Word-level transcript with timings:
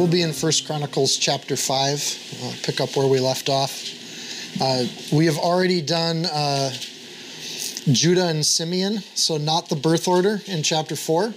We'll 0.00 0.08
be 0.08 0.22
in 0.22 0.32
First 0.32 0.66
Chronicles 0.66 1.18
chapter 1.18 1.56
5. 1.56 2.40
I'll 2.42 2.52
pick 2.62 2.80
up 2.80 2.96
where 2.96 3.06
we 3.06 3.20
left 3.20 3.50
off. 3.50 3.70
Uh, 4.58 4.86
we 5.14 5.26
have 5.26 5.36
already 5.36 5.82
done 5.82 6.24
uh, 6.24 6.70
Judah 7.92 8.28
and 8.28 8.44
Simeon, 8.44 9.00
so 9.14 9.36
not 9.36 9.68
the 9.68 9.76
birth 9.76 10.08
order 10.08 10.40
in 10.46 10.62
chapter 10.62 10.96
4. 10.96 11.34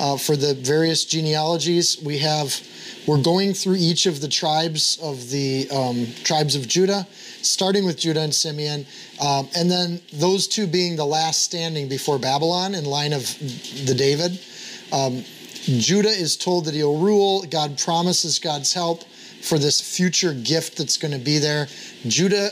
Uh, 0.00 0.16
for 0.16 0.36
the 0.36 0.54
various 0.54 1.04
genealogies, 1.04 2.00
we 2.02 2.16
have 2.16 2.58
we're 3.06 3.20
going 3.20 3.52
through 3.52 3.76
each 3.78 4.06
of 4.06 4.22
the 4.22 4.28
tribes 4.28 4.98
of 5.02 5.28
the 5.28 5.68
um, 5.70 6.06
tribes 6.24 6.56
of 6.56 6.66
Judah, 6.66 7.06
starting 7.42 7.84
with 7.84 7.98
Judah 7.98 8.22
and 8.22 8.34
Simeon, 8.34 8.86
um, 9.20 9.50
and 9.54 9.70
then 9.70 10.00
those 10.14 10.48
two 10.48 10.66
being 10.66 10.96
the 10.96 11.04
last 11.04 11.42
standing 11.42 11.90
before 11.90 12.18
Babylon 12.18 12.74
in 12.74 12.86
line 12.86 13.12
of 13.12 13.22
the 13.84 13.94
David. 13.94 14.40
Um, 14.94 15.24
Judah 15.68 16.08
is 16.08 16.36
told 16.36 16.64
that 16.64 16.74
he'll 16.74 16.98
rule. 16.98 17.42
God 17.42 17.78
promises 17.78 18.38
God's 18.38 18.72
help 18.72 19.04
for 19.42 19.58
this 19.58 19.80
future 19.80 20.32
gift 20.32 20.78
that's 20.78 20.96
going 20.96 21.12
to 21.12 21.18
be 21.18 21.38
there. 21.38 21.68
Judah 22.06 22.50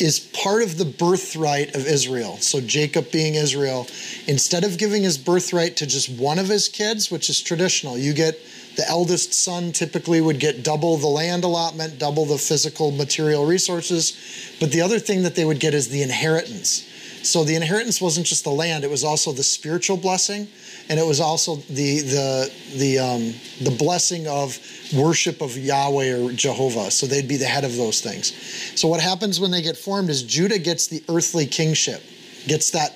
is 0.00 0.18
part 0.18 0.62
of 0.62 0.78
the 0.78 0.84
birthright 0.84 1.74
of 1.76 1.86
Israel. 1.86 2.36
So, 2.38 2.60
Jacob 2.60 3.12
being 3.12 3.34
Israel, 3.34 3.86
instead 4.26 4.64
of 4.64 4.78
giving 4.78 5.02
his 5.02 5.18
birthright 5.18 5.76
to 5.76 5.86
just 5.86 6.08
one 6.08 6.38
of 6.38 6.48
his 6.48 6.68
kids, 6.68 7.10
which 7.10 7.28
is 7.30 7.40
traditional, 7.40 7.98
you 7.98 8.14
get 8.14 8.38
the 8.76 8.88
eldest 8.88 9.34
son 9.34 9.72
typically 9.72 10.20
would 10.20 10.40
get 10.40 10.64
double 10.64 10.96
the 10.96 11.06
land 11.06 11.44
allotment, 11.44 11.98
double 11.98 12.24
the 12.24 12.38
physical 12.38 12.90
material 12.90 13.44
resources. 13.44 14.56
But 14.58 14.72
the 14.72 14.80
other 14.80 14.98
thing 14.98 15.22
that 15.22 15.34
they 15.34 15.44
would 15.44 15.60
get 15.60 15.74
is 15.74 15.88
the 15.88 16.02
inheritance. 16.02 16.86
So, 17.22 17.44
the 17.44 17.54
inheritance 17.54 18.00
wasn't 18.00 18.26
just 18.26 18.42
the 18.42 18.50
land, 18.50 18.82
it 18.82 18.90
was 18.90 19.04
also 19.04 19.32
the 19.32 19.42
spiritual 19.42 19.98
blessing 19.98 20.48
and 20.90 20.98
it 20.98 21.06
was 21.06 21.20
also 21.20 21.54
the 21.54 22.00
the 22.00 22.52
the 22.76 22.98
um, 22.98 23.32
the 23.62 23.70
blessing 23.78 24.26
of 24.26 24.58
worship 24.92 25.40
of 25.40 25.56
Yahweh 25.56 26.18
or 26.18 26.32
Jehovah. 26.32 26.90
So 26.90 27.06
they'd 27.06 27.28
be 27.28 27.36
the 27.36 27.46
head 27.46 27.64
of 27.64 27.76
those 27.76 28.00
things. 28.00 28.34
So 28.78 28.88
what 28.88 29.00
happens 29.00 29.38
when 29.38 29.52
they 29.52 29.62
get 29.62 29.76
formed 29.76 30.10
is 30.10 30.24
Judah 30.24 30.58
gets 30.58 30.88
the 30.88 31.02
earthly 31.08 31.46
kingship, 31.46 32.02
gets 32.48 32.72
that 32.72 32.92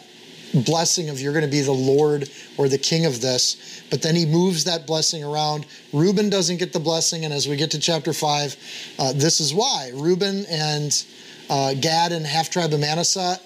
blessing 0.66 1.08
of 1.08 1.20
you're 1.20 1.32
going 1.32 1.44
to 1.44 1.50
be 1.50 1.60
the 1.60 1.72
Lord 1.72 2.28
or 2.58 2.68
the 2.68 2.78
king 2.78 3.06
of 3.06 3.20
this. 3.20 3.82
But 3.90 4.02
then 4.02 4.16
he 4.16 4.26
moves 4.26 4.64
that 4.64 4.88
blessing 4.88 5.22
around. 5.22 5.64
Reuben 5.92 6.30
doesn't 6.30 6.56
get 6.56 6.72
the 6.72 6.80
blessing, 6.80 7.24
and 7.24 7.32
as 7.32 7.46
we 7.46 7.54
get 7.54 7.70
to 7.72 7.78
chapter 7.78 8.12
five, 8.12 8.56
uh, 8.98 9.12
this 9.12 9.40
is 9.40 9.54
why 9.54 9.92
Reuben 9.94 10.44
and 10.46 11.04
uh, 11.48 11.74
Gad 11.74 12.10
and 12.10 12.26
half 12.26 12.50
tribe 12.50 12.72
of 12.72 12.80
Manasseh 12.80 13.38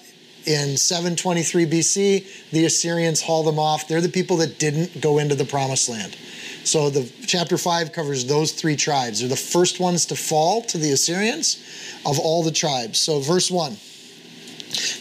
in 0.45 0.77
723 0.77 1.65
BC, 1.65 2.51
the 2.51 2.65
Assyrians 2.65 3.21
haul 3.21 3.43
them 3.43 3.59
off. 3.59 3.87
They're 3.87 4.01
the 4.01 4.09
people 4.09 4.37
that 4.37 4.59
didn't 4.59 5.01
go 5.01 5.19
into 5.19 5.35
the 5.35 5.45
promised 5.45 5.89
land. 5.89 6.15
So 6.63 6.89
the 6.89 7.09
chapter 7.25 7.57
5 7.57 7.91
covers 7.93 8.25
those 8.25 8.51
three 8.51 8.75
tribes. 8.75 9.19
They're 9.19 9.29
the 9.29 9.35
first 9.35 9.79
ones 9.79 10.05
to 10.07 10.15
fall 10.15 10.61
to 10.63 10.77
the 10.77 10.91
Assyrians 10.91 11.63
of 12.05 12.19
all 12.19 12.43
the 12.43 12.51
tribes. 12.51 12.99
So 12.99 13.19
verse 13.19 13.49
1. 13.49 13.77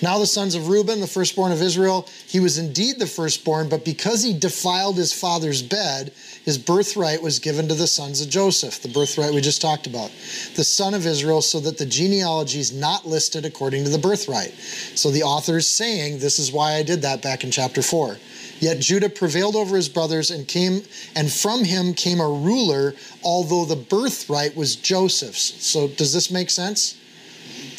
Now 0.01 0.19
the 0.19 0.27
sons 0.27 0.55
of 0.55 0.69
Reuben, 0.69 1.01
the 1.01 1.07
firstborn 1.07 1.53
of 1.53 1.61
Israel, 1.61 2.09
he 2.29 2.41
was 2.41 2.59
indeed 2.59 2.99
the 2.99 3.07
firstborn, 3.07 3.71
but 3.71 3.87
because 3.87 4.23
he 4.23 4.39
defiled 4.39 4.99
his 4.99 5.15
father's 5.15 5.63
bed, 5.63 6.13
his 6.45 6.59
birthright 6.59 7.23
was 7.23 7.39
given 7.39 7.69
to 7.69 7.75
the 7.75 7.87
sons 7.87 8.21
of 8.21 8.29
Joseph, 8.29 8.83
the 8.83 8.89
birthright 8.89 9.33
we 9.33 9.41
just 9.41 9.63
talked 9.63 9.87
about, 9.87 10.11
the 10.55 10.63
son 10.63 10.93
of 10.93 11.07
Israel, 11.07 11.41
so 11.41 11.59
that 11.61 11.79
the 11.79 11.87
genealogy 11.87 12.61
is 12.61 12.71
not 12.71 13.07
listed 13.07 13.47
according 13.47 13.85
to 13.85 13.91
the 13.91 13.99
birthright. 13.99 14.53
So 14.95 15.11
the 15.11 15.23
author 15.23 15.57
is 15.57 15.67
saying, 15.67 16.19
This 16.19 16.39
is 16.39 16.53
why 16.53 16.75
I 16.75 16.83
did 16.83 17.01
that 17.01 17.23
back 17.23 17.45
in 17.45 17.51
chapter 17.51 17.81
4. 17.81 18.19
Yet 18.61 18.81
Judah 18.81 19.09
prevailed 19.09 19.57
over 19.57 19.75
his 19.75 19.89
brothers 19.89 20.31
and 20.31 20.47
came, 20.47 20.83
and 21.17 21.33
from 21.33 21.65
him 21.65 21.95
came 21.95 22.21
a 22.21 22.29
ruler, 22.29 22.95
although 23.25 23.65
the 23.65 23.77
birthright 23.77 24.55
was 24.55 24.77
Joseph's. 24.77 25.65
So 25.65 25.89
does 25.89 26.13
this 26.13 26.31
make 26.31 26.51
sense? 26.51 26.98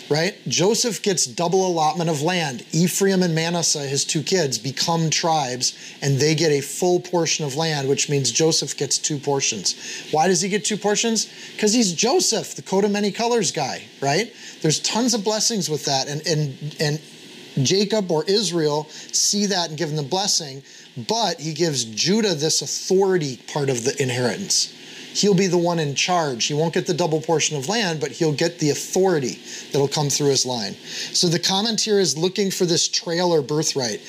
Right? 0.10 0.36
Joseph 0.48 1.02
gets 1.02 1.26
double 1.26 1.68
allotment 1.68 2.10
of 2.10 2.22
land. 2.22 2.66
Ephraim 2.72 3.22
and 3.22 3.36
Manasseh, 3.36 3.88
his 3.88 4.04
two 4.04 4.24
kids, 4.24 4.58
become 4.58 5.10
tribes 5.10 5.78
and 6.02 6.20
they 6.20 6.36
get 6.36 6.52
a 6.52 6.62
full 6.62 7.00
portion 7.00 7.46
of 7.46 7.56
land, 7.56 7.88
which 7.88 8.10
means 8.10 8.32
Joseph 8.32 8.76
gets 8.76 8.98
two 8.98 9.20
portions. 9.20 10.08
Why 10.12 10.28
does 10.28 10.42
he 10.42 10.50
get 10.50 10.66
two 10.66 10.78
portions? 10.78 11.32
Because 11.54 11.74
he's 11.74 11.94
Joseph, 11.94 12.56
the 12.56 12.62
coat 12.62 12.84
of 12.84 12.92
many 12.92 13.12
colors 13.12 13.52
guy, 13.52 13.84
right? 14.02 14.34
There's 14.62 14.80
tons 14.80 15.14
of 15.14 15.24
blessings 15.24 15.70
with 15.70 15.86
that. 15.86 16.08
And, 16.08 16.26
and, 16.26 16.76
and 16.80 17.66
Jacob 17.66 18.12
or 18.12 18.24
Israel 18.26 18.86
see 18.90 19.46
that 19.48 19.70
and 19.70 19.78
give 19.78 19.90
him 19.90 19.96
the 19.96 20.04
blessing, 20.04 20.64
but 21.08 21.40
he 21.40 21.54
gives 21.54 21.86
Judah 21.86 22.34
this 22.34 22.62
authority 22.62 23.38
part 23.54 23.70
of 23.70 23.84
the 23.84 24.02
inheritance 24.02 24.74
he'll 25.14 25.36
be 25.36 25.48
the 25.48 25.58
one 25.58 25.80
in 25.80 25.96
charge. 25.96 26.46
He 26.46 26.54
won't 26.54 26.74
get 26.74 26.88
the 26.88 26.94
double 26.94 27.22
portion 27.22 27.58
of 27.58 27.68
land, 27.68 28.00
but 28.00 28.12
he'll 28.12 28.34
get 28.34 28.60
the 28.60 28.70
authority 28.70 29.40
that'll 29.72 29.88
come 29.88 30.10
through 30.10 30.30
his 30.30 30.46
line. 30.46 30.74
So 30.74 31.28
the 31.28 31.40
comment 31.40 31.82
here 31.82 32.00
is 32.00 32.18
looking 32.18 32.52
for 32.52 32.66
this 32.66 32.88
trail 32.88 33.34
or 33.34 33.42
birthright. 33.42 34.02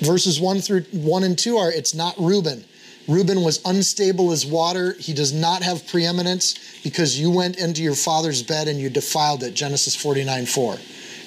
Verses 0.00 0.40
1 0.40 0.60
through 0.60 0.82
1 0.92 1.24
and 1.24 1.38
2 1.38 1.56
are 1.56 1.72
it's 1.72 1.94
not 1.94 2.14
Reuben. 2.18 2.64
Reuben 3.08 3.42
was 3.42 3.60
unstable 3.64 4.32
as 4.32 4.44
water. 4.44 4.92
He 4.92 5.14
does 5.14 5.32
not 5.32 5.62
have 5.62 5.86
preeminence 5.88 6.78
because 6.84 7.18
you 7.18 7.30
went 7.30 7.56
into 7.56 7.82
your 7.82 7.94
father's 7.94 8.42
bed 8.42 8.68
and 8.68 8.78
you 8.78 8.90
defiled 8.90 9.42
it. 9.42 9.54
Genesis 9.54 9.96
49 9.96 10.44
4. 10.44 10.76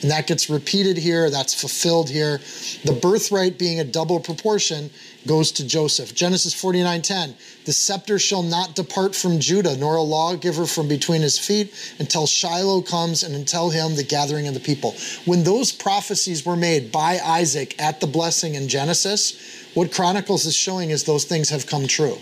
And 0.02 0.10
that 0.10 0.26
gets 0.28 0.50
repeated 0.50 0.98
here, 0.98 1.30
that's 1.30 1.54
fulfilled 1.54 2.10
here. 2.10 2.40
The 2.86 2.94
birthright 2.94 3.60
being 3.60 3.80
a 3.80 3.84
double 3.84 4.20
proportion 4.20 4.90
goes 5.28 5.52
to 5.54 5.68
Joseph. 5.68 6.16
Genesis 6.16 6.54
49:10, 6.56 7.36
the 7.66 7.74
scepter 7.74 8.20
shall 8.20 8.44
not 8.44 8.76
depart 8.76 9.16
from 9.16 9.40
Judah, 9.40 9.78
nor 9.78 9.96
a 9.96 10.02
lawgiver 10.02 10.66
from 10.66 10.88
between 10.88 11.22
his 11.22 11.38
feet 11.38 11.74
until 12.00 12.26
Shiloh 12.26 12.82
comes 12.82 13.24
and 13.24 13.36
until 13.36 13.70
him 13.70 13.96
the 13.96 14.04
gathering 14.04 14.48
of 14.48 14.54
the 14.54 14.60
people. 14.60 14.96
When 15.26 15.44
those 15.44 15.72
prophecies 15.72 16.46
were 16.46 16.56
made 16.56 16.92
by 16.92 17.20
Isaac 17.20 17.80
at 17.82 18.00
the 18.00 18.08
blessing 18.08 18.56
in 18.56 18.68
Genesis, 18.68 19.68
what 19.74 19.94
Chronicles 19.94 20.46
is 20.46 20.56
showing 20.56 20.90
is 20.90 21.04
those 21.04 21.26
things 21.26 21.50
have 21.50 21.68
come 21.68 21.88
true 21.88 22.18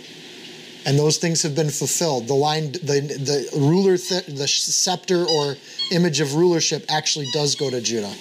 and 0.86 0.98
those 0.98 1.18
things 1.18 1.42
have 1.44 1.56
been 1.56 1.70
fulfilled. 1.70 2.28
The 2.28 2.34
line, 2.34 2.72
the 2.72 3.02
the 3.02 3.50
ruler, 3.60 3.98
th- 3.98 4.26
the 4.26 4.48
scepter 4.48 5.26
or 5.26 5.56
image 5.92 6.20
of 6.20 6.36
rulership 6.36 6.86
actually 6.90 7.30
does 7.32 7.56
go 7.56 7.70
to 7.70 7.82
Judah. 7.82 8.14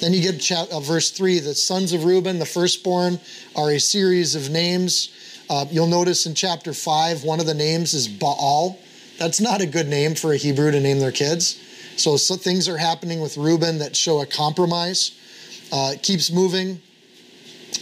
Then 0.00 0.12
you 0.12 0.22
get 0.22 0.42
verse 0.82 1.10
three: 1.10 1.40
the 1.40 1.54
sons 1.54 1.92
of 1.92 2.04
Reuben, 2.04 2.38
the 2.38 2.46
firstborn, 2.46 3.18
are 3.54 3.70
a 3.70 3.80
series 3.80 4.34
of 4.34 4.50
names. 4.50 5.10
Uh, 5.48 5.66
you'll 5.70 5.86
notice 5.86 6.26
in 6.26 6.34
chapter 6.34 6.72
five, 6.72 7.22
one 7.22 7.40
of 7.40 7.46
the 7.46 7.54
names 7.54 7.94
is 7.94 8.08
Baal. 8.08 8.78
That's 9.18 9.40
not 9.40 9.60
a 9.60 9.66
good 9.66 9.88
name 9.88 10.14
for 10.14 10.32
a 10.32 10.36
Hebrew 10.36 10.70
to 10.70 10.80
name 10.80 10.98
their 10.98 11.12
kids. 11.12 11.62
So, 11.96 12.16
so 12.16 12.36
things 12.36 12.68
are 12.68 12.76
happening 12.76 13.20
with 13.20 13.36
Reuben 13.36 13.78
that 13.78 13.96
show 13.96 14.20
a 14.20 14.26
compromise. 14.26 15.12
Uh, 15.72 15.94
keeps 16.02 16.30
moving 16.30 16.80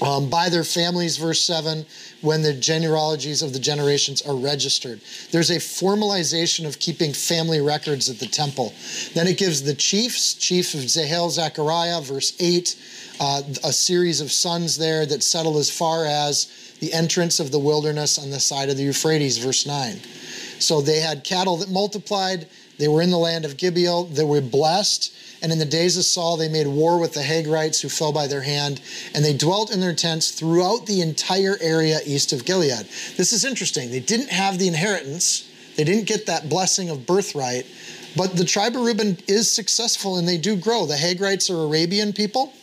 um, 0.01 0.31
by 0.31 0.49
their 0.49 0.65
families, 0.65 1.17
verse 1.17 1.41
7, 1.41 1.85
when 2.21 2.43
the 2.43 2.55
genealogies 2.55 3.43
of 3.43 3.53
the 3.53 3.59
generations 3.59 4.23
are 4.23 4.35
registered. 4.35 5.01
There's 5.31 5.51
a 5.51 5.57
formalization 5.57 6.67
of 6.67 6.79
keeping 6.79 7.13
family 7.13 7.61
records 7.61 8.09
at 8.09 8.19
the 8.19 8.27
temple. 8.27 8.73
Then 9.15 9.27
it 9.27 9.39
gives 9.39 9.63
the 9.63 9.75
chiefs, 9.75 10.35
chief 10.35 10.75
of 10.75 10.81
Jehiel, 10.81 11.31
Zechariah, 11.31 12.01
verse 12.01 12.35
8, 12.41 12.77
uh, 13.21 13.43
a 13.65 13.73
series 13.73 14.21
of 14.21 14.33
sons 14.33 14.79
there 14.79 15.07
that 15.07 15.23
settle 15.23 15.59
as 15.59 15.71
far 15.71 16.07
as 16.07 16.64
the 16.85 16.93
entrance 16.93 17.41
of 17.41 17.51
the 17.51 17.59
wilderness 17.59 18.19
on 18.19 18.31
the 18.31 18.41
side 18.41 18.69
of 18.69 18.77
the 18.77 18.83
Euphrates, 18.83 19.39
verse 19.39 19.67
9. 19.67 19.97
So 20.59 20.81
they 20.81 21.01
had 21.01 21.25
cattle 21.25 21.57
that 21.59 21.71
multiplied. 21.71 22.47
They 22.79 22.89
were 22.89 23.01
in 23.01 23.11
the 23.11 23.19
land 23.19 23.45
of 23.45 23.57
Gibeah. 23.57 24.05
They 24.05 24.25
were 24.25 24.41
blessed 24.41 25.15
and 25.45 25.53
in 25.53 25.59
the 25.59 25.67
days 25.67 25.99
of 25.99 26.07
Saul, 26.07 26.39
they 26.39 26.49
made 26.49 26.67
war 26.67 26.99
with 26.99 27.13
the 27.13 27.21
Hagrites 27.21 27.83
who 27.83 27.91
fell 27.91 28.13
by 28.13 28.27
their 28.27 28.41
hand, 28.41 28.81
and 29.15 29.23
they 29.23 29.37
dwelt 29.37 29.71
in 29.71 29.79
their 29.79 29.95
tents 29.95 30.31
throughout 30.31 30.87
the 30.87 31.03
entire 31.03 31.59
area 31.61 32.01
east 32.07 32.33
of 32.33 32.47
Gilead. 32.47 32.87
This 33.19 33.31
is 33.31 33.45
interesting. 33.45 33.91
They 33.91 34.01
didn't 34.01 34.31
have 34.31 34.59
the 34.59 34.69
inheritance, 34.69 35.47
they 35.77 35.85
didn't 35.85 36.07
get 36.07 36.25
that 36.25 36.49
blessing 36.49 36.89
of 36.89 37.05
birthright, 37.05 37.67
but 38.17 38.39
the 38.39 38.47
tribe 38.47 38.75
of 38.75 38.87
Reuben 38.87 39.19
is 39.29 39.53
successful 39.53 40.17
and 40.17 40.27
they 40.27 40.39
do 40.39 40.57
grow. 40.57 40.87
The 40.87 40.95
Hagrites 40.95 41.51
are 41.51 41.63
Arabian 41.67 42.15
people. 42.15 42.55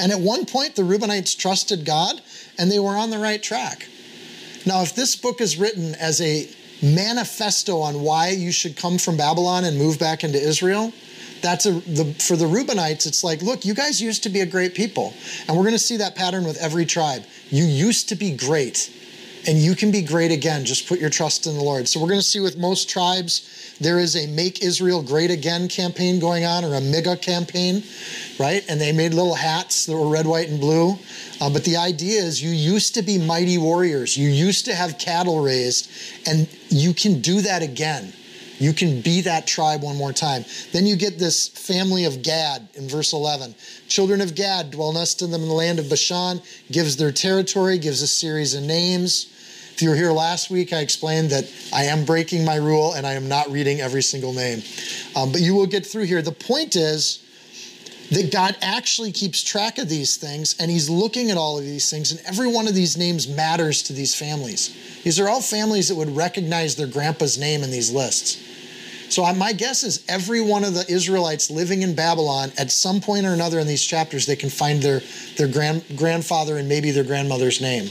And 0.00 0.10
at 0.12 0.20
one 0.20 0.46
point, 0.46 0.76
the 0.76 0.82
Reubenites 0.82 1.36
trusted 1.36 1.84
God 1.84 2.22
and 2.60 2.70
they 2.70 2.78
were 2.78 2.96
on 2.96 3.08
the 3.08 3.18
right 3.18 3.42
track. 3.42 3.88
Now, 4.66 4.82
if 4.82 4.94
this 4.94 5.16
book 5.16 5.40
is 5.40 5.56
written 5.56 5.94
as 5.94 6.20
a 6.20 6.46
manifesto 6.82 7.80
on 7.80 8.02
why 8.02 8.28
you 8.28 8.52
should 8.52 8.76
come 8.76 8.98
from 8.98 9.16
Babylon 9.16 9.64
and 9.64 9.78
move 9.78 9.98
back 9.98 10.22
into 10.22 10.38
Israel, 10.38 10.92
that's 11.40 11.64
a 11.64 11.72
the 11.72 12.04
for 12.20 12.36
the 12.36 12.44
Reubenites, 12.44 13.06
it's 13.06 13.24
like, 13.24 13.40
look, 13.40 13.64
you 13.64 13.72
guys 13.72 14.00
used 14.02 14.22
to 14.24 14.28
be 14.28 14.40
a 14.40 14.46
great 14.46 14.74
people. 14.74 15.14
And 15.48 15.56
we're 15.56 15.62
going 15.62 15.72
to 15.72 15.78
see 15.78 15.96
that 15.96 16.14
pattern 16.14 16.44
with 16.44 16.58
every 16.58 16.84
tribe. 16.84 17.24
You 17.48 17.64
used 17.64 18.10
to 18.10 18.14
be 18.14 18.36
great 18.36 18.92
and 19.46 19.58
you 19.58 19.74
can 19.74 19.90
be 19.90 20.02
great 20.02 20.30
again. 20.30 20.64
Just 20.64 20.88
put 20.88 20.98
your 20.98 21.10
trust 21.10 21.46
in 21.46 21.54
the 21.54 21.62
Lord. 21.62 21.88
So 21.88 22.00
we're 22.00 22.08
going 22.08 22.20
to 22.20 22.26
see 22.26 22.40
with 22.40 22.58
most 22.58 22.88
tribes, 22.88 23.76
there 23.80 23.98
is 23.98 24.16
a 24.16 24.26
Make 24.28 24.62
Israel 24.62 25.02
Great 25.02 25.30
Again 25.30 25.68
campaign 25.68 26.20
going 26.20 26.44
on, 26.44 26.64
or 26.64 26.74
a 26.74 26.80
MIGA 26.80 27.22
campaign, 27.22 27.82
right? 28.38 28.62
And 28.68 28.80
they 28.80 28.92
made 28.92 29.14
little 29.14 29.34
hats 29.34 29.86
that 29.86 29.96
were 29.96 30.08
red, 30.08 30.26
white, 30.26 30.48
and 30.48 30.60
blue. 30.60 30.98
Uh, 31.40 31.50
but 31.50 31.64
the 31.64 31.76
idea 31.76 32.20
is 32.20 32.42
you 32.42 32.50
used 32.50 32.94
to 32.94 33.02
be 33.02 33.18
mighty 33.18 33.56
warriors. 33.56 34.16
You 34.16 34.28
used 34.28 34.66
to 34.66 34.74
have 34.74 34.98
cattle 34.98 35.42
raised, 35.42 35.90
and 36.26 36.48
you 36.68 36.92
can 36.92 37.20
do 37.20 37.40
that 37.40 37.62
again. 37.62 38.12
You 38.60 38.74
can 38.74 39.00
be 39.00 39.22
that 39.22 39.46
tribe 39.46 39.82
one 39.82 39.96
more 39.96 40.12
time. 40.12 40.44
Then 40.72 40.86
you 40.86 40.94
get 40.94 41.18
this 41.18 41.48
family 41.48 42.04
of 42.04 42.22
Gad 42.22 42.68
in 42.74 42.88
verse 42.88 43.14
11. 43.14 43.54
Children 43.88 44.20
of 44.20 44.34
Gad 44.34 44.70
dwell 44.70 44.92
nest 44.92 45.22
in 45.22 45.30
them 45.30 45.42
in 45.42 45.48
the 45.48 45.54
land 45.54 45.78
of 45.78 45.88
Bashan, 45.88 46.42
gives 46.70 46.96
their 46.96 47.10
territory, 47.10 47.78
gives 47.78 48.02
a 48.02 48.06
series 48.06 48.54
of 48.54 48.62
names. 48.62 49.32
If 49.72 49.80
you 49.80 49.88
were 49.88 49.96
here 49.96 50.12
last 50.12 50.50
week, 50.50 50.74
I 50.74 50.80
explained 50.80 51.30
that 51.30 51.50
I 51.72 51.84
am 51.84 52.04
breaking 52.04 52.44
my 52.44 52.56
rule 52.56 52.92
and 52.92 53.06
I 53.06 53.14
am 53.14 53.28
not 53.28 53.50
reading 53.50 53.80
every 53.80 54.02
single 54.02 54.34
name. 54.34 54.62
Um, 55.16 55.32
but 55.32 55.40
you 55.40 55.54
will 55.54 55.66
get 55.66 55.86
through 55.86 56.04
here. 56.04 56.20
The 56.20 56.30
point 56.30 56.76
is 56.76 57.24
that 58.10 58.30
God 58.30 58.56
actually 58.60 59.10
keeps 59.10 59.42
track 59.42 59.78
of 59.78 59.88
these 59.88 60.18
things 60.18 60.54
and 60.60 60.70
He's 60.70 60.90
looking 60.90 61.30
at 61.30 61.38
all 61.38 61.56
of 61.58 61.64
these 61.64 61.88
things, 61.88 62.10
and 62.10 62.20
every 62.26 62.46
one 62.46 62.68
of 62.68 62.74
these 62.74 62.98
names 62.98 63.26
matters 63.26 63.82
to 63.84 63.94
these 63.94 64.14
families. 64.14 65.00
These 65.02 65.18
are 65.18 65.30
all 65.30 65.40
families 65.40 65.88
that 65.88 65.94
would 65.94 66.14
recognize 66.14 66.76
their 66.76 66.86
grandpa's 66.86 67.38
name 67.38 67.62
in 67.62 67.70
these 67.70 67.90
lists. 67.90 68.49
So 69.10 69.30
my 69.34 69.52
guess 69.52 69.82
is 69.82 70.04
every 70.08 70.40
one 70.40 70.62
of 70.62 70.74
the 70.74 70.84
Israelites 70.88 71.50
living 71.50 71.82
in 71.82 71.96
Babylon, 71.96 72.52
at 72.56 72.70
some 72.70 73.00
point 73.00 73.26
or 73.26 73.32
another 73.32 73.58
in 73.58 73.66
these 73.66 73.84
chapters, 73.84 74.24
they 74.24 74.36
can 74.36 74.50
find 74.50 74.80
their 74.80 75.00
their 75.36 75.48
grand, 75.48 75.84
grandfather 75.96 76.56
and 76.56 76.68
maybe 76.68 76.92
their 76.92 77.04
grandmother's 77.04 77.60
name. 77.60 77.90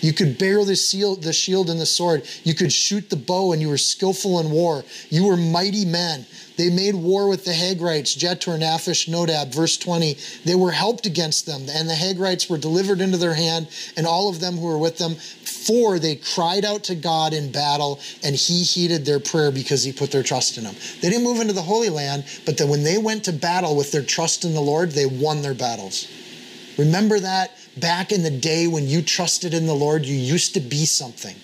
You 0.00 0.12
could 0.12 0.38
bear 0.38 0.64
the, 0.64 0.76
shield, 0.76 1.22
the 1.22 1.32
shield 1.32 1.70
and 1.70 1.80
the 1.80 1.86
sword. 1.86 2.26
You 2.44 2.54
could 2.54 2.72
shoot 2.72 3.10
the 3.10 3.16
bow, 3.16 3.52
and 3.52 3.60
you 3.60 3.68
were 3.68 3.78
skillful 3.78 4.40
in 4.40 4.50
war. 4.50 4.84
You 5.10 5.26
were 5.26 5.36
mighty 5.36 5.84
men. 5.84 6.26
They 6.56 6.70
made 6.70 6.94
war 6.94 7.28
with 7.28 7.44
the 7.44 7.52
Hagrites, 7.52 8.16
Jetur, 8.16 8.58
Naphish, 8.58 9.08
Nodab. 9.08 9.54
Verse 9.54 9.76
20. 9.76 10.16
They 10.44 10.54
were 10.54 10.72
helped 10.72 11.06
against 11.06 11.46
them, 11.46 11.66
and 11.70 11.88
the 11.88 11.94
Hagrites 11.94 12.50
were 12.50 12.58
delivered 12.58 13.00
into 13.00 13.16
their 13.16 13.34
hand, 13.34 13.68
and 13.96 14.06
all 14.06 14.28
of 14.28 14.40
them 14.40 14.56
who 14.56 14.66
were 14.66 14.78
with 14.78 14.98
them. 14.98 15.14
For 15.14 15.98
they 15.98 16.16
cried 16.16 16.64
out 16.64 16.84
to 16.84 16.94
God 16.94 17.32
in 17.32 17.52
battle, 17.52 18.00
and 18.24 18.34
he 18.34 18.62
heeded 18.62 19.04
their 19.04 19.20
prayer 19.20 19.50
because 19.50 19.84
he 19.84 19.92
put 19.92 20.10
their 20.10 20.22
trust 20.22 20.58
in 20.58 20.64
him. 20.64 20.74
They 21.00 21.10
didn't 21.10 21.24
move 21.24 21.40
into 21.40 21.52
the 21.52 21.62
Holy 21.62 21.90
Land, 21.90 22.24
but 22.46 22.56
then 22.56 22.68
when 22.68 22.84
they 22.84 22.98
went 22.98 23.24
to 23.24 23.32
battle 23.32 23.76
with 23.76 23.92
their 23.92 24.02
trust 24.02 24.44
in 24.44 24.54
the 24.54 24.60
Lord, 24.60 24.92
they 24.92 25.06
won 25.06 25.42
their 25.42 25.54
battles. 25.54 26.06
Remember 26.78 27.18
that 27.20 27.57
back 27.80 28.12
in 28.12 28.22
the 28.22 28.30
day 28.30 28.66
when 28.66 28.86
you 28.86 29.02
trusted 29.02 29.54
in 29.54 29.66
the 29.66 29.74
Lord, 29.74 30.04
you 30.04 30.16
used 30.16 30.54
to 30.54 30.60
be 30.60 30.84
something. 30.84 31.36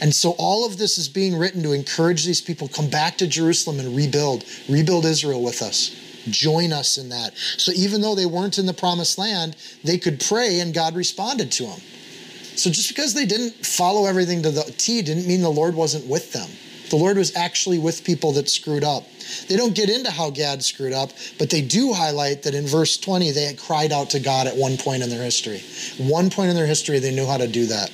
And 0.00 0.14
so 0.14 0.30
all 0.38 0.64
of 0.64 0.78
this 0.78 0.96
is 0.96 1.08
being 1.08 1.36
written 1.36 1.62
to 1.62 1.72
encourage 1.72 2.24
these 2.24 2.40
people 2.40 2.68
come 2.68 2.88
back 2.88 3.18
to 3.18 3.26
Jerusalem 3.26 3.80
and 3.80 3.94
rebuild, 3.94 4.44
rebuild 4.68 5.04
Israel 5.04 5.42
with 5.42 5.60
us. 5.60 5.94
Join 6.28 6.72
us 6.72 6.98
in 6.98 7.10
that. 7.10 7.36
So 7.36 7.72
even 7.72 8.00
though 8.00 8.14
they 8.14 8.26
weren't 8.26 8.58
in 8.58 8.66
the 8.66 8.74
promised 8.74 9.18
land, 9.18 9.56
they 9.84 9.98
could 9.98 10.20
pray 10.20 10.60
and 10.60 10.74
God 10.74 10.94
responded 10.94 11.52
to 11.52 11.64
them. 11.64 11.80
So 12.56 12.70
just 12.70 12.88
because 12.88 13.14
they 13.14 13.26
didn't 13.26 13.64
follow 13.64 14.06
everything 14.06 14.42
to 14.42 14.50
the 14.50 14.62
T 14.76 15.02
didn't 15.02 15.26
mean 15.26 15.40
the 15.40 15.50
Lord 15.50 15.74
wasn't 15.74 16.06
with 16.06 16.32
them. 16.32 16.48
The 16.90 16.96
Lord 16.96 17.16
was 17.16 17.34
actually 17.36 17.78
with 17.78 18.04
people 18.04 18.32
that 18.32 18.48
screwed 18.48 18.84
up. 18.84 19.04
They 19.48 19.56
don't 19.56 19.74
get 19.74 19.90
into 19.90 20.10
how 20.10 20.30
Gad 20.30 20.62
screwed 20.62 20.92
up, 20.92 21.10
but 21.38 21.50
they 21.50 21.62
do 21.62 21.92
highlight 21.92 22.42
that 22.44 22.54
in 22.54 22.66
verse 22.66 22.96
20, 22.96 23.30
they 23.32 23.44
had 23.44 23.58
cried 23.58 23.92
out 23.92 24.10
to 24.10 24.20
God 24.20 24.46
at 24.46 24.56
one 24.56 24.76
point 24.76 25.02
in 25.02 25.10
their 25.10 25.22
history. 25.22 25.62
One 25.98 26.30
point 26.30 26.50
in 26.50 26.56
their 26.56 26.66
history, 26.66 26.98
they 26.98 27.14
knew 27.14 27.26
how 27.26 27.36
to 27.36 27.48
do 27.48 27.66
that. 27.66 27.90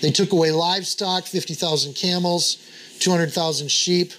They 0.00 0.10
took 0.10 0.32
away 0.32 0.50
livestock 0.50 1.24
50,000 1.24 1.94
camels, 1.94 2.56
200,000 3.00 3.70
sheep. 3.70 4.12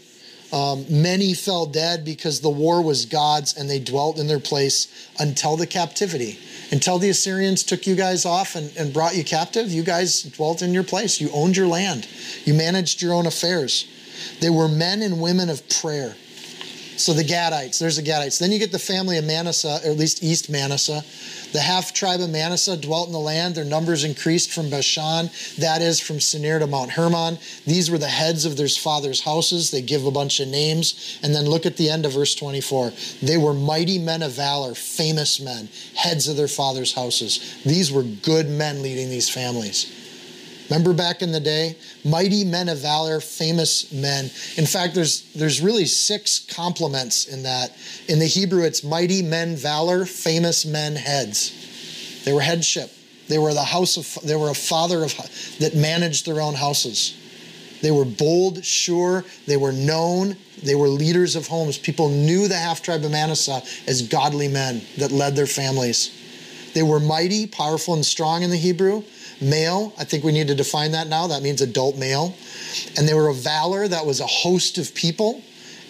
Um, 0.54 0.86
many 0.90 1.34
fell 1.34 1.66
dead 1.66 2.06
because 2.06 2.42
the 2.42 2.50
war 2.50 2.82
was 2.82 3.06
God's 3.06 3.58
and 3.58 3.70
they 3.70 3.80
dwelt 3.80 4.20
in 4.20 4.28
their 4.28 4.40
place 4.40 4.88
until 5.20 5.58
the 5.58 5.68
captivity. 5.68 6.40
Until 6.72 6.98
the 6.98 7.10
Assyrians 7.10 7.64
took 7.64 7.86
you 7.86 7.96
guys 7.96 8.26
off 8.26 8.56
and, 8.56 8.76
and 8.78 8.94
brought 8.94 9.16
you 9.16 9.24
captive, 9.24 9.70
you 9.70 9.84
guys 9.84 10.24
dwelt 10.24 10.62
in 10.62 10.74
your 10.74 10.84
place. 10.84 11.20
You 11.20 11.30
owned 11.32 11.58
your 11.58 11.68
land, 11.68 12.08
you 12.46 12.54
managed 12.54 13.02
your 13.02 13.14
own 13.14 13.26
affairs. 13.26 13.88
They 14.40 14.50
were 14.50 14.68
men 14.68 15.02
and 15.02 15.22
women 15.22 15.50
of 15.50 15.68
prayer. 15.70 16.16
So 16.98 17.14
the 17.14 17.24
Gadites, 17.24 17.78
there's 17.78 17.98
the 17.98 18.02
Gadites. 18.02 18.40
Then 18.40 18.52
you 18.52 18.60
get 18.60 18.72
the 18.72 18.80
family 18.80 19.18
of 19.18 19.26
Manasseh, 19.26 19.82
or 19.84 19.92
at 19.92 19.98
least 19.98 20.24
East 20.24 20.50
Manasseh. 20.50 21.04
The 21.52 21.60
half 21.60 21.94
tribe 21.94 22.22
of 22.22 22.30
Manasseh 22.30 22.78
dwelt 22.78 23.08
in 23.08 23.14
the 23.14 23.20
land. 23.20 23.56
Their 23.56 23.66
numbers 23.66 24.04
increased 24.04 24.52
from 24.52 24.70
Bashan, 24.70 25.30
that 25.58 25.82
is, 25.82 26.00
from 26.00 26.18
Senir 26.18 26.60
to 26.60 26.68
Mount 26.68 26.92
Hermon. 26.92 27.38
These 27.66 27.92
were 27.92 27.98
the 27.98 28.08
heads 28.08 28.46
of 28.46 28.56
their 28.56 28.70
fathers' 28.70 29.22
houses. 29.22 29.72
They 29.72 29.82
give 29.82 30.06
a 30.06 30.12
bunch 30.12 30.40
of 30.40 30.48
names. 30.48 31.20
And 31.22 31.36
then 31.36 31.46
look 31.46 31.66
at 31.66 31.78
the 31.78 31.90
end 31.90 32.06
of 32.06 32.14
verse 32.14 32.34
24. 32.34 32.94
They 33.22 33.38
were 33.38 33.54
mighty 33.54 34.00
men 34.00 34.24
of 34.24 34.32
valor, 34.32 34.74
famous 34.74 35.40
men, 35.40 35.70
heads 35.96 36.28
of 36.28 36.38
their 36.38 36.48
fathers' 36.48 36.94
houses. 36.94 37.62
These 37.66 37.92
were 37.92 38.04
good 38.04 38.48
men 38.48 38.82
leading 38.82 39.10
these 39.10 39.30
families. 39.30 40.05
Remember 40.70 40.94
back 40.94 41.22
in 41.22 41.32
the 41.32 41.40
day? 41.40 41.76
Mighty 42.04 42.44
men 42.44 42.70
of 42.70 42.80
valor, 42.80 43.20
famous 43.20 43.92
men. 43.92 44.26
In 44.58 44.66
fact, 44.66 44.96
there's 44.96 45.32
there's 45.34 45.62
really 45.62 45.86
six 45.86 46.40
complements 46.40 47.28
in 47.28 47.44
that. 47.44 47.76
In 48.08 48.20
the 48.20 48.26
Hebrew, 48.26 48.64
it's 48.64 48.84
mighty 48.84 49.22
men, 49.22 49.56
valor, 49.56 50.06
famous 50.06 50.66
men, 50.66 50.96
heads. 50.96 52.24
They 52.26 52.34
were 52.34 52.42
headship. 52.42 52.92
They 53.28 53.38
were 53.38 53.54
the 53.54 53.64
house 53.64 53.98
of 53.98 54.26
they 54.26 54.36
were 54.36 54.50
a 54.50 54.56
father 54.56 55.04
of 55.04 55.16
that 55.60 55.76
managed 55.76 56.26
their 56.26 56.42
own 56.42 56.56
houses. 56.56 57.16
They 57.82 57.92
were 57.92 58.06
bold, 58.06 58.66
sure, 58.66 59.26
they 59.46 59.58
were 59.58 59.72
known, 59.72 60.38
they 60.64 60.74
were 60.74 60.88
leaders 60.88 61.36
of 61.36 61.48
homes. 61.48 61.78
People 61.78 62.10
knew 62.10 62.48
the 62.48 62.56
half 62.56 62.82
tribe 62.82 63.04
of 63.04 63.12
Manasseh 63.12 63.62
as 63.88 64.02
godly 64.02 64.48
men 64.48 64.82
that 64.98 65.12
led 65.12 65.36
their 65.36 65.46
families. 65.46 66.10
They 66.74 66.84
were 66.84 67.00
mighty, 67.00 67.46
powerful, 67.46 67.94
and 67.94 68.06
strong 68.06 68.42
in 68.42 68.50
the 68.50 68.58
Hebrew. 68.58 69.04
Male, 69.42 69.94
I 69.98 70.06
think 70.06 70.24
we 70.24 70.32
need 70.32 70.48
to 70.48 70.56
define 70.56 70.92
that 70.92 71.08
now. 71.08 71.28
That 71.28 71.42
means 71.42 71.62
adult 71.62 71.98
male. 71.98 72.36
And 72.98 73.08
they 73.08 73.14
were 73.14 73.28
a 73.28 73.34
valor 73.34 73.88
that 73.88 74.06
was 74.06 74.20
a 74.20 74.28
host 74.28 74.78
of 74.78 74.94
people. 74.96 75.42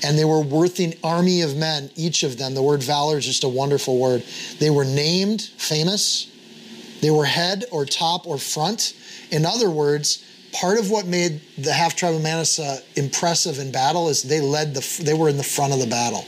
And 0.04 0.18
they 0.18 0.26
were 0.26 0.42
worth 0.42 0.80
an 0.80 0.94
army 1.04 1.42
of 1.42 1.56
men, 1.56 1.90
each 1.96 2.24
of 2.24 2.38
them. 2.38 2.54
The 2.54 2.62
word 2.62 2.84
valor 2.84 3.18
is 3.18 3.26
just 3.26 3.44
a 3.44 3.50
wonderful 3.50 3.98
word. 3.98 4.24
They 4.60 4.70
were 4.70 4.86
named 4.86 5.42
famous. 5.42 6.30
They 7.02 7.12
were 7.12 7.26
head 7.26 7.66
or 7.72 7.86
top 7.86 8.28
or 8.28 8.38
front. 8.38 8.94
In 9.32 9.46
other 9.46 9.70
words, 9.70 10.24
part 10.52 10.78
of 10.80 10.90
what 10.90 11.06
made 11.06 11.42
the 11.58 11.72
half 11.72 11.96
tribe 11.96 12.16
of 12.16 12.22
Manasseh 12.22 12.80
impressive 12.96 13.60
in 13.60 13.72
battle 13.72 14.10
is 14.10 14.24
they 14.24 14.42
led 14.42 14.74
the 14.74 15.04
they 15.04 15.14
were 15.14 15.30
in 15.30 15.38
the 15.38 15.44
front 15.44 15.74
of 15.74 15.80
the 15.80 15.88
battle. 15.88 16.26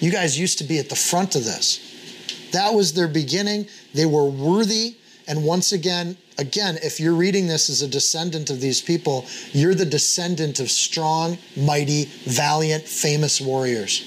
You 0.00 0.10
guys 0.10 0.38
used 0.38 0.58
to 0.58 0.64
be 0.64 0.78
at 0.78 0.88
the 0.88 0.96
front 0.96 1.36
of 1.36 1.44
this. 1.44 2.50
That 2.52 2.74
was 2.74 2.92
their 2.92 3.08
beginning. 3.08 3.66
They 3.94 4.06
were 4.06 4.28
worthy 4.28 4.96
and 5.26 5.44
once 5.44 5.72
again, 5.72 6.16
again, 6.38 6.78
if 6.82 7.00
you're 7.00 7.14
reading 7.14 7.46
this 7.46 7.70
as 7.70 7.82
a 7.82 7.88
descendant 7.88 8.50
of 8.50 8.60
these 8.60 8.80
people, 8.80 9.26
you're 9.52 9.74
the 9.74 9.86
descendant 9.86 10.60
of 10.60 10.70
strong, 10.70 11.38
mighty, 11.56 12.04
valiant, 12.24 12.84
famous 12.84 13.40
warriors. 13.40 14.04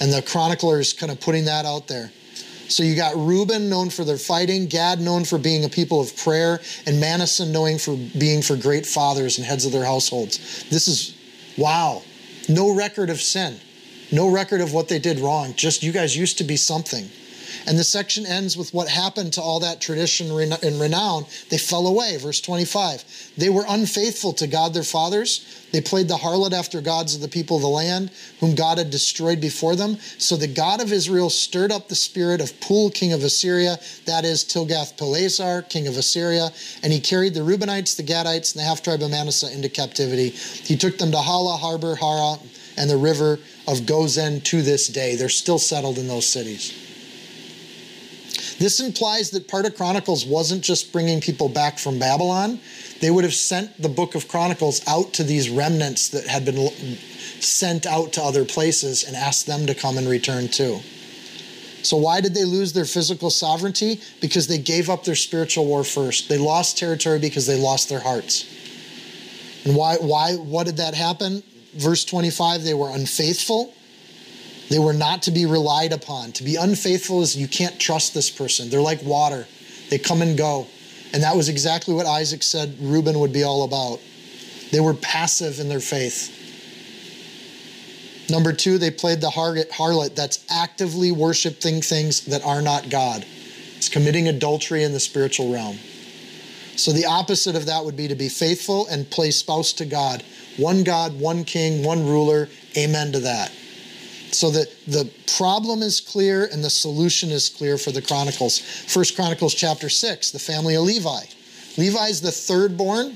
And 0.00 0.12
the 0.12 0.22
chronicler 0.22 0.80
is 0.80 0.92
kind 0.92 1.12
of 1.12 1.20
putting 1.20 1.44
that 1.44 1.64
out 1.64 1.88
there. 1.88 2.10
So 2.68 2.82
you 2.82 2.96
got 2.96 3.14
Reuben 3.16 3.68
known 3.68 3.90
for 3.90 4.04
their 4.04 4.16
fighting, 4.16 4.66
Gad 4.66 4.98
known 4.98 5.24
for 5.24 5.38
being 5.38 5.64
a 5.64 5.68
people 5.68 6.00
of 6.00 6.16
prayer, 6.16 6.60
and 6.86 6.98
Manasseh 7.00 7.44
knowing 7.44 7.78
for 7.78 7.96
being 8.18 8.40
for 8.40 8.56
great 8.56 8.86
fathers 8.86 9.36
and 9.36 9.46
heads 9.46 9.66
of 9.66 9.72
their 9.72 9.84
households. 9.84 10.64
This 10.70 10.88
is 10.88 11.14
wow. 11.58 12.02
No 12.48 12.74
record 12.74 13.10
of 13.10 13.20
sin. 13.20 13.60
No 14.10 14.30
record 14.30 14.60
of 14.60 14.72
what 14.72 14.88
they 14.88 14.98
did 14.98 15.18
wrong. 15.20 15.54
Just 15.54 15.82
you 15.82 15.92
guys 15.92 16.16
used 16.16 16.38
to 16.38 16.44
be 16.44 16.56
something. 16.56 17.10
And 17.66 17.78
the 17.78 17.84
section 17.84 18.26
ends 18.26 18.56
with 18.56 18.74
what 18.74 18.88
happened 18.88 19.32
to 19.34 19.42
all 19.42 19.60
that 19.60 19.80
tradition 19.80 20.30
and 20.30 20.80
renown. 20.80 21.26
They 21.48 21.58
fell 21.58 21.86
away. 21.86 22.16
Verse 22.16 22.40
25. 22.40 23.32
They 23.36 23.48
were 23.48 23.64
unfaithful 23.68 24.32
to 24.34 24.46
God 24.46 24.74
their 24.74 24.82
fathers. 24.82 25.58
They 25.72 25.80
played 25.80 26.08
the 26.08 26.16
harlot 26.16 26.52
after 26.52 26.82
gods 26.82 27.14
of 27.14 27.22
the 27.22 27.28
people 27.28 27.56
of 27.56 27.62
the 27.62 27.68
land, 27.68 28.10
whom 28.40 28.54
God 28.54 28.76
had 28.76 28.90
destroyed 28.90 29.40
before 29.40 29.74
them. 29.74 29.96
So 30.18 30.36
the 30.36 30.46
God 30.46 30.82
of 30.82 30.92
Israel 30.92 31.30
stirred 31.30 31.72
up 31.72 31.88
the 31.88 31.94
spirit 31.94 32.42
of 32.42 32.60
Pul, 32.60 32.90
king 32.90 33.14
of 33.14 33.24
Assyria, 33.24 33.78
that 34.04 34.26
is 34.26 34.44
Tilgath-Pileser, 34.44 35.62
king 35.70 35.86
of 35.88 35.96
Assyria, 35.96 36.50
and 36.82 36.92
he 36.92 37.00
carried 37.00 37.32
the 37.32 37.40
Reubenites, 37.40 37.96
the 37.96 38.02
Gadites, 38.02 38.54
and 38.54 38.60
the 38.60 38.66
half 38.66 38.82
tribe 38.82 39.02
of 39.02 39.10
Manasseh 39.10 39.50
into 39.50 39.70
captivity. 39.70 40.28
He 40.28 40.76
took 40.76 40.98
them 40.98 41.10
to 41.12 41.18
Hala, 41.18 41.56
Habor, 41.56 41.96
Hara, 41.96 42.38
and 42.76 42.90
the 42.90 42.98
river 42.98 43.38
of 43.66 43.78
Gozan 43.86 44.42
to 44.44 44.60
this 44.60 44.88
day. 44.88 45.16
They're 45.16 45.30
still 45.30 45.58
settled 45.58 45.96
in 45.96 46.06
those 46.06 46.26
cities. 46.26 46.81
This 48.58 48.80
implies 48.80 49.30
that 49.30 49.48
part 49.48 49.66
of 49.66 49.76
Chronicles 49.76 50.24
wasn't 50.24 50.62
just 50.62 50.92
bringing 50.92 51.20
people 51.20 51.48
back 51.48 51.78
from 51.78 51.98
Babylon. 51.98 52.60
They 53.00 53.10
would 53.10 53.24
have 53.24 53.34
sent 53.34 53.80
the 53.80 53.88
book 53.88 54.14
of 54.14 54.28
Chronicles 54.28 54.86
out 54.86 55.12
to 55.14 55.24
these 55.24 55.50
remnants 55.50 56.08
that 56.10 56.26
had 56.26 56.44
been 56.44 56.70
sent 57.40 57.86
out 57.86 58.12
to 58.14 58.22
other 58.22 58.44
places 58.44 59.04
and 59.04 59.16
asked 59.16 59.46
them 59.46 59.66
to 59.66 59.74
come 59.74 59.98
and 59.98 60.08
return 60.08 60.48
too. 60.48 60.80
So, 61.82 61.96
why 61.96 62.20
did 62.20 62.34
they 62.34 62.44
lose 62.44 62.72
their 62.72 62.84
physical 62.84 63.28
sovereignty? 63.28 64.00
Because 64.20 64.46
they 64.46 64.58
gave 64.58 64.88
up 64.88 65.02
their 65.02 65.16
spiritual 65.16 65.66
war 65.66 65.82
first. 65.82 66.28
They 66.28 66.38
lost 66.38 66.78
territory 66.78 67.18
because 67.18 67.46
they 67.46 67.60
lost 67.60 67.88
their 67.88 67.98
hearts. 67.98 68.46
And 69.64 69.74
why, 69.74 69.96
why, 69.96 70.34
what 70.34 70.66
did 70.66 70.76
that 70.76 70.94
happen? 70.94 71.42
Verse 71.74 72.04
25, 72.04 72.62
they 72.62 72.74
were 72.74 72.90
unfaithful 72.90 73.74
they 74.72 74.78
were 74.78 74.94
not 74.94 75.22
to 75.24 75.30
be 75.30 75.44
relied 75.44 75.92
upon. 75.92 76.32
To 76.32 76.44
be 76.44 76.56
unfaithful 76.56 77.20
is 77.20 77.36
you 77.36 77.48
can't 77.48 77.78
trust 77.78 78.14
this 78.14 78.30
person. 78.30 78.70
They're 78.70 78.80
like 78.80 79.02
water, 79.02 79.46
they 79.90 79.98
come 79.98 80.22
and 80.22 80.36
go. 80.36 80.66
And 81.12 81.22
that 81.22 81.36
was 81.36 81.50
exactly 81.50 81.92
what 81.94 82.06
Isaac 82.06 82.42
said 82.42 82.76
Reuben 82.80 83.20
would 83.20 83.34
be 83.34 83.42
all 83.42 83.64
about. 83.64 84.00
They 84.70 84.80
were 84.80 84.94
passive 84.94 85.60
in 85.60 85.68
their 85.68 85.80
faith. 85.80 86.38
Number 88.30 88.54
two, 88.54 88.78
they 88.78 88.90
played 88.90 89.20
the 89.20 89.28
harlot 89.28 90.14
that's 90.14 90.42
actively 90.48 91.12
worshiping 91.12 91.82
things 91.82 92.24
that 92.26 92.42
are 92.42 92.62
not 92.62 92.88
God. 92.88 93.26
It's 93.76 93.90
committing 93.90 94.28
adultery 94.28 94.84
in 94.84 94.92
the 94.92 95.00
spiritual 95.00 95.52
realm. 95.52 95.76
So 96.76 96.92
the 96.92 97.04
opposite 97.04 97.56
of 97.56 97.66
that 97.66 97.84
would 97.84 97.96
be 97.96 98.08
to 98.08 98.14
be 98.14 98.30
faithful 98.30 98.86
and 98.86 99.10
play 99.10 99.32
spouse 99.32 99.74
to 99.74 99.84
God. 99.84 100.22
One 100.56 100.82
God, 100.82 101.20
one 101.20 101.44
king, 101.44 101.84
one 101.84 102.06
ruler. 102.06 102.48
Amen 102.74 103.12
to 103.12 103.20
that. 103.20 103.52
So 104.32 104.50
the, 104.50 104.66
the 104.86 105.10
problem 105.36 105.82
is 105.82 106.00
clear 106.00 106.46
and 106.46 106.64
the 106.64 106.70
solution 106.70 107.30
is 107.30 107.48
clear 107.48 107.76
for 107.76 107.90
the 107.90 108.02
Chronicles. 108.02 108.58
First 108.58 109.14
Chronicles 109.14 109.54
chapter 109.54 109.88
6, 109.88 110.30
the 110.30 110.38
family 110.38 110.74
of 110.74 110.82
Levi. 110.84 111.24
Levi 111.76 112.06
is 112.06 112.20
the 112.20 112.32
third 112.32 112.76
born. 112.76 113.10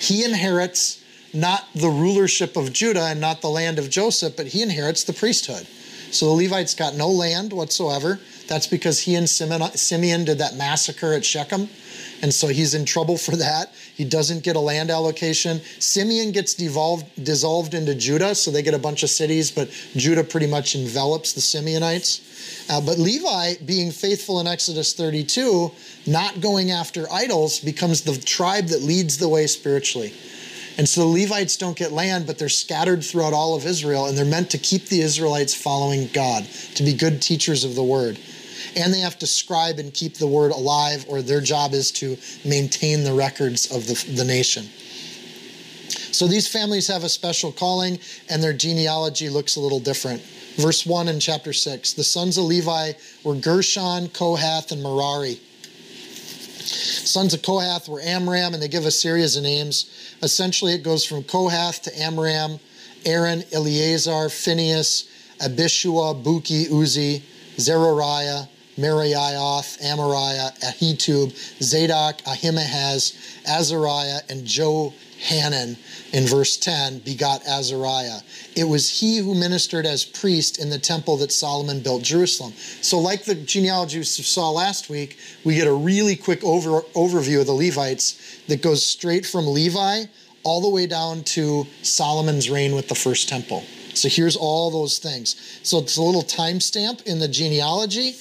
He 0.00 0.24
inherits 0.24 1.02
not 1.34 1.66
the 1.74 1.88
rulership 1.88 2.56
of 2.56 2.72
Judah 2.72 3.04
and 3.04 3.20
not 3.20 3.40
the 3.40 3.48
land 3.48 3.78
of 3.78 3.90
Joseph, 3.90 4.36
but 4.36 4.48
he 4.48 4.62
inherits 4.62 5.04
the 5.04 5.12
priesthood. 5.12 5.66
So 6.10 6.26
the 6.26 6.44
Levites 6.44 6.74
got 6.74 6.94
no 6.94 7.08
land 7.08 7.52
whatsoever. 7.52 8.20
That's 8.48 8.66
because 8.66 9.00
he 9.00 9.14
and 9.14 9.28
Simeon 9.28 10.24
did 10.24 10.38
that 10.38 10.56
massacre 10.56 11.14
at 11.14 11.24
Shechem. 11.24 11.68
And 12.20 12.34
so 12.34 12.48
he's 12.48 12.74
in 12.74 12.84
trouble 12.84 13.16
for 13.16 13.36
that. 13.36 13.74
He 14.02 14.08
doesn't 14.08 14.42
get 14.42 14.56
a 14.56 14.58
land 14.58 14.90
allocation. 14.90 15.60
Simeon 15.78 16.32
gets 16.32 16.54
devolved, 16.54 17.06
dissolved 17.22 17.72
into 17.72 17.94
Judah, 17.94 18.34
so 18.34 18.50
they 18.50 18.60
get 18.60 18.74
a 18.74 18.78
bunch 18.80 19.04
of 19.04 19.10
cities, 19.10 19.52
but 19.52 19.70
Judah 19.94 20.24
pretty 20.24 20.48
much 20.48 20.74
envelops 20.74 21.34
the 21.34 21.40
Simeonites. 21.40 22.68
Uh, 22.68 22.80
but 22.80 22.98
Levi, 22.98 23.54
being 23.64 23.92
faithful 23.92 24.40
in 24.40 24.48
Exodus 24.48 24.92
32, 24.94 25.70
not 26.08 26.40
going 26.40 26.72
after 26.72 27.06
idols, 27.12 27.60
becomes 27.60 28.00
the 28.00 28.16
tribe 28.16 28.66
that 28.66 28.82
leads 28.82 29.18
the 29.18 29.28
way 29.28 29.46
spiritually. 29.46 30.12
And 30.78 30.88
so 30.88 31.02
the 31.02 31.22
Levites 31.22 31.56
don't 31.56 31.76
get 31.76 31.92
land, 31.92 32.26
but 32.26 32.40
they're 32.40 32.48
scattered 32.48 33.04
throughout 33.04 33.32
all 33.32 33.54
of 33.54 33.64
Israel, 33.66 34.06
and 34.06 34.18
they're 34.18 34.24
meant 34.24 34.50
to 34.50 34.58
keep 34.58 34.86
the 34.86 35.00
Israelites 35.00 35.54
following 35.54 36.08
God, 36.12 36.44
to 36.74 36.82
be 36.82 36.92
good 36.92 37.22
teachers 37.22 37.62
of 37.62 37.76
the 37.76 37.84
word 37.84 38.18
and 38.76 38.92
they 38.92 39.00
have 39.00 39.18
to 39.18 39.26
scribe 39.26 39.78
and 39.78 39.92
keep 39.92 40.16
the 40.16 40.26
word 40.26 40.52
alive, 40.52 41.04
or 41.08 41.22
their 41.22 41.40
job 41.40 41.72
is 41.72 41.90
to 41.92 42.16
maintain 42.44 43.04
the 43.04 43.12
records 43.12 43.70
of 43.74 43.86
the, 43.86 44.14
the 44.14 44.24
nation. 44.24 44.64
So 46.12 46.26
these 46.26 46.46
families 46.46 46.86
have 46.88 47.04
a 47.04 47.08
special 47.08 47.52
calling, 47.52 47.98
and 48.28 48.42
their 48.42 48.52
genealogy 48.52 49.28
looks 49.28 49.56
a 49.56 49.60
little 49.60 49.80
different. 49.80 50.22
Verse 50.56 50.84
1 50.84 51.08
in 51.08 51.18
chapter 51.18 51.52
6 51.52 51.94
The 51.94 52.04
sons 52.04 52.36
of 52.36 52.44
Levi 52.44 52.92
were 53.24 53.34
Gershon, 53.34 54.08
Kohath, 54.08 54.72
and 54.72 54.82
Merari. 54.82 55.40
Sons 56.64 57.34
of 57.34 57.42
Kohath 57.42 57.88
were 57.88 58.00
Amram, 58.00 58.54
and 58.54 58.62
they 58.62 58.68
give 58.68 58.84
a 58.84 58.90
series 58.90 59.36
of 59.36 59.42
names. 59.42 60.16
Essentially, 60.22 60.74
it 60.74 60.82
goes 60.82 61.04
from 61.04 61.24
Kohath 61.24 61.82
to 61.82 62.00
Amram, 62.00 62.60
Aaron, 63.04 63.42
Eleazar, 63.52 64.28
Phinehas, 64.28 65.08
Abishua, 65.40 66.22
Bukki, 66.22 66.68
Uzzi, 66.68 67.22
Zerahiah, 67.56 68.48
Meraioth, 68.76 69.80
Amariah, 69.82 70.58
Ahitub, 70.60 71.34
Zadok, 71.62 72.20
Ahimaaz, 72.26 73.40
Azariah, 73.46 74.20
and 74.28 74.46
Johanan 74.46 75.76
in 76.12 76.26
verse 76.26 76.56
10 76.56 77.00
begot 77.00 77.46
Azariah. 77.46 78.20
It 78.56 78.64
was 78.64 79.00
he 79.00 79.18
who 79.18 79.34
ministered 79.34 79.86
as 79.86 80.04
priest 80.04 80.58
in 80.58 80.70
the 80.70 80.78
temple 80.78 81.16
that 81.18 81.32
Solomon 81.32 81.80
built 81.80 82.02
Jerusalem. 82.02 82.52
So, 82.80 82.98
like 82.98 83.24
the 83.24 83.34
genealogy 83.34 83.98
we 83.98 84.04
saw 84.04 84.50
last 84.50 84.88
week, 84.88 85.18
we 85.44 85.54
get 85.54 85.66
a 85.66 85.72
really 85.72 86.16
quick 86.16 86.42
over, 86.42 86.80
overview 86.94 87.40
of 87.40 87.46
the 87.46 87.52
Levites 87.52 88.40
that 88.48 88.62
goes 88.62 88.84
straight 88.84 89.26
from 89.26 89.46
Levi 89.46 90.04
all 90.44 90.60
the 90.60 90.68
way 90.68 90.86
down 90.86 91.22
to 91.22 91.66
Solomon's 91.82 92.50
reign 92.50 92.74
with 92.74 92.88
the 92.88 92.94
first 92.94 93.28
temple. 93.28 93.62
So 93.94 94.08
here's 94.08 94.36
all 94.36 94.70
those 94.70 94.98
things. 94.98 95.60
So 95.62 95.78
it's 95.78 95.96
a 95.96 96.02
little 96.02 96.22
timestamp 96.22 97.06
in 97.06 97.18
the 97.18 97.28
genealogy 97.28 98.12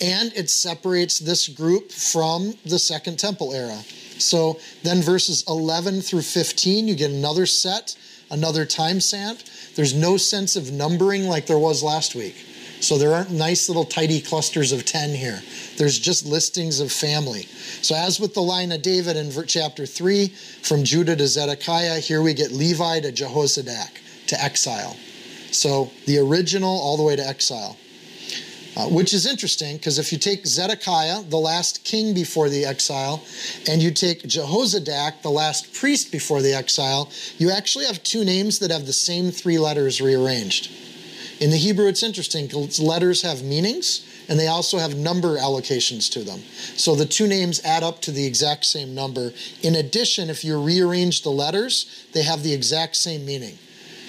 and 0.00 0.32
it 0.34 0.50
separates 0.50 1.18
this 1.18 1.48
group 1.48 1.90
from 1.90 2.54
the 2.64 2.78
Second 2.78 3.18
Temple 3.18 3.52
era. 3.52 3.78
So 4.18 4.58
then 4.82 5.00
verses 5.00 5.44
11 5.48 6.00
through 6.00 6.22
15, 6.22 6.88
you 6.88 6.94
get 6.94 7.10
another 7.10 7.46
set, 7.46 7.96
another 8.30 8.64
time 8.64 9.00
stamp. 9.00 9.40
There's 9.76 9.94
no 9.94 10.16
sense 10.16 10.56
of 10.56 10.72
numbering 10.72 11.24
like 11.24 11.46
there 11.46 11.58
was 11.58 11.82
last 11.82 12.14
week. 12.14 12.36
So 12.80 12.96
there 12.96 13.12
aren't 13.12 13.32
nice 13.32 13.68
little 13.68 13.84
tidy 13.84 14.20
clusters 14.20 14.70
of 14.72 14.84
10 14.84 15.10
here. 15.14 15.42
There's 15.78 15.98
just 15.98 16.26
listings 16.26 16.80
of 16.80 16.92
family. 16.92 17.42
So, 17.82 17.96
as 17.96 18.20
with 18.20 18.34
the 18.34 18.40
line 18.40 18.70
of 18.70 18.82
David 18.82 19.16
in 19.16 19.32
chapter 19.46 19.84
3, 19.84 20.28
from 20.28 20.84
Judah 20.84 21.16
to 21.16 21.26
Zedekiah, 21.26 21.98
here 21.98 22.22
we 22.22 22.34
get 22.34 22.52
Levi 22.52 23.00
to 23.00 23.10
Jehozadak 23.10 23.98
to 24.28 24.42
exile. 24.42 24.96
So, 25.50 25.90
the 26.06 26.18
original 26.18 26.70
all 26.70 26.96
the 26.96 27.02
way 27.02 27.16
to 27.16 27.26
exile. 27.26 27.76
Uh, 28.78 28.86
which 28.86 29.12
is 29.12 29.26
interesting 29.26 29.76
because 29.76 29.98
if 29.98 30.12
you 30.12 30.18
take 30.18 30.46
Zedekiah, 30.46 31.24
the 31.24 31.36
last 31.36 31.82
king 31.82 32.14
before 32.14 32.48
the 32.48 32.64
exile, 32.64 33.24
and 33.68 33.82
you 33.82 33.90
take 33.90 34.22
Jehozadak, 34.22 35.22
the 35.22 35.30
last 35.30 35.74
priest 35.74 36.12
before 36.12 36.42
the 36.42 36.54
exile, 36.54 37.10
you 37.38 37.50
actually 37.50 37.86
have 37.86 38.00
two 38.04 38.24
names 38.24 38.60
that 38.60 38.70
have 38.70 38.86
the 38.86 38.92
same 38.92 39.32
three 39.32 39.58
letters 39.58 40.00
rearranged. 40.00 40.70
In 41.40 41.50
the 41.50 41.56
Hebrew, 41.56 41.88
it's 41.88 42.04
interesting 42.04 42.46
because 42.46 42.78
letters 42.78 43.22
have 43.22 43.42
meanings 43.42 44.06
and 44.28 44.38
they 44.38 44.46
also 44.46 44.78
have 44.78 44.94
number 44.94 45.38
allocations 45.38 46.08
to 46.12 46.22
them. 46.22 46.40
So 46.76 46.94
the 46.94 47.06
two 47.06 47.26
names 47.26 47.60
add 47.64 47.82
up 47.82 48.00
to 48.02 48.12
the 48.12 48.26
exact 48.26 48.64
same 48.64 48.94
number. 48.94 49.32
In 49.60 49.74
addition, 49.74 50.30
if 50.30 50.44
you 50.44 50.60
rearrange 50.60 51.22
the 51.22 51.30
letters, 51.30 52.06
they 52.12 52.22
have 52.22 52.44
the 52.44 52.52
exact 52.52 52.94
same 52.94 53.26
meaning. 53.26 53.58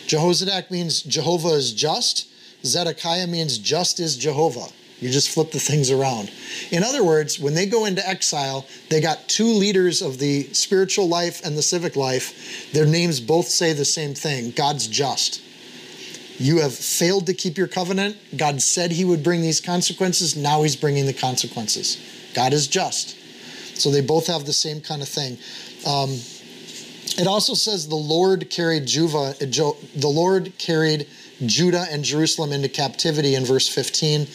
Jehozadak 0.06 0.70
means 0.70 1.02
Jehovah 1.02 1.50
is 1.50 1.74
just, 1.74 2.29
Zedekiah 2.64 3.28
means 3.28 3.58
just 3.58 4.00
is 4.00 4.16
Jehovah. 4.18 4.68
You 5.00 5.10
just 5.10 5.30
flip 5.30 5.52
the 5.52 5.60
things 5.60 5.92
around. 5.92 6.30
In 6.72 6.84
other 6.84 7.04
words, 7.04 7.40
when 7.40 7.54
they 7.54 7.66
go 7.66 7.86
into 7.86 8.08
exile, 8.08 8.66
they 8.90 9.00
got 9.00 9.30
two 9.30 9.46
leaders 9.48 10.02
of 10.02 10.20
the 10.20 10.44
spiritual 10.54 11.08
life 11.08 11.46
and 11.46 11.58
the 11.58 11.62
civic 11.62 11.96
life. 11.96 12.72
Their 12.74 12.86
names 12.86 13.22
both 13.22 13.48
say 13.48 13.72
the 13.72 13.86
same 13.86 14.14
thing 14.14 14.52
God's 14.52 14.88
just. 14.88 15.42
You 16.38 16.62
have 16.62 16.74
failed 16.74 17.28
to 17.28 17.34
keep 17.34 17.58
your 17.58 17.68
covenant. 17.68 18.18
God 18.36 18.62
said 18.62 18.92
he 18.92 19.06
would 19.06 19.24
bring 19.24 19.42
these 19.42 19.60
consequences. 19.60 20.36
Now 20.36 20.64
he's 20.64 20.76
bringing 20.76 21.06
the 21.06 21.14
consequences. 21.14 21.98
God 22.34 22.54
is 22.54 22.68
just. 22.68 23.18
So 23.78 23.92
they 23.92 24.02
both 24.02 24.28
have 24.28 24.46
the 24.46 24.54
same 24.54 24.82
kind 24.82 25.02
of 25.02 25.08
thing. 25.08 25.38
Um, 25.86 26.12
it 27.18 27.28
also 27.28 27.54
says 27.54 27.88
the 27.88 27.96
Lord 27.96 28.50
carried 28.50 28.84
Juva, 28.84 29.38
the 29.40 30.08
Lord 30.08 30.54
carried 30.58 31.08
Judah 31.46 31.86
and 31.90 32.04
Jerusalem 32.04 32.52
into 32.52 32.70
captivity 32.70 33.36
in 33.36 33.46
verse 33.46 33.68
15 33.68 34.28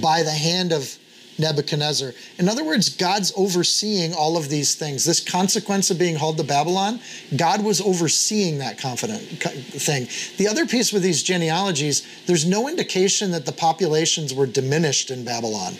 by 0.00 0.22
the 0.22 0.30
hand 0.30 0.72
of 0.72 0.98
Nebuchadnezzar. 1.38 2.12
In 2.38 2.48
other 2.48 2.64
words, 2.64 2.88
God's 2.88 3.32
overseeing 3.36 4.14
all 4.14 4.36
of 4.36 4.48
these 4.48 4.74
things. 4.74 5.04
This 5.04 5.20
consequence 5.20 5.90
of 5.90 5.98
being 5.98 6.16
hauled 6.16 6.36
to 6.38 6.44
Babylon, 6.44 7.00
God 7.36 7.64
was 7.64 7.80
overseeing 7.80 8.58
that 8.58 8.78
confident 8.78 9.22
thing. 9.22 10.08
The 10.36 10.48
other 10.48 10.66
piece 10.66 10.92
with 10.92 11.02
these 11.02 11.22
genealogies, 11.22 12.06
there's 12.26 12.46
no 12.46 12.68
indication 12.68 13.30
that 13.32 13.46
the 13.46 13.52
populations 13.52 14.34
were 14.34 14.46
diminished 14.46 15.10
in 15.10 15.24
Babylon. 15.24 15.74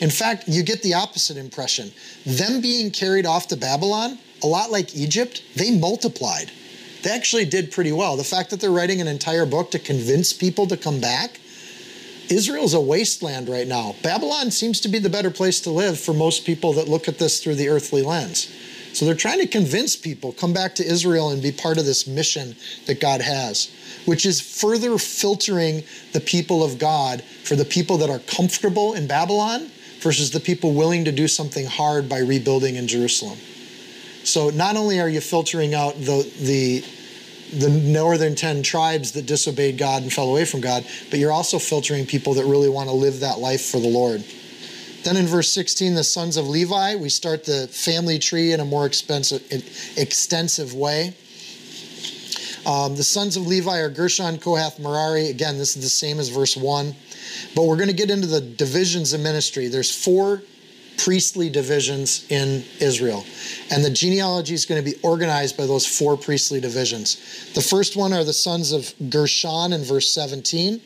In 0.00 0.10
fact, 0.10 0.44
you 0.46 0.62
get 0.62 0.82
the 0.82 0.94
opposite 0.94 1.36
impression. 1.36 1.90
Them 2.24 2.60
being 2.60 2.90
carried 2.90 3.26
off 3.26 3.48
to 3.48 3.56
Babylon, 3.56 4.18
a 4.42 4.46
lot 4.46 4.70
like 4.70 4.94
Egypt, 4.94 5.42
they 5.56 5.76
multiplied. 5.76 6.52
They 7.02 7.10
actually 7.10 7.44
did 7.44 7.70
pretty 7.70 7.92
well. 7.92 8.16
The 8.16 8.24
fact 8.24 8.50
that 8.50 8.60
they're 8.60 8.70
writing 8.70 9.00
an 9.00 9.08
entire 9.08 9.46
book 9.46 9.70
to 9.72 9.78
convince 9.78 10.32
people 10.32 10.66
to 10.66 10.76
come 10.76 11.00
back, 11.00 11.40
Israel's 12.28 12.74
a 12.74 12.80
wasteland 12.80 13.48
right 13.48 13.66
now. 13.66 13.94
Babylon 14.02 14.50
seems 14.50 14.80
to 14.80 14.88
be 14.88 14.98
the 14.98 15.08
better 15.08 15.30
place 15.30 15.60
to 15.60 15.70
live 15.70 15.98
for 15.98 16.12
most 16.12 16.44
people 16.44 16.72
that 16.74 16.88
look 16.88 17.08
at 17.08 17.18
this 17.18 17.42
through 17.42 17.54
the 17.54 17.68
earthly 17.68 18.02
lens. 18.02 18.52
So 18.92 19.04
they're 19.04 19.14
trying 19.14 19.40
to 19.40 19.46
convince 19.46 19.96
people 19.96 20.32
come 20.32 20.52
back 20.52 20.74
to 20.76 20.84
Israel 20.84 21.30
and 21.30 21.42
be 21.42 21.52
part 21.52 21.78
of 21.78 21.84
this 21.84 22.06
mission 22.06 22.56
that 22.86 23.00
God 23.00 23.20
has, 23.20 23.70
which 24.06 24.26
is 24.26 24.40
further 24.40 24.98
filtering 24.98 25.84
the 26.12 26.20
people 26.20 26.64
of 26.64 26.78
God 26.78 27.22
for 27.22 27.54
the 27.54 27.64
people 27.64 27.98
that 27.98 28.10
are 28.10 28.18
comfortable 28.20 28.94
in 28.94 29.06
Babylon 29.06 29.70
versus 30.00 30.30
the 30.30 30.40
people 30.40 30.74
willing 30.74 31.04
to 31.04 31.12
do 31.12 31.28
something 31.28 31.66
hard 31.66 32.08
by 32.08 32.18
rebuilding 32.18 32.76
in 32.76 32.88
Jerusalem. 32.88 33.38
So 34.28 34.50
not 34.50 34.76
only 34.76 35.00
are 35.00 35.08
you 35.08 35.20
filtering 35.20 35.74
out 35.74 35.94
the 35.94 36.30
the 36.40 36.84
the 37.50 37.70
northern 37.70 38.34
10 38.34 38.62
tribes 38.62 39.12
that 39.12 39.24
disobeyed 39.24 39.78
God 39.78 40.02
and 40.02 40.12
fell 40.12 40.28
away 40.28 40.44
from 40.44 40.60
God, 40.60 40.84
but 41.08 41.18
you're 41.18 41.32
also 41.32 41.58
filtering 41.58 42.04
people 42.04 42.34
that 42.34 42.44
really 42.44 42.68
want 42.68 42.90
to 42.90 42.94
live 42.94 43.20
that 43.20 43.38
life 43.38 43.64
for 43.64 43.80
the 43.80 43.88
Lord. 43.88 44.22
Then 45.02 45.16
in 45.16 45.26
verse 45.26 45.50
16, 45.52 45.94
the 45.94 46.04
sons 46.04 46.36
of 46.36 46.46
Levi, 46.46 46.96
we 46.96 47.08
start 47.08 47.44
the 47.44 47.66
family 47.68 48.18
tree 48.18 48.52
in 48.52 48.60
a 48.60 48.66
more 48.66 48.84
expensive, 48.84 49.42
extensive 49.96 50.74
way. 50.74 51.14
Um, 52.66 52.96
the 52.96 53.04
sons 53.04 53.38
of 53.38 53.46
Levi 53.46 53.78
are 53.78 53.88
Gershon, 53.88 54.36
Kohath, 54.38 54.78
Merari. 54.78 55.28
Again, 55.28 55.56
this 55.56 55.74
is 55.74 55.82
the 55.82 55.88
same 55.88 56.20
as 56.20 56.28
verse 56.28 56.54
1. 56.54 56.94
But 57.54 57.62
we're 57.62 57.76
going 57.76 57.88
to 57.88 57.94
get 57.94 58.10
into 58.10 58.26
the 58.26 58.42
divisions 58.42 59.14
of 59.14 59.20
ministry. 59.20 59.68
There's 59.68 59.94
four 59.94 60.42
priestly 60.98 61.48
divisions 61.48 62.26
in 62.30 62.64
Israel. 62.80 63.24
And 63.70 63.84
the 63.84 63.90
genealogy 63.90 64.54
is 64.54 64.66
going 64.66 64.82
to 64.82 64.90
be 64.90 64.98
organized 65.02 65.56
by 65.56 65.66
those 65.66 65.86
four 65.86 66.16
priestly 66.16 66.60
divisions. 66.60 67.52
The 67.54 67.62
first 67.62 67.96
one 67.96 68.12
are 68.12 68.24
the 68.24 68.32
sons 68.32 68.72
of 68.72 68.92
Gershon 69.08 69.72
in 69.72 69.82
verse 69.84 70.12
17. 70.12 70.80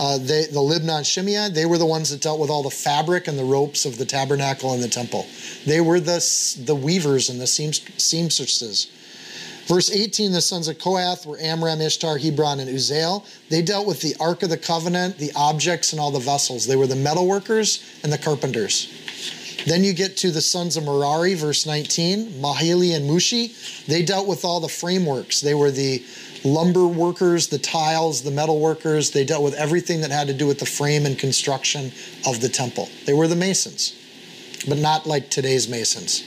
Uh, 0.00 0.18
they, 0.18 0.46
the 0.46 0.58
Libnah 0.58 1.04
Shimei, 1.04 1.50
they 1.50 1.66
were 1.66 1.78
the 1.78 1.86
ones 1.86 2.10
that 2.10 2.20
dealt 2.20 2.40
with 2.40 2.50
all 2.50 2.64
the 2.64 2.70
fabric 2.70 3.28
and 3.28 3.38
the 3.38 3.44
ropes 3.44 3.84
of 3.84 3.96
the 3.96 4.04
tabernacle 4.04 4.72
and 4.72 4.82
the 4.82 4.88
temple. 4.88 5.24
They 5.66 5.80
were 5.80 6.00
the, 6.00 6.18
the 6.64 6.74
weavers 6.74 7.30
and 7.30 7.40
the 7.40 7.46
seamstresses. 7.46 8.90
Verse 9.66 9.90
18, 9.90 10.32
the 10.32 10.42
sons 10.42 10.68
of 10.68 10.78
Kohath 10.78 11.24
were 11.24 11.38
Amram, 11.38 11.80
Ishtar, 11.80 12.18
Hebron, 12.18 12.60
and 12.60 12.68
Uzziel. 12.68 13.24
They 13.48 13.62
dealt 13.62 13.86
with 13.86 14.02
the 14.02 14.14
Ark 14.20 14.42
of 14.42 14.50
the 14.50 14.58
Covenant, 14.58 15.16
the 15.16 15.32
objects, 15.34 15.92
and 15.92 16.00
all 16.00 16.10
the 16.10 16.18
vessels. 16.18 16.66
They 16.66 16.76
were 16.76 16.86
the 16.86 16.96
metalworkers 16.96 18.02
and 18.02 18.12
the 18.12 18.18
carpenters. 18.18 19.03
Then 19.66 19.82
you 19.82 19.94
get 19.94 20.16
to 20.18 20.30
the 20.30 20.40
sons 20.40 20.76
of 20.76 20.84
Merari, 20.84 21.34
verse 21.34 21.66
19, 21.66 22.32
Mahili 22.40 22.94
and 22.94 23.08
Mushi. 23.08 23.86
They 23.86 24.02
dealt 24.02 24.26
with 24.26 24.44
all 24.44 24.60
the 24.60 24.68
frameworks. 24.68 25.40
They 25.40 25.54
were 25.54 25.70
the 25.70 26.04
lumber 26.44 26.86
workers, 26.86 27.48
the 27.48 27.58
tiles, 27.58 28.22
the 28.22 28.30
metal 28.30 28.60
workers. 28.60 29.10
They 29.10 29.24
dealt 29.24 29.42
with 29.42 29.54
everything 29.54 30.02
that 30.02 30.10
had 30.10 30.26
to 30.26 30.34
do 30.34 30.46
with 30.46 30.58
the 30.58 30.66
frame 30.66 31.06
and 31.06 31.18
construction 31.18 31.92
of 32.26 32.40
the 32.40 32.48
temple. 32.48 32.88
They 33.06 33.14
were 33.14 33.26
the 33.26 33.36
masons, 33.36 33.94
but 34.68 34.78
not 34.78 35.06
like 35.06 35.30
today's 35.30 35.68
masons. 35.68 36.22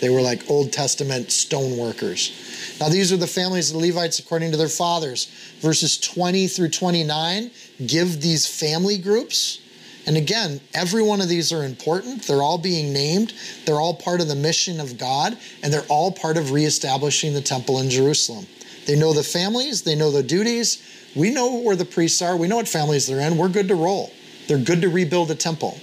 They 0.00 0.08
were 0.08 0.22
like 0.22 0.48
Old 0.48 0.72
Testament 0.72 1.30
stone 1.30 1.76
workers. 1.76 2.32
Now, 2.80 2.88
these 2.88 3.12
are 3.12 3.18
the 3.18 3.26
families 3.26 3.70
of 3.70 3.78
the 3.78 3.86
Levites 3.88 4.18
according 4.18 4.50
to 4.52 4.56
their 4.56 4.68
fathers. 4.68 5.26
Verses 5.60 5.98
20 5.98 6.46
through 6.46 6.70
29 6.70 7.50
give 7.86 8.22
these 8.22 8.46
family 8.46 8.96
groups 8.96 9.60
and 10.06 10.16
again, 10.16 10.60
every 10.74 11.02
one 11.02 11.20
of 11.20 11.28
these 11.28 11.52
are 11.52 11.64
important. 11.64 12.22
They're 12.22 12.42
all 12.42 12.58
being 12.58 12.92
named. 12.92 13.34
They're 13.66 13.80
all 13.80 13.94
part 13.94 14.20
of 14.20 14.28
the 14.28 14.34
mission 14.34 14.80
of 14.80 14.98
God, 14.98 15.36
and 15.62 15.72
they're 15.72 15.86
all 15.88 16.10
part 16.10 16.36
of 16.36 16.52
reestablishing 16.52 17.34
the 17.34 17.40
temple 17.40 17.78
in 17.80 17.90
Jerusalem. 17.90 18.46
They 18.86 18.96
know 18.96 19.12
the 19.12 19.22
families, 19.22 19.82
they 19.82 19.94
know 19.94 20.10
the 20.10 20.22
duties. 20.22 20.82
We 21.14 21.30
know 21.30 21.60
where 21.60 21.76
the 21.76 21.84
priests 21.84 22.22
are, 22.22 22.36
we 22.36 22.48
know 22.48 22.56
what 22.56 22.68
families 22.68 23.06
they're 23.06 23.20
in. 23.20 23.36
We're 23.36 23.48
good 23.48 23.68
to 23.68 23.74
roll. 23.74 24.12
They're 24.46 24.58
good 24.58 24.80
to 24.82 24.88
rebuild 24.88 25.30
a 25.30 25.34
temple. 25.34 25.78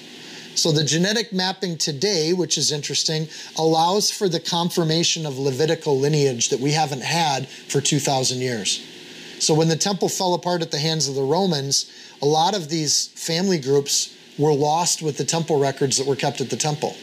So 0.56 0.72
the 0.72 0.84
genetic 0.84 1.32
mapping 1.32 1.78
today, 1.78 2.34
which 2.34 2.58
is 2.58 2.72
interesting, 2.72 3.28
allows 3.58 4.10
for 4.10 4.28
the 4.28 4.40
confirmation 4.40 5.26
of 5.26 5.38
Levitical 5.38 6.00
lineage 6.00 6.50
that 6.50 6.60
we 6.60 6.72
haven't 6.72 7.04
had 7.04 7.48
for 7.48 7.80
2,000 7.80 8.40
years. 8.40 8.84
So 9.40 9.54
when 9.54 9.68
the 9.68 9.76
temple 9.76 10.10
fell 10.10 10.34
apart 10.34 10.64
at 10.64 10.72
the 10.72 10.80
hands 10.80 11.08
of 11.08 11.14
the 11.14 11.22
Romans, 11.22 11.92
a 12.22 12.26
lot 12.26 12.56
of 12.56 12.70
these 12.70 13.08
family 13.08 13.60
groups 13.60 14.16
were 14.38 14.54
lost 14.54 15.02
with 15.02 15.18
the 15.18 15.26
temple 15.26 15.60
records 15.60 15.98
that 15.98 16.08
were 16.08 16.16
kept 16.16 16.42
at 16.42 16.50
the 16.50 16.58
temple. 16.58 16.96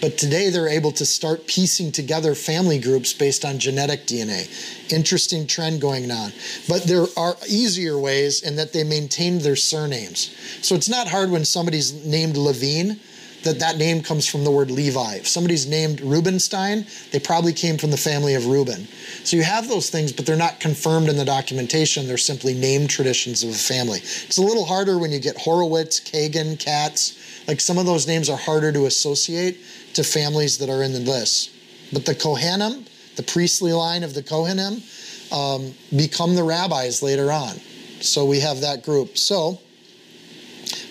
But 0.00 0.16
today 0.16 0.50
they're 0.50 0.68
able 0.68 0.92
to 0.92 1.04
start 1.04 1.46
piecing 1.46 1.90
together 1.92 2.34
family 2.34 2.78
groups 2.78 3.12
based 3.12 3.44
on 3.44 3.58
genetic 3.58 4.06
DNA. 4.06 4.48
Interesting 4.92 5.46
trend 5.46 5.80
going 5.80 6.10
on. 6.10 6.32
But 6.68 6.84
there 6.84 7.06
are 7.16 7.36
easier 7.48 7.98
ways 7.98 8.42
in 8.42 8.56
that 8.56 8.72
they 8.72 8.84
maintained 8.84 9.40
their 9.40 9.56
surnames. 9.56 10.34
So 10.62 10.76
it's 10.76 10.88
not 10.88 11.08
hard 11.08 11.30
when 11.30 11.44
somebody's 11.44 11.92
named 12.04 12.36
Levine 12.36 13.00
that 13.48 13.58
that 13.60 13.78
name 13.78 14.02
comes 14.02 14.26
from 14.26 14.44
the 14.44 14.50
word 14.50 14.70
Levi. 14.70 15.16
If 15.16 15.28
somebody's 15.28 15.66
named 15.66 16.00
Rubenstein, 16.00 16.86
they 17.10 17.18
probably 17.18 17.52
came 17.52 17.78
from 17.78 17.90
the 17.90 17.96
family 17.96 18.34
of 18.34 18.46
Reuben. 18.46 18.86
So 19.24 19.36
you 19.36 19.42
have 19.42 19.68
those 19.68 19.90
things, 19.90 20.12
but 20.12 20.26
they're 20.26 20.36
not 20.36 20.60
confirmed 20.60 21.08
in 21.08 21.16
the 21.16 21.24
documentation. 21.24 22.06
They're 22.06 22.18
simply 22.18 22.54
name 22.54 22.86
traditions 22.86 23.42
of 23.42 23.50
a 23.50 23.54
family. 23.54 23.98
It's 23.98 24.38
a 24.38 24.42
little 24.42 24.64
harder 24.64 24.98
when 24.98 25.12
you 25.12 25.18
get 25.18 25.36
Horowitz, 25.36 26.00
Kagan, 26.00 26.58
Katz. 26.58 27.46
Like 27.48 27.60
some 27.60 27.78
of 27.78 27.86
those 27.86 28.06
names 28.06 28.28
are 28.28 28.36
harder 28.36 28.70
to 28.72 28.86
associate 28.86 29.58
to 29.94 30.04
families 30.04 30.58
that 30.58 30.68
are 30.68 30.82
in 30.82 30.92
the 30.92 31.00
list. 31.00 31.50
But 31.92 32.04
the 32.04 32.14
Kohanim, 32.14 32.86
the 33.16 33.22
priestly 33.22 33.72
line 33.72 34.02
of 34.02 34.14
the 34.14 34.22
Kohanim, 34.22 34.82
um, 35.32 35.74
become 35.96 36.34
the 36.34 36.44
rabbis 36.44 37.02
later 37.02 37.32
on. 37.32 37.56
So 38.00 38.24
we 38.24 38.40
have 38.40 38.60
that 38.60 38.84
group. 38.84 39.18
So 39.18 39.60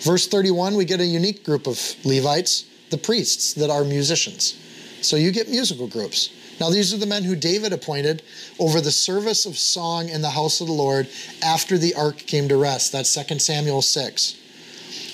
Verse 0.02 0.28
31, 0.28 0.76
we 0.76 0.86
get 0.86 1.00
a 1.00 1.06
unique 1.06 1.44
group 1.44 1.68
of 1.68 1.80
Levites, 2.06 2.66
the 2.90 2.98
priests 2.98 3.54
that 3.56 3.70
are 3.70 3.84
musicians. 3.84 4.56
So 5.02 5.16
you 5.16 5.32
get 5.32 5.50
musical 5.50 5.88
groups. 5.88 6.30
Now, 6.60 6.70
these 6.70 6.94
are 6.94 6.98
the 6.98 7.06
men 7.06 7.24
who 7.24 7.36
David 7.36 7.72
appointed 7.72 8.24
over 8.60 8.82
the 8.82 8.92
service 8.92 9.46
of 9.46 9.58
song 9.58 10.10
in 10.10 10.22
the 10.22 10.30
house 10.30 10.60
of 10.60 10.68
the 10.68 10.74
Lord 10.74 11.08
after 11.44 11.78
the 11.78 11.94
ark 11.94 12.18
came 12.18 12.48
to 12.50 12.58
rest. 12.58 12.92
That's 12.92 13.14
2 13.14 13.38
Samuel 13.38 13.84
6. 13.84 14.36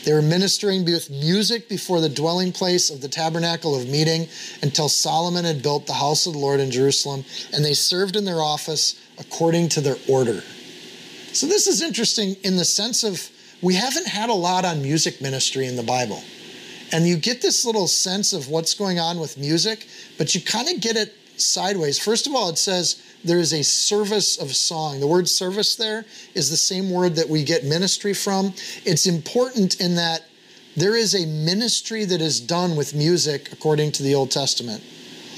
They 0.05 0.13
were 0.13 0.21
ministering 0.21 0.85
with 0.85 1.09
music 1.09 1.69
before 1.69 2.01
the 2.01 2.09
dwelling 2.09 2.51
place 2.51 2.89
of 2.89 3.01
the 3.01 3.07
tabernacle 3.07 3.75
of 3.75 3.87
meeting 3.87 4.27
until 4.61 4.89
Solomon 4.89 5.45
had 5.45 5.63
built 5.63 5.87
the 5.87 5.93
house 5.93 6.25
of 6.25 6.33
the 6.33 6.39
Lord 6.39 6.59
in 6.59 6.71
Jerusalem, 6.71 7.23
and 7.53 7.63
they 7.63 7.73
served 7.73 8.15
in 8.15 8.25
their 8.25 8.41
office 8.41 8.99
according 9.17 9.69
to 9.69 9.81
their 9.81 9.95
order. 10.09 10.41
So, 11.31 11.47
this 11.47 11.67
is 11.67 11.81
interesting 11.81 12.35
in 12.43 12.57
the 12.57 12.65
sense 12.65 13.03
of 13.03 13.29
we 13.63 13.75
haven't 13.75 14.07
had 14.07 14.29
a 14.29 14.33
lot 14.33 14.65
on 14.65 14.81
music 14.81 15.21
ministry 15.21 15.65
in 15.65 15.77
the 15.77 15.83
Bible. 15.83 16.21
And 16.91 17.07
you 17.07 17.15
get 17.15 17.41
this 17.41 17.65
little 17.65 17.87
sense 17.87 18.33
of 18.33 18.49
what's 18.49 18.73
going 18.75 18.99
on 18.99 19.19
with 19.19 19.37
music, 19.37 19.87
but 20.17 20.35
you 20.35 20.41
kind 20.41 20.69
of 20.69 20.81
get 20.81 20.95
it 20.97 21.15
sideways. 21.37 21.97
First 21.97 22.27
of 22.27 22.35
all, 22.35 22.49
it 22.49 22.57
says 22.57 23.01
there 23.23 23.39
is 23.39 23.53
a 23.53 23.63
service 23.63 24.37
of 24.37 24.53
song. 24.55 24.99
The 24.99 25.07
word 25.07 25.27
service 25.27 25.75
there 25.75 26.05
is 26.35 26.49
the 26.49 26.57
same 26.57 26.91
word 26.91 27.15
that 27.15 27.29
we 27.29 27.43
get 27.43 27.63
ministry 27.63 28.13
from. 28.13 28.53
It's 28.85 29.07
important 29.07 29.79
in 29.79 29.95
that 29.95 30.25
there 30.75 30.95
is 30.95 31.15
a 31.15 31.25
ministry 31.25 32.05
that 32.05 32.21
is 32.21 32.39
done 32.39 32.75
with 32.75 32.93
music 32.93 33.51
according 33.53 33.93
to 33.93 34.03
the 34.03 34.13
Old 34.13 34.29
Testament. 34.29 34.83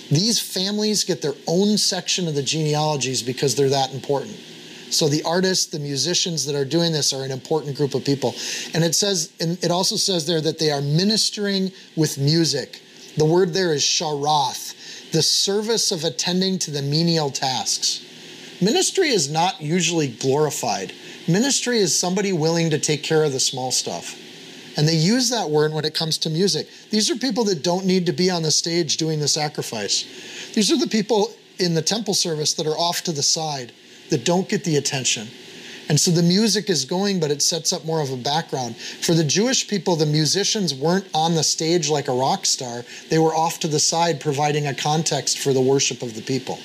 These 0.10 0.40
families 0.40 1.04
get 1.04 1.22
their 1.22 1.34
own 1.48 1.78
section 1.78 2.28
of 2.28 2.36
the 2.36 2.44
genealogies 2.44 3.22
because 3.22 3.56
they're 3.56 3.70
that 3.70 3.94
important. 3.94 4.38
So 4.92 5.08
the 5.08 5.24
artists, 5.24 5.66
the 5.66 5.80
musicians 5.80 6.46
that 6.46 6.56
are 6.56 6.66
doing 6.66 6.92
this 6.92 7.12
are 7.14 7.24
an 7.24 7.32
important 7.32 7.76
group 7.76 7.96
of 7.96 8.06
people. 8.06 8.36
And 8.74 8.84
it 8.84 8.96
says, 8.96 9.34
and 9.40 9.62
it 9.64 9.72
also 9.72 9.96
says 9.96 10.26
there 10.26 10.42
that 10.42 10.60
they 10.60 10.72
are 10.72 10.82
ministering 10.82 11.72
with 11.96 12.18
music. 12.18 12.82
The 13.18 13.26
word 13.26 13.54
there 13.54 13.74
is 13.74 13.82
sharath, 13.82 15.12
the 15.12 15.22
service 15.22 15.92
of 15.92 16.04
attending 16.04 16.60
to 16.60 16.72
the 16.72 16.82
menial 16.82 17.30
tasks. 17.30 18.02
Ministry 18.62 19.10
is 19.10 19.30
not 19.30 19.62
usually 19.62 20.08
glorified. 20.08 20.94
Ministry 21.28 21.80
is 21.80 21.98
somebody 21.98 22.32
willing 22.32 22.70
to 22.70 22.80
take 22.80 23.04
care 23.04 23.24
of 23.24 23.34
the 23.34 23.40
small 23.40 23.72
stuff. 23.72 24.22
And 24.78 24.88
they 24.88 24.96
use 24.96 25.30
that 25.30 25.50
word 25.50 25.74
when 25.74 25.86
it 25.86 25.94
comes 25.94 26.18
to 26.20 26.30
music. 26.30 26.68
These 26.90 27.10
are 27.10 27.16
people 27.16 27.46
that 27.46 27.64
don't 27.64 27.86
need 27.86 28.06
to 28.08 28.14
be 28.14 28.30
on 28.30 28.44
the 28.44 28.52
stage 28.52 28.98
doing 28.98 29.20
the 29.20 29.28
sacrifice. 29.28 30.52
These 30.54 30.72
are 30.72 30.78
the 30.78 30.88
people 30.88 31.32
in 31.60 31.74
the 31.74 31.82
temple 31.82 32.14
service 32.14 32.54
that 32.56 32.68
are 32.68 32.78
off 32.78 33.02
to 33.04 33.14
the 33.14 33.24
side 33.24 33.72
that 34.10 34.26
don't 34.26 34.50
get 34.50 34.64
the 34.64 34.78
attention. 34.78 35.28
And 35.88 36.00
so 36.00 36.10
the 36.10 36.24
music 36.24 36.70
is 36.70 36.84
going, 36.84 37.20
but 37.20 37.30
it 37.30 37.42
sets 37.42 37.72
up 37.72 37.86
more 37.86 38.02
of 38.02 38.12
a 38.12 38.18
background. 38.18 38.76
For 38.76 39.14
the 39.14 39.24
Jewish 39.24 39.68
people, 39.68 39.96
the 39.96 40.06
musicians 40.06 40.74
weren't 40.74 41.08
on 41.14 41.36
the 41.36 41.44
stage 41.44 41.90
like 41.90 42.08
a 42.08 42.14
rock 42.14 42.46
star, 42.46 42.84
they 43.10 43.20
were 43.20 43.36
off 43.36 43.60
to 43.60 43.68
the 43.68 43.80
side 43.80 44.20
providing 44.20 44.66
a 44.66 44.74
context 44.74 45.40
for 45.40 45.54
the 45.54 45.62
worship 45.62 46.02
of 46.02 46.16
the 46.16 46.22
people. 46.22 46.58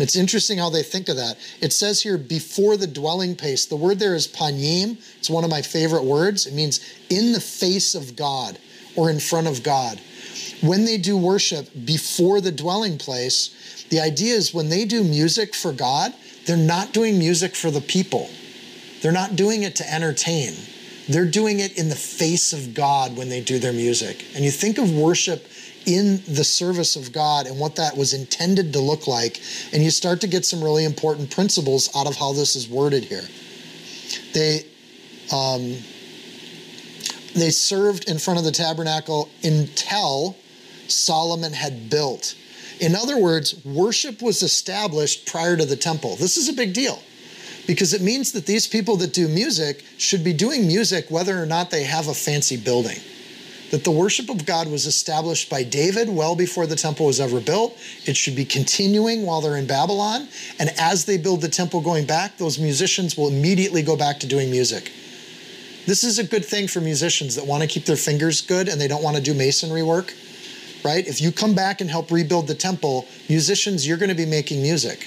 And 0.00 0.06
it's 0.06 0.16
interesting 0.16 0.58
how 0.58 0.70
they 0.70 0.82
think 0.82 1.08
of 1.10 1.16
that. 1.16 1.36
It 1.60 1.72
says 1.72 2.02
here, 2.02 2.16
before 2.16 2.78
the 2.78 2.86
dwelling 2.86 3.36
place. 3.36 3.66
The 3.66 3.76
word 3.76 3.98
there 3.98 4.14
is 4.14 4.26
panyim. 4.26 4.96
It's 5.18 5.28
one 5.28 5.44
of 5.44 5.50
my 5.50 5.60
favorite 5.60 6.04
words. 6.04 6.46
It 6.46 6.54
means 6.54 6.80
in 7.10 7.32
the 7.32 7.40
face 7.40 7.94
of 7.94 8.16
God 8.16 8.58
or 8.96 9.10
in 9.10 9.20
front 9.20 9.46
of 9.46 9.62
God. 9.62 10.00
When 10.62 10.86
they 10.86 10.96
do 10.96 11.16
worship 11.16 11.68
before 11.84 12.40
the 12.40 12.50
dwelling 12.50 12.96
place, 12.96 13.84
the 13.90 14.00
idea 14.00 14.34
is 14.34 14.54
when 14.54 14.70
they 14.70 14.86
do 14.86 15.04
music 15.04 15.54
for 15.54 15.72
God, 15.72 16.14
they're 16.46 16.56
not 16.56 16.92
doing 16.92 17.18
music 17.18 17.54
for 17.54 17.70
the 17.70 17.80
people. 17.80 18.30
They're 19.02 19.12
not 19.12 19.36
doing 19.36 19.62
it 19.62 19.76
to 19.76 19.92
entertain. 19.92 20.54
They're 21.08 21.30
doing 21.30 21.60
it 21.60 21.76
in 21.78 21.88
the 21.88 21.96
face 21.96 22.52
of 22.52 22.74
God 22.74 23.16
when 23.16 23.28
they 23.28 23.40
do 23.40 23.58
their 23.58 23.72
music. 23.72 24.24
And 24.34 24.44
you 24.44 24.50
think 24.50 24.78
of 24.78 24.92
worship 24.94 25.46
in 25.86 26.22
the 26.28 26.44
service 26.44 26.94
of 26.96 27.12
God 27.12 27.46
and 27.46 27.58
what 27.58 27.76
that 27.76 27.96
was 27.96 28.12
intended 28.12 28.72
to 28.74 28.80
look 28.80 29.06
like, 29.06 29.40
and 29.72 29.82
you 29.82 29.90
start 29.90 30.20
to 30.20 30.26
get 30.26 30.44
some 30.44 30.62
really 30.62 30.84
important 30.84 31.30
principles 31.30 31.94
out 31.96 32.06
of 32.06 32.16
how 32.16 32.32
this 32.32 32.54
is 32.54 32.68
worded 32.68 33.04
here. 33.04 33.24
They 34.34 34.66
um, 35.32 35.76
they 37.34 37.50
served 37.50 38.08
in 38.08 38.18
front 38.18 38.38
of 38.38 38.44
the 38.44 38.50
tabernacle 38.50 39.28
until 39.42 40.36
Solomon 40.88 41.52
had 41.52 41.88
built. 41.88 42.34
In 42.80 42.96
other 42.96 43.18
words, 43.18 43.62
worship 43.64 44.22
was 44.22 44.42
established 44.42 45.26
prior 45.26 45.56
to 45.56 45.66
the 45.66 45.76
temple. 45.76 46.16
This 46.16 46.36
is 46.36 46.48
a 46.48 46.54
big 46.54 46.72
deal 46.72 46.98
because 47.66 47.92
it 47.92 48.00
means 48.00 48.32
that 48.32 48.46
these 48.46 48.66
people 48.66 48.96
that 48.96 49.12
do 49.12 49.28
music 49.28 49.84
should 49.98 50.24
be 50.24 50.32
doing 50.32 50.66
music 50.66 51.10
whether 51.10 51.40
or 51.40 51.46
not 51.46 51.70
they 51.70 51.84
have 51.84 52.08
a 52.08 52.14
fancy 52.14 52.56
building. 52.56 52.96
That 53.70 53.84
the 53.84 53.90
worship 53.90 54.28
of 54.30 54.46
God 54.46 54.68
was 54.68 54.86
established 54.86 55.48
by 55.48 55.62
David 55.62 56.08
well 56.08 56.34
before 56.34 56.66
the 56.66 56.74
temple 56.74 57.06
was 57.06 57.20
ever 57.20 57.40
built. 57.40 57.78
It 58.06 58.16
should 58.16 58.34
be 58.34 58.44
continuing 58.44 59.24
while 59.24 59.40
they're 59.40 59.56
in 59.56 59.66
Babylon. 59.66 60.26
And 60.58 60.70
as 60.76 61.04
they 61.04 61.18
build 61.18 61.42
the 61.42 61.48
temple 61.48 61.80
going 61.80 62.06
back, 62.06 62.38
those 62.38 62.58
musicians 62.58 63.16
will 63.16 63.28
immediately 63.28 63.82
go 63.82 63.96
back 63.96 64.18
to 64.20 64.26
doing 64.26 64.50
music. 64.50 64.90
This 65.86 66.02
is 66.02 66.18
a 66.18 66.24
good 66.24 66.44
thing 66.44 66.66
for 66.66 66.80
musicians 66.80 67.36
that 67.36 67.46
want 67.46 67.62
to 67.62 67.68
keep 67.68 67.84
their 67.84 67.96
fingers 67.96 68.40
good 68.40 68.68
and 68.68 68.80
they 68.80 68.88
don't 68.88 69.02
want 69.02 69.16
to 69.16 69.22
do 69.22 69.34
masonry 69.34 69.82
work, 69.82 70.12
right? 70.84 71.06
If 71.06 71.20
you 71.20 71.32
come 71.32 71.54
back 71.54 71.80
and 71.80 71.90
help 71.90 72.10
rebuild 72.10 72.46
the 72.46 72.54
temple, 72.54 73.06
musicians, 73.28 73.86
you're 73.86 73.98
going 73.98 74.10
to 74.10 74.14
be 74.14 74.26
making 74.26 74.62
music. 74.62 75.06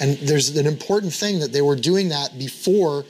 And 0.00 0.16
there's 0.18 0.56
an 0.56 0.66
important 0.66 1.12
thing 1.12 1.40
that 1.40 1.52
they 1.52 1.62
were 1.62 1.76
doing 1.76 2.08
that 2.08 2.38
before 2.38 3.04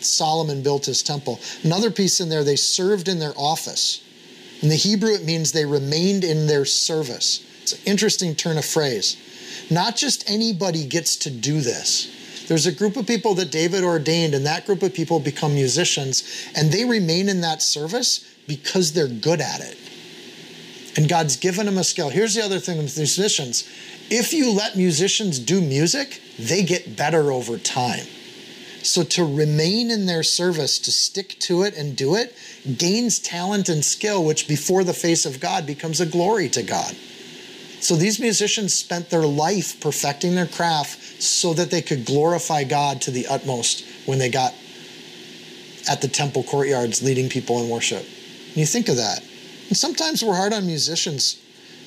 Solomon 0.00 0.62
built 0.62 0.86
his 0.86 1.02
temple. 1.02 1.40
Another 1.62 1.90
piece 1.90 2.20
in 2.20 2.28
there, 2.28 2.44
they 2.44 2.56
served 2.56 3.08
in 3.08 3.18
their 3.18 3.34
office. 3.36 4.02
In 4.60 4.68
the 4.68 4.76
Hebrew, 4.76 5.12
it 5.12 5.24
means 5.24 5.52
they 5.52 5.64
remained 5.64 6.24
in 6.24 6.46
their 6.46 6.64
service. 6.64 7.44
It's 7.62 7.72
an 7.72 7.80
interesting 7.84 8.34
turn 8.34 8.58
of 8.58 8.64
phrase. 8.64 9.16
Not 9.70 9.96
just 9.96 10.28
anybody 10.30 10.86
gets 10.86 11.16
to 11.16 11.30
do 11.30 11.60
this. 11.60 12.46
There's 12.48 12.66
a 12.66 12.72
group 12.72 12.96
of 12.96 13.06
people 13.06 13.34
that 13.34 13.50
David 13.50 13.84
ordained, 13.84 14.34
and 14.34 14.46
that 14.46 14.66
group 14.66 14.82
of 14.82 14.92
people 14.92 15.20
become 15.20 15.54
musicians, 15.54 16.50
and 16.56 16.70
they 16.70 16.84
remain 16.84 17.28
in 17.28 17.40
that 17.42 17.62
service 17.62 18.26
because 18.46 18.92
they're 18.92 19.08
good 19.08 19.40
at 19.40 19.60
it. 19.60 19.76
And 20.96 21.08
God's 21.08 21.36
given 21.36 21.66
them 21.66 21.78
a 21.78 21.84
skill. 21.84 22.10
Here's 22.10 22.34
the 22.34 22.42
other 22.42 22.58
thing 22.58 22.78
with 22.78 22.96
musicians 22.96 23.68
if 24.10 24.32
you 24.34 24.52
let 24.52 24.76
musicians 24.76 25.38
do 25.38 25.60
music, 25.60 26.20
they 26.38 26.62
get 26.62 26.96
better 26.96 27.32
over 27.32 27.56
time. 27.56 28.06
So 28.82 29.04
to 29.04 29.24
remain 29.24 29.90
in 29.90 30.06
their 30.06 30.22
service, 30.22 30.78
to 30.80 30.90
stick 30.90 31.36
to 31.40 31.62
it 31.62 31.76
and 31.76 31.96
do 31.96 32.16
it, 32.16 32.36
gains 32.76 33.18
talent 33.18 33.68
and 33.68 33.84
skill, 33.84 34.24
which 34.24 34.48
before 34.48 34.84
the 34.84 34.92
face 34.92 35.24
of 35.24 35.40
God 35.40 35.66
becomes 35.66 36.00
a 36.00 36.06
glory 36.06 36.48
to 36.50 36.62
God. 36.62 36.94
So 37.80 37.96
these 37.96 38.20
musicians 38.20 38.74
spent 38.74 39.10
their 39.10 39.26
life 39.26 39.80
perfecting 39.80 40.34
their 40.34 40.46
craft 40.46 41.22
so 41.22 41.54
that 41.54 41.70
they 41.70 41.82
could 41.82 42.04
glorify 42.04 42.64
God 42.64 43.00
to 43.02 43.10
the 43.10 43.26
utmost 43.28 43.84
when 44.06 44.18
they 44.18 44.28
got 44.28 44.52
at 45.88 46.00
the 46.00 46.08
temple 46.08 46.42
courtyards 46.42 47.02
leading 47.02 47.28
people 47.28 47.62
in 47.62 47.68
worship. 47.68 48.04
And 48.48 48.56
you 48.56 48.66
think 48.66 48.88
of 48.88 48.96
that. 48.96 49.24
And 49.72 49.76
sometimes 49.78 50.22
we're 50.22 50.36
hard 50.36 50.52
on 50.52 50.66
musicians 50.66 51.40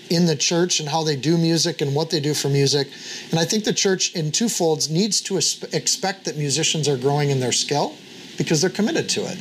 in 0.10 0.26
the 0.26 0.36
church 0.36 0.80
and 0.80 0.90
how 0.90 1.04
they 1.04 1.16
do 1.16 1.38
music 1.38 1.82
and 1.82 1.94
what 1.94 2.10
they 2.10 2.20
do 2.20 2.34
for 2.34 2.50
music. 2.50 2.88
And 3.30 3.40
I 3.40 3.46
think 3.46 3.64
the 3.64 3.74
church, 3.74 4.12
in 4.16 4.32
two 4.32 4.50
folds, 4.50 4.90
needs 4.90 5.22
to 5.22 5.38
expect 5.38 6.26
that 6.26 6.36
musicians 6.36 6.88
are 6.88 6.98
growing 6.98 7.30
in 7.30 7.42
their 7.42 7.52
skill 7.52 7.94
because 8.40 8.60
they're 8.60 8.72
committed 8.72 9.08
to 9.10 9.22
it. 9.28 9.38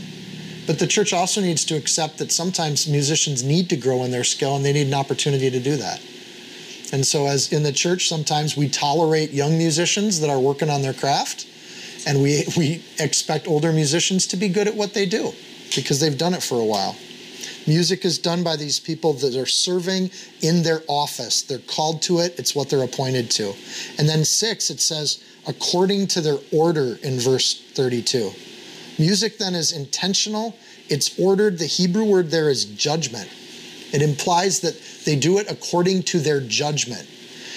But 0.66 0.78
the 0.78 0.86
church 0.86 1.14
also 1.14 1.40
needs 1.40 1.64
to 1.64 1.74
accept 1.74 2.18
that 2.18 2.30
sometimes 2.30 2.86
musicians 2.86 3.42
need 3.42 3.70
to 3.70 3.78
grow 3.78 4.04
in 4.04 4.10
their 4.10 4.24
skill 4.24 4.56
and 4.56 4.62
they 4.62 4.74
need 4.74 4.88
an 4.88 4.92
opportunity 4.92 5.48
to 5.50 5.58
do 5.58 5.76
that. 5.76 6.02
And 6.92 7.06
so, 7.06 7.26
as 7.26 7.50
in 7.50 7.62
the 7.62 7.72
church, 7.72 8.10
sometimes 8.10 8.58
we 8.58 8.68
tolerate 8.68 9.30
young 9.30 9.56
musicians 9.56 10.20
that 10.20 10.28
are 10.28 10.38
working 10.38 10.68
on 10.68 10.82
their 10.82 10.92
craft, 10.92 11.46
and 12.06 12.22
we, 12.22 12.44
we 12.58 12.84
expect 12.98 13.48
older 13.48 13.72
musicians 13.72 14.26
to 14.26 14.36
be 14.36 14.50
good 14.50 14.68
at 14.68 14.74
what 14.74 14.92
they 14.92 15.06
do 15.06 15.32
because 15.74 15.98
they've 15.98 16.18
done 16.18 16.34
it 16.34 16.42
for 16.42 16.60
a 16.60 16.64
while. 16.64 16.94
Music 17.66 18.04
is 18.04 18.18
done 18.18 18.42
by 18.42 18.56
these 18.56 18.78
people 18.78 19.14
that 19.14 19.36
are 19.36 19.46
serving 19.46 20.10
in 20.42 20.62
their 20.62 20.82
office. 20.86 21.42
They're 21.42 21.58
called 21.58 22.02
to 22.02 22.18
it, 22.18 22.38
it's 22.38 22.54
what 22.54 22.68
they're 22.68 22.82
appointed 22.82 23.30
to. 23.32 23.54
And 23.98 24.08
then 24.08 24.24
six, 24.24 24.70
it 24.70 24.80
says, 24.80 25.24
according 25.46 26.08
to 26.08 26.20
their 26.20 26.38
order 26.52 26.98
in 27.02 27.18
verse 27.18 27.62
32. 27.74 28.32
Music 28.98 29.38
then 29.38 29.54
is 29.54 29.72
intentional, 29.72 30.56
it's 30.88 31.18
ordered. 31.18 31.58
The 31.58 31.66
Hebrew 31.66 32.04
word 32.04 32.30
there 32.30 32.50
is 32.50 32.64
judgment. 32.64 33.28
It 33.92 34.02
implies 34.02 34.60
that 34.60 34.80
they 35.04 35.16
do 35.16 35.38
it 35.38 35.50
according 35.50 36.02
to 36.04 36.18
their 36.18 36.40
judgment. 36.40 37.08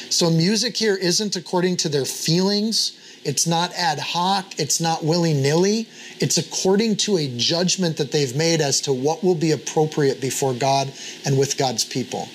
So 0.09 0.29
music 0.29 0.77
here 0.77 0.95
isn't 0.95 1.35
according 1.35 1.77
to 1.77 1.89
their 1.89 2.05
feelings 2.05 2.96
it's 3.23 3.47
not 3.47 3.73
ad 3.73 3.99
hoc, 3.99 4.59
it's 4.59 4.79
not 4.79 5.03
willy 5.03 5.33
nilly. 5.33 5.87
It's 6.19 6.37
according 6.37 6.97
to 6.97 7.17
a 7.17 7.27
judgment 7.37 7.97
that 7.97 8.11
they've 8.11 8.35
made 8.35 8.61
as 8.61 8.81
to 8.81 8.93
what 8.93 9.23
will 9.23 9.35
be 9.35 9.51
appropriate 9.51 10.21
before 10.21 10.53
God 10.53 10.91
and 11.25 11.37
with 11.37 11.57
God's 11.57 11.83
people. 11.83 12.29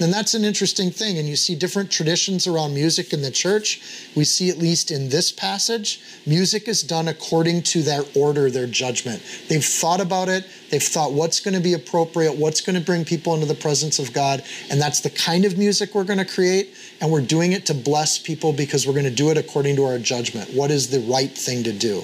And 0.00 0.12
that's 0.12 0.34
an 0.34 0.44
interesting 0.44 0.90
thing. 0.90 1.18
And 1.18 1.28
you 1.28 1.36
see 1.36 1.54
different 1.54 1.90
traditions 1.90 2.46
around 2.46 2.74
music 2.74 3.12
in 3.12 3.22
the 3.22 3.30
church. 3.30 3.80
We 4.16 4.24
see, 4.24 4.48
at 4.48 4.58
least 4.58 4.90
in 4.90 5.10
this 5.10 5.30
passage, 5.30 6.00
music 6.26 6.66
is 6.66 6.82
done 6.82 7.08
according 7.08 7.62
to 7.64 7.82
their 7.82 8.02
order, 8.16 8.50
their 8.50 8.66
judgment. 8.66 9.22
They've 9.48 9.64
thought 9.64 10.00
about 10.00 10.28
it, 10.28 10.46
they've 10.70 10.82
thought 10.82 11.12
what's 11.12 11.40
going 11.40 11.54
to 11.54 11.60
be 11.60 11.74
appropriate, 11.74 12.36
what's 12.36 12.60
going 12.60 12.78
to 12.78 12.84
bring 12.84 13.04
people 13.04 13.34
into 13.34 13.46
the 13.46 13.54
presence 13.54 13.98
of 13.98 14.12
God. 14.12 14.42
And 14.70 14.80
that's 14.80 15.00
the 15.00 15.10
kind 15.10 15.44
of 15.44 15.58
music 15.58 15.94
we're 15.94 16.04
going 16.04 16.18
to 16.18 16.24
create. 16.24 16.74
And 17.00 17.10
we're 17.10 17.20
doing 17.20 17.52
it 17.52 17.66
to 17.66 17.74
bless 17.74 18.18
people 18.18 18.52
because 18.52 18.86
we're 18.86 18.94
going 18.94 19.04
to 19.04 19.10
do 19.10 19.30
it 19.30 19.36
according 19.36 19.76
to 19.76 19.84
our 19.84 19.98
judgment. 19.98 20.50
What 20.54 20.70
is 20.70 20.88
the 20.88 21.00
right 21.00 21.30
thing 21.30 21.64
to 21.64 21.72
do? 21.72 22.02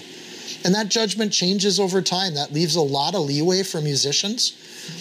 And 0.65 0.75
that 0.75 0.89
judgment 0.89 1.33
changes 1.33 1.79
over 1.79 2.03
time. 2.03 2.35
That 2.35 2.53
leaves 2.53 2.77
a 2.77 2.81
lot 2.81 3.15
of 3.15 3.23
leeway 3.23 3.63
for 3.63 3.81
musicians. 3.81 4.53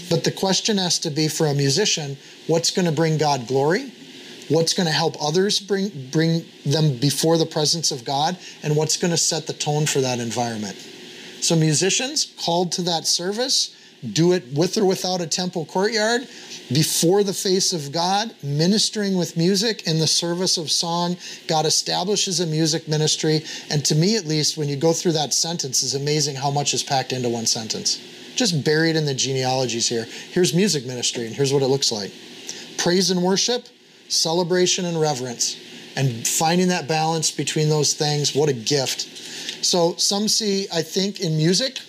But 0.10 0.24
the 0.24 0.32
question 0.32 0.78
has 0.78 1.00
to 1.00 1.10
be 1.10 1.28
for 1.28 1.48
a 1.48 1.54
musician 1.54 2.18
what's 2.48 2.72
going 2.72 2.86
to 2.86 2.92
bring 2.92 3.18
God 3.18 3.48
glory? 3.48 3.92
What's 4.50 4.74
going 4.74 4.88
to 4.88 4.94
help 4.94 5.16
others 5.22 5.60
bring, 5.60 6.10
bring 6.12 6.46
them 6.66 6.98
before 6.98 7.38
the 7.38 7.46
presence 7.46 7.92
of 7.92 8.06
God? 8.06 8.38
And 8.64 8.78
what's 8.78 8.96
going 8.96 9.12
to 9.12 9.18
set 9.18 9.46
the 9.46 9.54
tone 9.54 9.86
for 9.86 10.00
that 10.00 10.20
environment? 10.20 10.78
So, 11.42 11.56
musicians 11.56 12.34
called 12.40 12.72
to 12.74 12.82
that 12.84 13.06
service, 13.06 13.76
do 14.14 14.34
it 14.34 14.44
with 14.54 14.78
or 14.78 14.86
without 14.86 15.22
a 15.22 15.28
temple 15.28 15.66
courtyard, 15.66 16.22
before 16.70 17.24
the 17.24 17.34
face 17.34 17.74
of 17.74 17.92
God, 17.92 18.34
ministering 18.44 19.18
with 19.18 19.38
music 19.38 19.88
in 19.88 20.00
the 20.00 20.08
service 20.08 20.58
of 20.58 20.70
song. 20.70 21.18
God 21.48 21.66
establishes 21.66 22.40
a 22.40 22.46
music 22.46 22.88
ministry. 22.88 23.42
And 23.70 23.84
to 23.86 23.96
me, 23.96 24.18
at 24.18 24.26
least, 24.26 24.58
when 24.58 24.70
you 24.70 24.76
go 24.76 24.94
through 24.94 25.14
that 25.14 25.34
sentence, 25.34 25.82
it's 25.82 25.94
amazing 25.94 26.36
how 26.36 26.52
much 26.52 26.74
is 26.74 26.84
packed 26.84 27.14
into 27.14 27.30
one 27.30 27.46
sentence 27.46 28.00
just 28.38 28.64
buried 28.64 28.96
in 28.96 29.06
the 29.06 29.14
genealogies 29.14 29.90
here. 29.90 30.06
Here's 30.32 30.54
music 30.54 30.86
ministry, 30.86 31.26
and 31.26 31.36
here's 31.36 31.52
what 31.52 31.64
it 31.64 31.68
looks 31.68 31.92
like 31.92 32.12
praise 32.78 33.10
and 33.10 33.24
worship, 33.24 33.66
celebration 34.08 34.86
and 34.86 35.00
reverence. 35.02 35.64
And 35.96 36.28
finding 36.28 36.68
that 36.68 36.88
balance 36.88 37.32
between 37.32 37.70
those 37.70 37.96
things, 37.96 38.36
what 38.36 38.50
a 38.50 38.54
gift. 38.54 39.02
So, 39.66 39.96
some 39.96 40.28
see, 40.28 40.68
I 40.72 40.84
think, 40.84 41.20
in 41.20 41.36
music, 41.36 41.80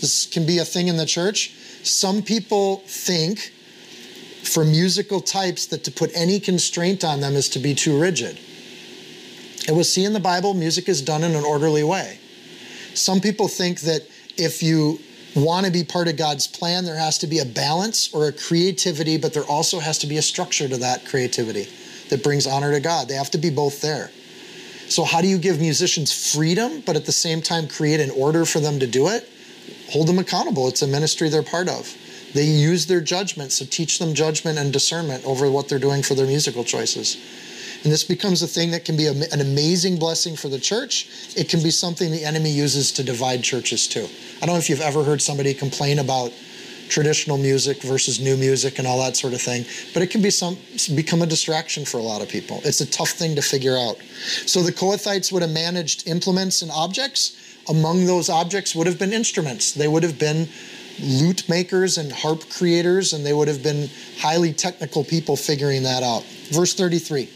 this 0.00 0.24
can 0.24 0.46
be 0.46 0.56
a 0.56 0.64
thing 0.64 0.88
in 0.88 0.96
the 0.96 1.04
church. 1.04 1.54
Some 1.82 2.22
people 2.22 2.78
think 2.86 3.52
for 4.42 4.64
musical 4.64 5.20
types 5.20 5.66
that 5.66 5.84
to 5.84 5.90
put 5.90 6.10
any 6.14 6.40
constraint 6.40 7.04
on 7.04 7.20
them 7.20 7.34
is 7.34 7.48
to 7.50 7.58
be 7.58 7.74
too 7.74 8.00
rigid. 8.00 8.38
And 9.66 9.76
we 9.76 9.82
see 9.82 10.04
in 10.04 10.14
the 10.14 10.20
Bible, 10.20 10.54
music 10.54 10.88
is 10.88 11.02
done 11.02 11.22
in 11.22 11.34
an 11.34 11.44
orderly 11.44 11.84
way. 11.84 12.18
Some 12.94 13.20
people 13.20 13.48
think 13.48 13.80
that 13.80 14.02
if 14.36 14.62
you 14.62 14.98
want 15.36 15.66
to 15.66 15.72
be 15.72 15.84
part 15.84 16.08
of 16.08 16.16
God's 16.16 16.46
plan, 16.46 16.84
there 16.84 16.96
has 16.96 17.18
to 17.18 17.26
be 17.26 17.38
a 17.38 17.44
balance 17.44 18.12
or 18.14 18.28
a 18.28 18.32
creativity, 18.32 19.18
but 19.18 19.34
there 19.34 19.44
also 19.44 19.78
has 19.78 19.98
to 19.98 20.06
be 20.06 20.16
a 20.16 20.22
structure 20.22 20.68
to 20.68 20.78
that 20.78 21.04
creativity 21.04 21.68
that 22.08 22.22
brings 22.22 22.46
honor 22.46 22.72
to 22.72 22.80
God. 22.80 23.08
They 23.08 23.14
have 23.14 23.30
to 23.32 23.38
be 23.38 23.50
both 23.50 23.82
there. 23.82 24.10
So, 24.88 25.04
how 25.04 25.20
do 25.20 25.28
you 25.28 25.38
give 25.38 25.60
musicians 25.60 26.32
freedom, 26.32 26.82
but 26.86 26.96
at 26.96 27.04
the 27.04 27.12
same 27.12 27.42
time 27.42 27.68
create 27.68 28.00
an 28.00 28.10
order 28.10 28.46
for 28.46 28.58
them 28.58 28.80
to 28.80 28.86
do 28.86 29.08
it? 29.08 29.28
Hold 29.90 30.08
them 30.08 30.18
accountable. 30.18 30.68
It's 30.68 30.82
a 30.82 30.86
ministry 30.86 31.28
they're 31.28 31.42
part 31.42 31.68
of. 31.68 31.96
They 32.34 32.44
use 32.44 32.86
their 32.86 33.00
judgment, 33.00 33.52
so 33.52 33.64
teach 33.64 33.98
them 33.98 34.14
judgment 34.14 34.58
and 34.58 34.72
discernment 34.72 35.24
over 35.24 35.50
what 35.50 35.68
they're 35.68 35.78
doing 35.78 36.02
for 36.02 36.14
their 36.14 36.26
musical 36.26 36.62
choices. 36.62 37.16
And 37.84 37.92
this 37.92 38.04
becomes 38.04 38.42
a 38.42 38.46
thing 38.46 38.72
that 38.72 38.84
can 38.84 38.96
be 38.96 39.06
a, 39.06 39.12
an 39.12 39.40
amazing 39.40 39.98
blessing 39.98 40.36
for 40.36 40.48
the 40.48 40.58
church. 40.58 41.08
It 41.36 41.48
can 41.48 41.62
be 41.62 41.70
something 41.70 42.10
the 42.10 42.24
enemy 42.24 42.50
uses 42.50 42.92
to 42.92 43.04
divide 43.04 43.42
churches 43.42 43.86
too. 43.86 44.06
I 44.42 44.46
don't 44.46 44.56
know 44.56 44.58
if 44.58 44.68
you've 44.68 44.80
ever 44.80 45.04
heard 45.04 45.22
somebody 45.22 45.54
complain 45.54 46.00
about 46.00 46.32
traditional 46.88 47.38
music 47.38 47.82
versus 47.82 48.18
new 48.18 48.36
music 48.36 48.78
and 48.78 48.88
all 48.88 48.98
that 48.98 49.16
sort 49.16 49.34
of 49.34 49.40
thing, 49.40 49.64
but 49.94 50.02
it 50.02 50.10
can 50.10 50.22
be 50.22 50.30
some 50.30 50.56
become 50.94 51.22
a 51.22 51.26
distraction 51.26 51.84
for 51.84 51.98
a 51.98 52.02
lot 52.02 52.22
of 52.22 52.28
people. 52.28 52.60
It's 52.64 52.80
a 52.80 52.90
tough 52.90 53.10
thing 53.10 53.36
to 53.36 53.42
figure 53.42 53.76
out. 53.76 53.96
So 54.46 54.62
the 54.62 54.72
Kohathites 54.72 55.30
would 55.32 55.42
have 55.42 55.52
managed 55.52 56.08
implements 56.08 56.62
and 56.62 56.70
objects. 56.70 57.36
Among 57.68 58.06
those 58.06 58.28
objects 58.28 58.74
would 58.74 58.86
have 58.86 58.98
been 58.98 59.12
instruments. 59.12 59.72
They 59.72 59.88
would 59.88 60.02
have 60.02 60.18
been 60.18 60.48
lute 61.00 61.48
makers 61.48 61.98
and 61.98 62.10
harp 62.10 62.48
creators, 62.50 63.12
and 63.12 63.24
they 63.24 63.32
would 63.32 63.48
have 63.48 63.62
been 63.62 63.88
highly 64.18 64.52
technical 64.52 65.04
people 65.04 65.36
figuring 65.36 65.82
that 65.84 66.02
out. 66.02 66.24
Verse 66.50 66.74
33. 66.74 67.28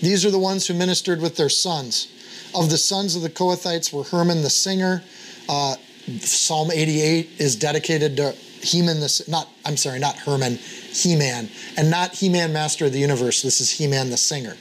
These 0.00 0.24
are 0.26 0.30
the 0.30 0.38
ones 0.38 0.66
who 0.66 0.74
ministered 0.74 1.20
with 1.20 1.36
their 1.36 1.48
sons. 1.48 2.08
Of 2.54 2.70
the 2.70 2.78
sons 2.78 3.16
of 3.16 3.22
the 3.22 3.30
Kohathites 3.30 3.92
were 3.92 4.04
Herman 4.04 4.42
the 4.42 4.50
singer. 4.50 5.02
Uh, 5.48 5.76
Psalm 6.20 6.70
88 6.70 7.30
is 7.38 7.56
dedicated 7.56 8.16
to 8.18 8.32
Heman 8.32 9.00
the 9.00 9.24
not 9.28 9.48
I'm 9.64 9.76
sorry, 9.76 9.98
not 9.98 10.16
Herman, 10.16 10.56
He-Man, 10.56 11.48
and 11.76 11.90
not 11.90 12.14
He-Man 12.14 12.52
Master 12.52 12.86
of 12.86 12.92
the 12.92 12.98
Universe. 12.98 13.42
This 13.42 13.60
is 13.60 13.70
He-Man 13.70 14.10
the 14.10 14.16
singer. 14.16 14.56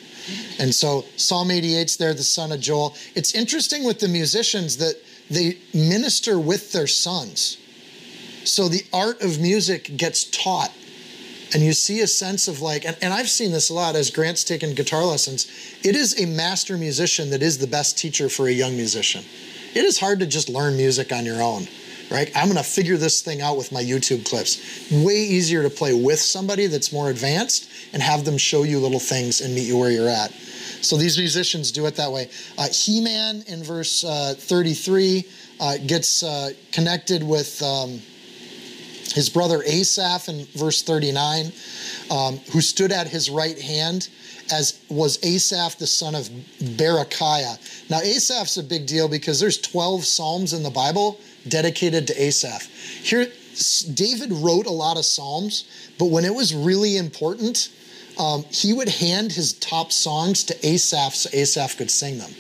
And 0.59 0.73
so 0.73 1.05
Psalm 1.17 1.49
88's 1.49 1.97
there, 1.97 2.13
the 2.13 2.23
son 2.23 2.51
of 2.51 2.59
Joel. 2.59 2.95
It's 3.15 3.35
interesting 3.35 3.83
with 3.83 3.99
the 3.99 4.07
musicians 4.07 4.77
that 4.77 4.95
they 5.29 5.57
minister 5.73 6.39
with 6.39 6.71
their 6.71 6.87
sons. 6.87 7.57
So 8.43 8.67
the 8.67 8.83
art 8.93 9.21
of 9.21 9.39
music 9.39 9.95
gets 9.97 10.25
taught. 10.25 10.71
And 11.53 11.61
you 11.61 11.73
see 11.73 12.01
a 12.01 12.07
sense 12.07 12.47
of 12.47 12.61
like, 12.61 12.83
and, 12.83 12.97
and 13.01 13.13
I've 13.13 13.29
seen 13.29 13.51
this 13.51 13.69
a 13.69 13.73
lot 13.73 13.95
as 13.95 14.09
Grant's 14.09 14.43
taken 14.43 14.73
guitar 14.73 15.05
lessons. 15.05 15.47
It 15.83 15.95
is 15.95 16.19
a 16.19 16.25
master 16.25 16.77
musician 16.77 17.29
that 17.29 17.43
is 17.43 17.59
the 17.59 17.67
best 17.67 17.97
teacher 17.97 18.27
for 18.27 18.47
a 18.47 18.51
young 18.51 18.75
musician. 18.75 19.23
It 19.75 19.85
is 19.85 19.99
hard 19.99 20.19
to 20.19 20.25
just 20.25 20.49
learn 20.49 20.77
music 20.77 21.11
on 21.11 21.25
your 21.25 21.41
own, 21.41 21.67
right? 22.11 22.31
I'm 22.35 22.47
gonna 22.47 22.63
figure 22.63 22.97
this 22.97 23.21
thing 23.21 23.41
out 23.41 23.57
with 23.57 23.71
my 23.71 23.83
YouTube 23.83 24.27
clips. 24.27 24.91
Way 24.91 25.15
easier 25.15 25.63
to 25.63 25.69
play 25.69 25.93
with 25.93 26.19
somebody 26.19 26.67
that's 26.67 26.91
more 26.91 27.09
advanced 27.09 27.69
and 27.93 28.01
have 28.01 28.25
them 28.25 28.37
show 28.37 28.63
you 28.63 28.79
little 28.79 28.99
things 28.99 29.41
and 29.41 29.53
meet 29.53 29.67
you 29.67 29.77
where 29.77 29.91
you're 29.91 30.09
at. 30.09 30.31
So 30.81 30.97
these 30.97 31.17
musicians 31.17 31.71
do 31.71 31.85
it 31.85 31.95
that 31.95 32.11
way. 32.11 32.29
Uh, 32.57 32.67
he 32.71 33.01
Man 33.01 33.43
in 33.47 33.63
verse 33.63 34.03
uh, 34.03 34.35
33 34.37 35.23
uh, 35.59 35.77
gets 35.85 36.23
uh, 36.23 36.51
connected 36.71 37.23
with 37.23 37.61
um, 37.63 38.01
his 39.13 39.29
brother 39.29 39.61
Asaph 39.65 40.27
in 40.27 40.45
verse 40.55 40.81
39, 40.81 41.51
um, 42.11 42.37
who 42.51 42.61
stood 42.61 42.91
at 42.91 43.07
his 43.07 43.29
right 43.29 43.59
hand 43.59 44.09
as 44.51 44.79
was 44.89 45.23
Asaph 45.23 45.77
the 45.77 45.87
son 45.87 46.15
of 46.15 46.29
Berechiah. 46.59 47.89
Now 47.89 47.99
Asaph's 47.99 48.57
a 48.57 48.63
big 48.63 48.85
deal 48.87 49.07
because 49.07 49.39
there's 49.39 49.57
12 49.57 50.03
psalms 50.03 50.53
in 50.53 50.63
the 50.63 50.69
Bible 50.69 51.19
dedicated 51.47 52.07
to 52.07 52.21
Asaph. 52.21 52.67
Here 53.03 53.27
David 53.93 54.31
wrote 54.31 54.65
a 54.65 54.71
lot 54.71 54.97
of 54.97 55.05
psalms, 55.05 55.65
but 55.99 56.05
when 56.05 56.25
it 56.25 56.33
was 56.33 56.55
really 56.55 56.97
important, 56.97 57.69
um, 58.17 58.43
he 58.49 58.73
would 58.73 58.89
hand 58.89 59.31
his 59.31 59.53
top 59.53 59.91
songs 59.91 60.43
to 60.45 60.67
Asaph 60.67 61.13
so 61.13 61.29
Asaph 61.33 61.77
could 61.77 61.91
sing 61.91 62.17
them. 62.17 62.31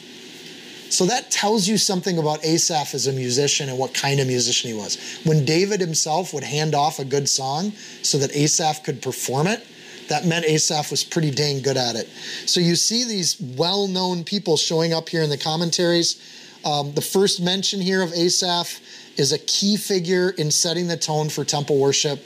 So 0.89 1.05
that 1.07 1.31
tells 1.31 1.67
you 1.67 1.79
something 1.79 2.19
about 2.19 2.45
Asaph 2.45 2.93
as 2.93 3.07
a 3.07 3.13
musician 3.13 3.67
and 3.69 3.79
what 3.79 3.95
kind 3.95 4.19
of 4.19 4.27
musician 4.27 4.69
he 4.69 4.77
was. 4.77 5.19
When 5.23 5.43
David 5.43 5.79
himself 5.81 6.33
would 6.35 6.43
hand 6.43 6.75
off 6.75 6.99
a 6.99 7.05
good 7.05 7.27
song 7.27 7.71
so 8.03 8.19
that 8.19 8.35
Asaph 8.35 8.83
could 8.83 9.01
perform 9.01 9.47
it, 9.47 9.65
that 10.09 10.25
meant 10.25 10.45
Asaph 10.45 10.91
was 10.91 11.03
pretty 11.03 11.31
dang 11.31 11.63
good 11.63 11.77
at 11.77 11.95
it. 11.95 12.07
So 12.45 12.59
you 12.59 12.75
see 12.75 13.05
these 13.05 13.39
well 13.41 13.87
known 13.87 14.23
people 14.23 14.55
showing 14.55 14.93
up 14.93 15.09
here 15.09 15.23
in 15.23 15.31
the 15.31 15.37
commentaries. 15.37 16.21
Um, 16.63 16.93
the 16.93 17.01
first 17.01 17.41
mention 17.41 17.81
here 17.81 18.03
of 18.03 18.13
Asaph 18.13 18.79
is 19.17 19.31
a 19.31 19.39
key 19.39 19.77
figure 19.77 20.31
in 20.31 20.49
setting 20.49 20.87
the 20.87 20.97
tone 20.97 21.29
for 21.29 21.43
temple 21.43 21.77
worship. 21.77 22.19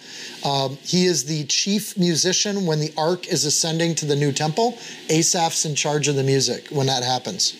Um, 0.46 0.78
he 0.82 1.06
is 1.06 1.26
the 1.26 1.44
chief 1.46 1.98
musician 1.98 2.66
when 2.66 2.80
the 2.80 2.94
ark 2.98 3.28
is 3.28 3.46
ascending 3.46 3.96
to 3.96 4.06
the 4.06 4.16
new 4.16 4.32
temple. 4.32 4.78
Asaph's 5.10 5.66
in 5.66 5.76
charge 5.76 6.08
of 6.08 6.16
the 6.16 6.24
music 6.24 6.68
when 6.70 6.88
that 6.88 7.04
happens. 7.04 7.56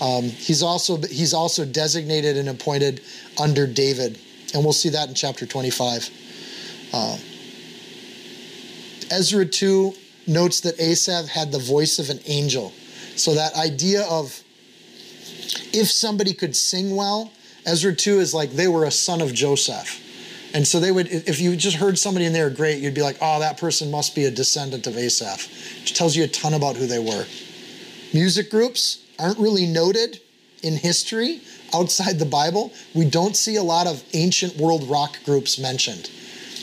Um, 0.00 0.24
he's 0.24 0.62
also 0.62 0.96
he's 0.96 1.34
also 1.34 1.64
designated 1.64 2.36
and 2.36 2.48
appointed 2.48 3.02
under 3.40 3.66
David, 3.66 4.18
and 4.54 4.64
we'll 4.64 4.72
see 4.72 4.88
that 4.88 5.08
in 5.08 5.14
chapter 5.14 5.46
25. 5.46 6.10
Uh, 6.92 7.18
Ezra 9.10 9.44
2 9.44 9.92
notes 10.26 10.60
that 10.60 10.80
Asaph 10.80 11.28
had 11.28 11.52
the 11.52 11.58
voice 11.58 11.98
of 11.98 12.10
an 12.10 12.20
angel. 12.26 12.72
So 13.16 13.34
that 13.34 13.54
idea 13.54 14.02
of 14.04 14.42
if 15.72 15.90
somebody 15.90 16.32
could 16.32 16.56
sing 16.56 16.96
well, 16.96 17.30
Ezra 17.64 17.94
2 17.94 18.20
is 18.20 18.34
like 18.34 18.50
they 18.52 18.68
were 18.68 18.84
a 18.84 18.90
son 18.90 19.20
of 19.20 19.32
Joseph. 19.32 20.00
And 20.54 20.66
so 20.66 20.80
they 20.80 20.92
would, 20.92 21.08
if 21.08 21.40
you 21.40 21.56
just 21.56 21.76
heard 21.76 21.98
somebody 21.98 22.26
in 22.26 22.32
there 22.32 22.50
great, 22.50 22.80
you'd 22.80 22.94
be 22.94 23.02
like, 23.02 23.16
oh, 23.20 23.40
that 23.40 23.58
person 23.58 23.90
must 23.90 24.14
be 24.14 24.24
a 24.24 24.30
descendant 24.30 24.86
of 24.86 24.96
Asaph. 24.96 25.48
Which 25.80 25.94
tells 25.94 26.14
you 26.14 26.24
a 26.24 26.28
ton 26.28 26.54
about 26.54 26.76
who 26.76 26.86
they 26.86 26.98
were. 26.98 27.24
Music 28.12 28.50
groups 28.50 28.98
aren't 29.18 29.38
really 29.38 29.66
noted 29.66 30.20
in 30.62 30.76
history 30.76 31.40
outside 31.74 32.18
the 32.18 32.26
Bible. 32.26 32.72
We 32.94 33.08
don't 33.08 33.36
see 33.36 33.56
a 33.56 33.62
lot 33.62 33.86
of 33.86 34.04
ancient 34.12 34.56
world 34.56 34.84
rock 34.84 35.18
groups 35.24 35.58
mentioned. 35.58 36.10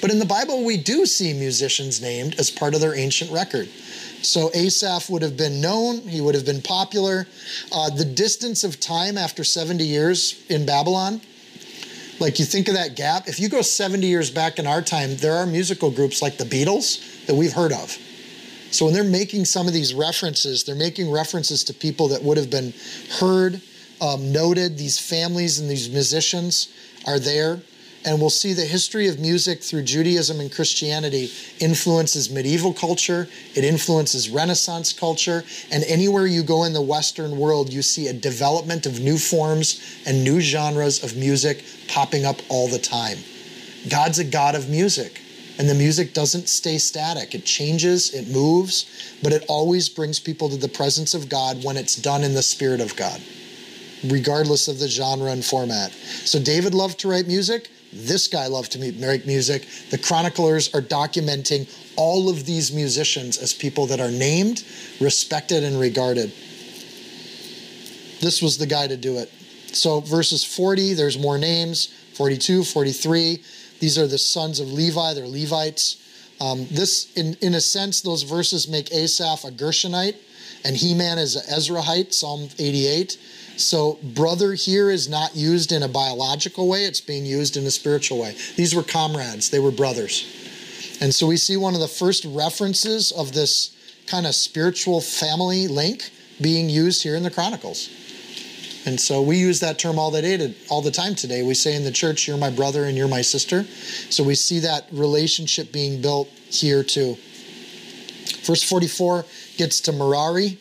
But 0.02 0.12
in 0.12 0.20
the 0.20 0.26
Bible, 0.26 0.64
we 0.64 0.78
do 0.78 1.06
see 1.06 1.34
musicians 1.34 2.02
named 2.02 2.36
as 2.40 2.52
part 2.52 2.76
of 2.76 2.82
their 2.82 2.96
ancient 2.96 3.32
record. 3.32 3.68
So 4.22 4.52
Asaph 4.54 5.10
would 5.10 5.22
have 5.22 5.38
been 5.38 5.62
known, 5.62 6.00
he 6.00 6.22
would 6.22 6.36
have 6.36 6.46
been 6.46 6.62
popular. 6.62 7.26
Uh, 7.72 7.90
the 7.90 8.06
distance 8.06 8.64
of 8.64 8.80
time 8.80 9.18
after 9.18 9.44
70 9.44 9.84
years 9.84 10.44
in 10.50 10.66
Babylon, 10.66 11.22
like 12.20 12.38
you 12.38 12.46
think 12.46 12.68
of 12.68 12.74
that 12.74 12.96
gap, 12.96 13.28
if 13.28 13.40
you 13.40 13.48
go 13.48 13.62
70 13.62 14.06
years 14.06 14.30
back 14.30 14.60
in 14.60 14.68
our 14.68 14.82
time, 14.82 15.16
there 15.18 15.36
are 15.36 15.46
musical 15.46 15.90
groups 15.90 16.22
like 16.22 16.38
the 16.38 16.44
Beatles 16.44 17.26
that 17.28 17.36
we've 17.36 17.54
heard 17.54 17.72
of. 17.72 17.98
So 18.72 18.86
when 18.86 18.94
they're 18.94 19.04
making 19.04 19.46
some 19.46 19.68
of 19.68 19.74
these 19.74 19.94
references, 19.94 20.64
they're 20.64 20.76
making 20.76 21.10
references 21.10 21.64
to 21.66 21.74
people 21.74 22.10
that 22.10 22.22
would 22.22 22.38
have 22.38 22.50
been 22.50 22.74
heard, 23.20 23.62
um, 24.02 24.32
noted. 24.32 24.78
These 24.78 25.00
families 25.00 25.60
and 25.60 25.70
these 25.70 25.90
musicians 25.90 26.72
are 27.08 27.20
there 27.20 27.62
and 28.06 28.20
we'll 28.20 28.30
see 28.30 28.54
the 28.54 28.66
history 28.66 29.08
of 29.08 29.20
music 29.20 29.62
through 29.62 29.84
Judaism 29.84 30.40
and 30.40 30.52
Christianity 30.52 31.32
influences 31.60 32.30
medieval 32.30 32.74
culture, 32.74 33.28
it 33.56 33.64
influences 33.64 34.30
Renaissance 34.30 34.94
culture, 34.94 35.44
and 35.72 35.84
anywhere 35.86 36.26
you 36.26 36.44
go 36.44 36.64
in 36.64 36.74
the 36.74 36.82
Western 36.82 37.38
world, 37.38 37.72
you 37.72 37.82
see 37.82 38.08
a 38.08 38.14
development 38.14 38.86
of 38.86 39.00
new 39.00 39.18
forms 39.18 40.02
and 40.06 40.24
new 40.24 40.40
genres 40.40 41.04
of 41.04 41.18
music 41.18 41.64
popping 41.88 42.26
up 42.26 42.38
all 42.50 42.68
the 42.68 42.80
time. 42.80 43.18
God's 43.90 44.20
a 44.20 44.24
God 44.24 44.56
of 44.56 44.70
music, 44.70 45.22
and 45.58 45.68
the 45.68 45.76
music 45.76 46.14
doesn't 46.14 46.48
stay 46.48 46.78
static. 46.78 47.36
It 47.36 47.46
changes, 47.46 48.14
it 48.14 48.30
moves, 48.30 49.18
but 49.22 49.34
it 49.34 49.44
always 49.48 49.90
brings 49.90 50.20
people 50.20 50.50
to 50.50 50.58
the 50.58 50.70
presence 50.70 51.14
of 51.14 51.30
God 51.30 51.64
when 51.64 51.78
it's 51.78 51.96
done 51.96 52.24
in 52.24 52.34
the 52.34 52.44
Spirit 52.44 52.82
of 52.82 52.96
God 52.96 53.22
regardless 54.04 54.68
of 54.68 54.80
the 54.80 54.88
genre 54.88 55.30
and 55.30 55.44
format. 55.44 55.92
So 55.92 56.40
David 56.40 56.74
loved 56.74 57.00
to 57.00 57.10
write 57.10 57.28
music. 57.28 57.70
This 57.92 58.28
guy 58.28 58.48
loved 58.48 58.72
to 58.74 58.80
make 58.80 59.26
music. 59.26 59.68
The 59.90 59.98
chroniclers 59.98 60.74
are 60.76 60.82
documenting 60.82 61.68
all 61.96 62.30
of 62.30 62.46
these 62.46 62.72
musicians 62.72 63.38
as 63.38 63.54
people 63.54 63.88
that 63.88 64.00
are 64.00 64.12
named, 64.12 64.64
respected, 65.00 65.64
and 65.64 65.80
regarded. 65.80 66.32
This 68.22 68.42
was 68.42 68.58
the 68.58 68.68
guy 68.68 68.88
to 68.88 68.98
do 68.98 69.18
it. 69.18 69.32
So, 69.72 70.02
verses 70.02 70.44
40, 70.44 70.94
there's 70.94 71.18
more 71.18 71.38
names 71.38 71.88
42, 72.16 72.64
43. 72.64 73.44
These 73.80 73.98
are 73.98 74.08
the 74.08 74.18
sons 74.18 74.60
of 74.60 74.72
Levi, 74.72 75.14
they're 75.14 75.28
Levites. 75.28 76.06
Um, 76.42 76.68
this, 76.72 77.12
in, 77.14 77.36
in 77.42 77.54
a 77.54 77.62
sense, 77.62 78.02
those 78.02 78.24
verses 78.24 78.68
make 78.68 78.92
Asaph 78.92 79.46
a 79.46 79.52
Gershonite, 79.52 80.16
and 80.64 80.76
Heman 80.76 81.18
is 81.18 81.36
an 81.36 81.44
Ezrahite, 81.44 82.14
Psalm 82.14 82.50
88. 82.58 83.18
So, 83.60 84.00
brother 84.02 84.54
here 84.54 84.90
is 84.90 85.10
not 85.10 85.36
used 85.36 85.72
in 85.72 85.84
a 85.84 85.88
biological 85.90 86.68
way, 86.68 86.86
it's 86.86 87.02
being 87.02 87.26
used 87.26 87.58
in 87.58 87.66
a 87.66 87.72
spiritual 87.72 88.18
way. 88.18 88.36
These 88.56 88.74
were 88.74 88.84
comrades, 88.84 89.50
they 89.50 89.60
were 89.60 89.72
brothers. 89.72 90.26
And 91.02 91.14
so, 91.14 91.28
we 91.28 91.36
see 91.36 91.58
one 91.58 91.74
of 91.74 91.82
the 91.82 91.88
first 91.88 92.24
references 92.26 93.12
of 93.12 93.34
this 93.34 93.76
kind 94.08 94.26
of 94.26 94.34
spiritual 94.34 95.02
family 95.02 95.68
link 95.68 96.10
being 96.42 96.70
used 96.70 97.04
here 97.04 97.16
in 97.16 97.24
the 97.24 97.32
Chronicles. 97.32 97.90
And 98.86 99.00
so 99.00 99.22
we 99.22 99.38
use 99.38 99.60
that 99.60 99.78
term 99.78 100.00
all 100.00 100.10
the 100.10 100.22
day, 100.22 100.56
all 100.70 100.82
the 100.82 100.90
time 100.90 101.14
today. 101.14 101.44
We 101.44 101.54
say 101.54 101.76
in 101.76 101.84
the 101.84 101.92
church, 101.92 102.28
"You're 102.28 102.38
my 102.38 102.50
brother 102.50 102.86
and 102.86 102.98
you're 102.98 103.10
my 103.10 103.22
sister." 103.22 103.68
So 104.10 104.24
we 104.24 104.36
see 104.36 104.60
that 104.60 104.88
relationship 104.92 105.72
being 105.72 106.02
built 106.02 106.30
here 106.50 106.82
too. 106.82 107.18
Verse 108.44 108.64
44 108.64 109.26
gets 109.58 109.82
to 109.82 109.92
Merari. 109.92 110.58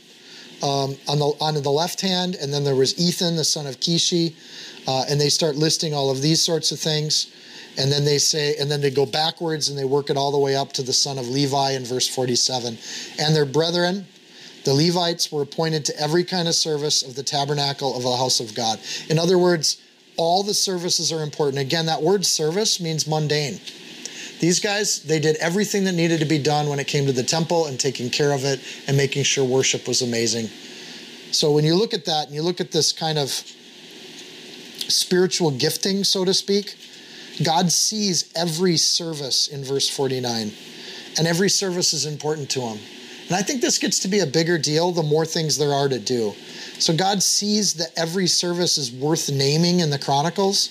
Um, 0.62 0.96
on 1.08 1.18
the 1.18 1.32
on 1.40 1.54
the 1.54 1.70
left 1.70 2.00
hand, 2.00 2.34
and 2.34 2.52
then 2.52 2.64
there 2.64 2.74
was 2.74 2.98
Ethan, 2.98 3.36
the 3.36 3.44
son 3.44 3.66
of 3.66 3.80
Kishi, 3.80 4.34
uh, 4.86 5.04
and 5.08 5.20
they 5.20 5.28
start 5.28 5.56
listing 5.56 5.94
all 5.94 6.10
of 6.10 6.22
these 6.22 6.40
sorts 6.40 6.72
of 6.72 6.78
things, 6.78 7.32
and 7.76 7.90
then 7.92 8.04
they 8.04 8.18
say, 8.18 8.56
and 8.56 8.70
then 8.70 8.80
they 8.80 8.90
go 8.90 9.06
backwards 9.06 9.68
and 9.68 9.78
they 9.78 9.84
work 9.84 10.10
it 10.10 10.16
all 10.16 10.32
the 10.32 10.38
way 10.38 10.56
up 10.56 10.72
to 10.74 10.82
the 10.82 10.92
son 10.92 11.18
of 11.18 11.28
Levi 11.28 11.72
in 11.72 11.84
verse 11.84 12.08
47, 12.08 12.78
and 13.18 13.36
their 13.36 13.46
brethren. 13.46 14.06
The 14.64 14.74
Levites 14.74 15.32
were 15.32 15.40
appointed 15.40 15.86
to 15.86 15.98
every 15.98 16.24
kind 16.24 16.46
of 16.46 16.54
service 16.54 17.02
of 17.02 17.14
the 17.14 17.22
tabernacle 17.22 17.96
of 17.96 18.02
the 18.02 18.16
house 18.16 18.38
of 18.38 18.54
God. 18.54 18.78
In 19.08 19.18
other 19.18 19.38
words, 19.38 19.80
all 20.18 20.42
the 20.42 20.52
services 20.52 21.10
are 21.10 21.22
important. 21.22 21.58
Again, 21.58 21.86
that 21.86 22.02
word 22.02 22.26
service 22.26 22.78
means 22.78 23.06
mundane. 23.06 23.60
These 24.40 24.60
guys, 24.60 25.02
they 25.02 25.18
did 25.18 25.36
everything 25.36 25.84
that 25.84 25.92
needed 25.92 26.20
to 26.20 26.26
be 26.26 26.38
done 26.38 26.68
when 26.68 26.78
it 26.78 26.86
came 26.86 27.06
to 27.06 27.12
the 27.12 27.24
temple 27.24 27.66
and 27.66 27.78
taking 27.78 28.08
care 28.08 28.32
of 28.32 28.44
it 28.44 28.60
and 28.86 28.96
making 28.96 29.24
sure 29.24 29.44
worship 29.44 29.88
was 29.88 30.00
amazing. 30.02 30.48
So 31.32 31.50
when 31.50 31.64
you 31.64 31.74
look 31.74 31.92
at 31.92 32.04
that 32.04 32.26
and 32.26 32.34
you 32.34 32.42
look 32.42 32.60
at 32.60 32.70
this 32.70 32.92
kind 32.92 33.18
of 33.18 33.30
spiritual 34.88 35.50
gifting, 35.50 36.04
so 36.04 36.24
to 36.24 36.32
speak, 36.32 36.76
God 37.44 37.70
sees 37.70 38.32
every 38.34 38.76
service 38.76 39.48
in 39.48 39.64
verse 39.64 39.88
49, 39.88 40.52
and 41.18 41.26
every 41.26 41.50
service 41.50 41.92
is 41.92 42.06
important 42.06 42.50
to 42.50 42.60
him. 42.60 42.78
And 43.26 43.36
I 43.36 43.42
think 43.42 43.60
this 43.60 43.78
gets 43.78 43.98
to 44.00 44.08
be 44.08 44.20
a 44.20 44.26
bigger 44.26 44.56
deal 44.56 44.90
the 44.90 45.02
more 45.02 45.26
things 45.26 45.58
there 45.58 45.74
are 45.74 45.88
to 45.88 45.98
do. 45.98 46.32
So 46.78 46.96
God 46.96 47.22
sees 47.22 47.74
that 47.74 47.90
every 47.96 48.26
service 48.26 48.78
is 48.78 48.90
worth 48.90 49.30
naming 49.30 49.80
in 49.80 49.90
the 49.90 49.98
Chronicles 49.98 50.70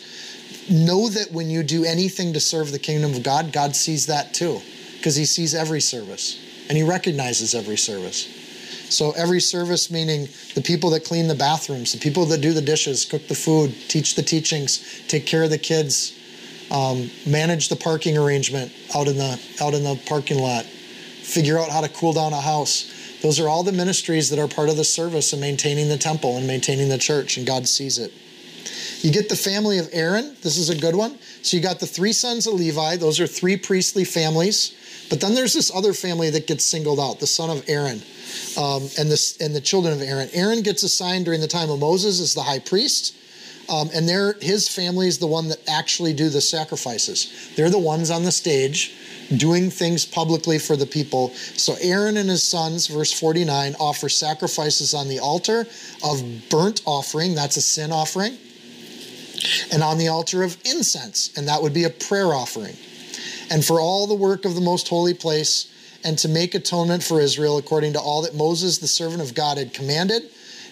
know 0.70 1.10
that 1.10 1.32
when 1.32 1.50
you 1.50 1.64
do 1.64 1.86
anything 1.86 2.34
to 2.34 2.40
serve 2.40 2.72
the 2.72 2.80
kingdom 2.80 3.14
of 3.14 3.24
God, 3.24 3.52
God 3.52 3.76
sees 3.76 4.08
that 4.08 4.34
too, 4.34 4.62
because 4.98 5.16
He 5.16 5.26
sees 5.26 5.54
every 5.54 5.82
service 5.82 6.40
and 6.70 6.78
He 6.78 6.84
recognizes 6.84 7.56
every 7.56 7.78
service. 7.78 8.34
So, 8.90 9.12
every 9.12 9.42
service 9.42 9.92
meaning 9.92 10.30
the 10.56 10.62
people 10.62 10.92
that 10.92 11.04
clean 11.04 11.28
the 11.28 11.36
bathrooms, 11.36 11.92
the 11.92 12.00
people 12.00 12.26
that 12.28 12.40
do 12.40 12.54
the 12.54 12.62
dishes, 12.62 13.04
cook 13.04 13.28
the 13.28 13.36
food, 13.36 13.76
teach 13.90 14.16
the 14.16 14.24
teachings, 14.24 15.04
take 15.08 15.26
care 15.26 15.44
of 15.44 15.50
the 15.50 15.58
kids, 15.58 16.18
um, 16.72 17.10
manage 17.26 17.70
the 17.70 17.76
parking 17.76 18.18
arrangement 18.18 18.72
out 18.96 19.08
in 19.08 19.18
the 19.18 19.40
out 19.62 19.74
in 19.74 19.84
the 19.84 20.00
parking 20.08 20.40
lot, 20.40 20.64
figure 20.66 21.58
out 21.58 21.70
how 21.70 21.82
to 21.82 21.90
cool 21.90 22.14
down 22.14 22.32
a 22.34 22.42
house. 22.42 22.94
Those 23.22 23.40
are 23.40 23.50
all 23.50 23.64
the 23.64 23.72
ministries 23.72 24.30
that 24.30 24.40
are 24.40 24.48
part 24.48 24.70
of 24.70 24.78
the 24.78 24.84
service 24.84 25.34
and 25.34 25.42
maintaining 25.42 25.90
the 25.90 25.98
temple 25.98 26.38
and 26.38 26.48
maintaining 26.48 26.88
the 26.88 26.98
church, 26.98 27.38
and 27.38 27.48
God 27.48 27.68
sees 27.68 27.98
it. 27.98 28.14
You 29.02 29.12
get 29.12 29.30
the 29.30 29.36
family 29.36 29.78
of 29.78 29.90
Aaron. 29.92 30.36
This 30.42 30.58
is 30.58 30.70
a 30.70 30.78
good 30.78 30.96
one. 30.96 31.18
So 31.44 31.56
you 31.56 31.64
got 31.64 31.80
the 31.80 31.86
three 31.86 32.14
sons 32.14 32.48
of 32.48 32.54
Levi. 32.56 32.98
Those 32.98 33.20
are 33.20 33.28
three 33.28 33.56
priestly 33.56 34.04
families. 34.04 34.76
But 35.10 35.22
then 35.22 35.36
there's 35.36 35.54
this 35.54 35.74
other 35.74 35.94
family 35.94 36.30
that 36.32 36.48
gets 36.48 36.66
singled 36.66 37.00
out, 37.00 37.20
the 37.20 37.28
son 37.28 37.50
of 37.50 37.64
Aaron, 37.70 38.02
um, 38.58 38.90
and 39.00 39.10
this 39.10 39.40
and 39.40 39.56
the 39.56 39.62
children 39.62 39.94
of 39.94 40.02
Aaron. 40.02 40.30
Aaron 40.34 40.62
gets 40.62 40.84
assigned 40.84 41.26
during 41.26 41.40
the 41.40 41.48
time 41.48 41.70
of 41.70 41.80
Moses 41.80 42.20
as 42.20 42.34
the 42.34 42.42
high 42.42 42.60
priest. 42.60 43.16
Um, 43.70 43.90
and 43.94 44.08
their 44.08 44.34
his 44.42 44.68
family 44.68 45.08
is 45.08 45.20
the 45.20 45.28
one 45.28 45.50
that 45.50 45.60
actually 45.70 46.14
do 46.14 46.30
the 46.30 46.42
sacrifices. 46.42 47.52
They're 47.56 47.70
the 47.70 47.80
ones 47.80 48.10
on 48.10 48.24
the 48.24 48.32
stage 48.32 48.96
doing 49.36 49.70
things 49.70 50.06
publicly 50.06 50.58
for 50.58 50.78
the 50.78 50.86
people. 50.86 51.30
So 51.34 51.76
Aaron 51.82 52.16
and 52.16 52.30
his 52.30 52.44
sons, 52.44 52.88
verse 52.88 53.12
49, 53.12 53.76
offer 53.78 54.08
sacrifices 54.08 54.94
on 54.94 55.10
the 55.10 55.20
altar 55.20 55.66
of 56.04 56.50
burnt 56.50 56.82
offering. 56.86 57.36
That's 57.36 57.58
a 57.58 57.62
sin 57.62 57.92
offering 57.92 58.38
and 59.72 59.84
on 59.84 59.98
the 59.98 60.08
altar 60.08 60.44
of 60.44 60.58
incense, 60.66 61.36
and 61.38 61.48
that 61.48 61.62
would 61.62 61.74
be 61.74 61.84
a 61.84 61.90
prayer 61.90 62.34
offering. 62.34 62.76
And 63.50 63.64
for 63.64 63.80
all 63.80 64.08
the 64.08 64.16
work 64.16 64.46
of 64.46 64.56
the 64.56 64.62
most 64.62 64.88
holy 64.88 65.14
place, 65.14 65.74
and 66.04 66.18
to 66.20 66.30
make 66.30 66.56
atonement 66.56 67.04
for 67.04 67.20
Israel 67.20 67.58
according 67.58 67.94
to 67.94 68.00
all 68.00 68.22
that 68.22 68.36
Moses, 68.36 68.78
the 68.78 68.88
servant 68.88 69.22
of 69.22 69.34
God, 69.34 69.58
had 69.58 69.74
commanded. 69.74 70.24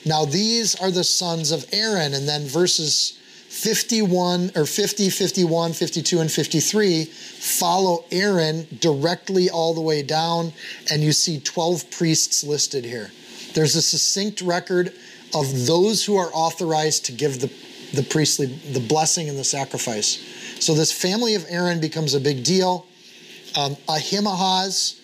Now 0.06 0.25
these 0.25 0.75
are 0.75 0.91
the 0.91 1.04
sons 1.04 1.51
of 1.51 1.65
Aaron. 1.73 2.13
And 2.13 2.28
then 2.28 2.45
verses 2.45 3.19
51 3.49 4.51
or 4.56 4.65
50, 4.65 5.10
51, 5.10 5.73
52, 5.73 6.19
and 6.19 6.32
53 6.32 7.06
follow 7.06 8.06
Aaron 8.12 8.67
directly 8.80 9.49
all 9.49 9.73
the 9.73 9.82
way 9.82 10.04
down, 10.04 10.54
and 10.91 11.01
you 11.01 11.12
see 11.12 11.39
12 11.39 11.89
priests 11.91 12.43
listed 12.43 12.86
here. 12.86 13.12
There's 13.54 13.75
a 13.75 13.82
succinct 13.82 14.41
record 14.41 14.93
of 15.34 15.65
those 15.65 16.06
who 16.06 16.17
are 16.17 16.30
authorized 16.34 17.06
to 17.06 17.12
give 17.12 17.39
the 17.39 17.51
the 17.95 18.03
priestly, 18.03 18.47
the 18.47 18.79
blessing 18.79 19.29
and 19.29 19.38
the 19.38 19.43
sacrifice. 19.43 20.19
So 20.60 20.73
this 20.73 20.91
family 20.91 21.36
of 21.36 21.45
Aaron 21.49 21.79
becomes 21.79 22.13
a 22.13 22.19
big 22.19 22.43
deal. 22.43 22.86
Um, 23.58 23.77
Ahimaaz, 23.88 24.99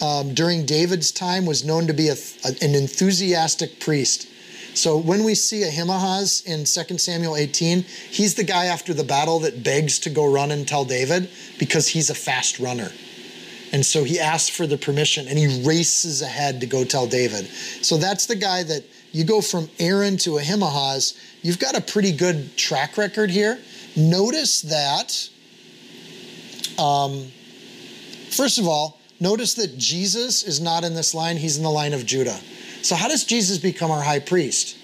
um, 0.00 0.34
during 0.34 0.66
David's 0.66 1.10
time, 1.10 1.46
was 1.46 1.64
known 1.64 1.86
to 1.86 1.92
be 1.92 2.08
a, 2.08 2.14
a, 2.44 2.48
an 2.62 2.74
enthusiastic 2.74 3.80
priest. 3.80 4.28
So 4.74 4.96
when 4.96 5.24
we 5.24 5.34
see 5.34 5.64
Ahimaaz 5.64 6.42
in 6.46 6.64
2 6.64 6.98
Samuel 6.98 7.36
18, 7.36 7.82
he's 7.82 8.34
the 8.34 8.44
guy 8.44 8.66
after 8.66 8.94
the 8.94 9.02
battle 9.02 9.40
that 9.40 9.64
begs 9.64 9.98
to 10.00 10.10
go 10.10 10.30
run 10.30 10.52
and 10.52 10.68
tell 10.68 10.84
David 10.84 11.28
because 11.58 11.88
he's 11.88 12.10
a 12.10 12.14
fast 12.14 12.60
runner. 12.60 12.92
And 13.72 13.84
so 13.84 14.04
he 14.04 14.18
asks 14.20 14.48
for 14.48 14.66
the 14.66 14.78
permission 14.78 15.28
and 15.28 15.36
he 15.38 15.62
races 15.62 16.22
ahead 16.22 16.60
to 16.60 16.66
go 16.66 16.84
tell 16.84 17.06
David. 17.06 17.46
So 17.82 17.96
that's 17.96 18.26
the 18.26 18.36
guy 18.36 18.62
that 18.62 18.84
you 19.12 19.24
go 19.24 19.40
from 19.40 19.68
Aaron 19.78 20.16
to 20.18 20.38
Ahimaaz, 20.38 21.18
you've 21.42 21.58
got 21.58 21.76
a 21.76 21.80
pretty 21.80 22.12
good 22.12 22.56
track 22.56 22.96
record 22.96 23.30
here. 23.30 23.58
Notice 23.96 24.62
that, 24.62 25.28
um, 26.78 27.26
first 28.30 28.58
of 28.58 28.66
all, 28.66 28.98
notice 29.20 29.54
that 29.54 29.78
Jesus 29.78 30.42
is 30.42 30.60
not 30.60 30.84
in 30.84 30.94
this 30.94 31.14
line, 31.14 31.36
he's 31.36 31.56
in 31.56 31.62
the 31.62 31.70
line 31.70 31.94
of 31.94 32.06
Judah. 32.06 32.38
So, 32.82 32.94
how 32.94 33.08
does 33.08 33.24
Jesus 33.24 33.58
become 33.58 33.90
our 33.90 34.02
high 34.02 34.20
priest? 34.20 34.76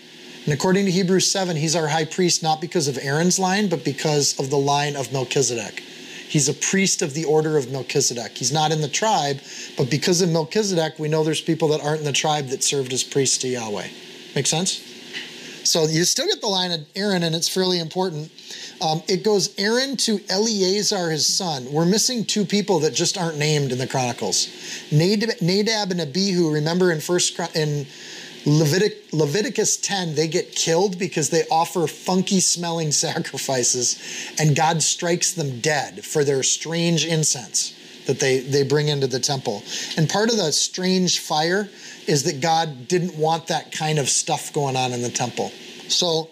And 0.45 0.53
according 0.53 0.85
to 0.85 0.91
Hebrews 0.91 1.31
7, 1.31 1.57
he's 1.57 1.75
our 1.75 1.89
high 1.89 2.05
priest 2.05 2.43
not 2.43 2.61
because 2.61 2.89
of 2.89 2.99
Aaron's 2.99 3.39
line, 3.39 3.69
but 3.69 3.85
because 3.85 4.39
of 4.39 4.51
the 4.51 4.59
line 4.59 4.95
of 4.95 5.13
Melchizedek. 5.13 5.81
He's 6.29 6.49
a 6.49 6.55
priest 6.55 7.01
of 7.01 7.15
the 7.15 7.25
order 7.25 7.57
of 7.57 7.71
Melchizedek. 7.71 8.37
He's 8.37 8.53
not 8.53 8.73
in 8.73 8.81
the 8.81 8.89
tribe, 8.89 9.41
but 9.77 9.89
because 9.89 10.21
of 10.21 10.31
Melchizedek, 10.31 10.99
we 10.99 11.09
know 11.09 11.23
there's 11.23 11.41
people 11.41 11.69
that 11.69 11.81
aren't 11.81 12.01
in 12.01 12.05
the 12.05 12.13
tribe 12.13 12.49
that 12.49 12.63
served 12.65 12.93
as 12.93 13.05
priests 13.05 13.39
to 13.39 13.49
Yahweh. 13.49 13.89
Make 14.35 14.47
sense? 14.47 14.83
So 15.65 15.87
you 15.87 16.05
still 16.05 16.27
get 16.27 16.41
the 16.41 16.47
line 16.47 16.73
of 16.73 16.81
Aaron, 16.95 17.23
and 17.23 17.35
it's 17.35 17.49
fairly 17.49 17.79
important. 17.79 18.31
Um, 18.83 19.03
it 19.09 19.25
goes 19.25 19.55
Aaron 19.59 19.97
to 19.99 20.21
Eleazar, 20.29 21.11
his 21.11 21.27
son. 21.27 21.73
We're 21.73 21.87
missing 21.87 22.25
two 22.25 22.45
people 22.45 22.81
that 22.81 22.93
just 22.93 23.17
aren't 23.17 23.39
named 23.39 23.73
in 23.73 23.79
the 23.79 23.87
Chronicles. 23.87 24.49
Nadab, 24.93 25.91
and 25.91 26.01
Abihu. 26.01 26.51
Remember 26.51 26.93
in 26.93 27.01
first 27.01 27.39
in 27.57 27.87
Levitic, 28.45 29.13
Leviticus 29.13 29.79
10, 29.79 30.15
they 30.15 30.29
get 30.29 30.55
killed 30.55 30.99
because 30.99 31.31
they 31.31 31.45
offer 31.51 31.87
funky 31.87 32.41
smelling 32.41 32.93
sacrifices, 33.07 33.99
and 34.39 34.55
God 34.55 34.83
strikes 34.83 35.33
them 35.33 35.61
dead 35.61 36.05
for 36.05 36.25
their 36.25 36.43
strange 36.43 37.07
incense 37.07 37.75
that 38.07 38.21
they, 38.21 38.41
they 38.41 38.63
bring 38.63 38.89
into 38.89 39.07
the 39.07 39.19
temple. 39.19 39.63
And 39.97 40.11
part 40.11 40.29
of 40.29 40.37
the 40.37 40.53
strange 40.53 41.21
fire 41.21 41.71
is 42.07 42.25
that 42.25 42.41
God 42.41 42.89
didn't 42.89 43.17
want 43.17 43.47
that 43.49 43.73
kind 43.73 43.99
of 43.99 44.09
stuff 44.09 44.53
going 44.53 44.77
on 44.77 44.93
in 44.93 45.03
the 45.03 45.11
temple. 45.11 45.51
So 45.89 46.31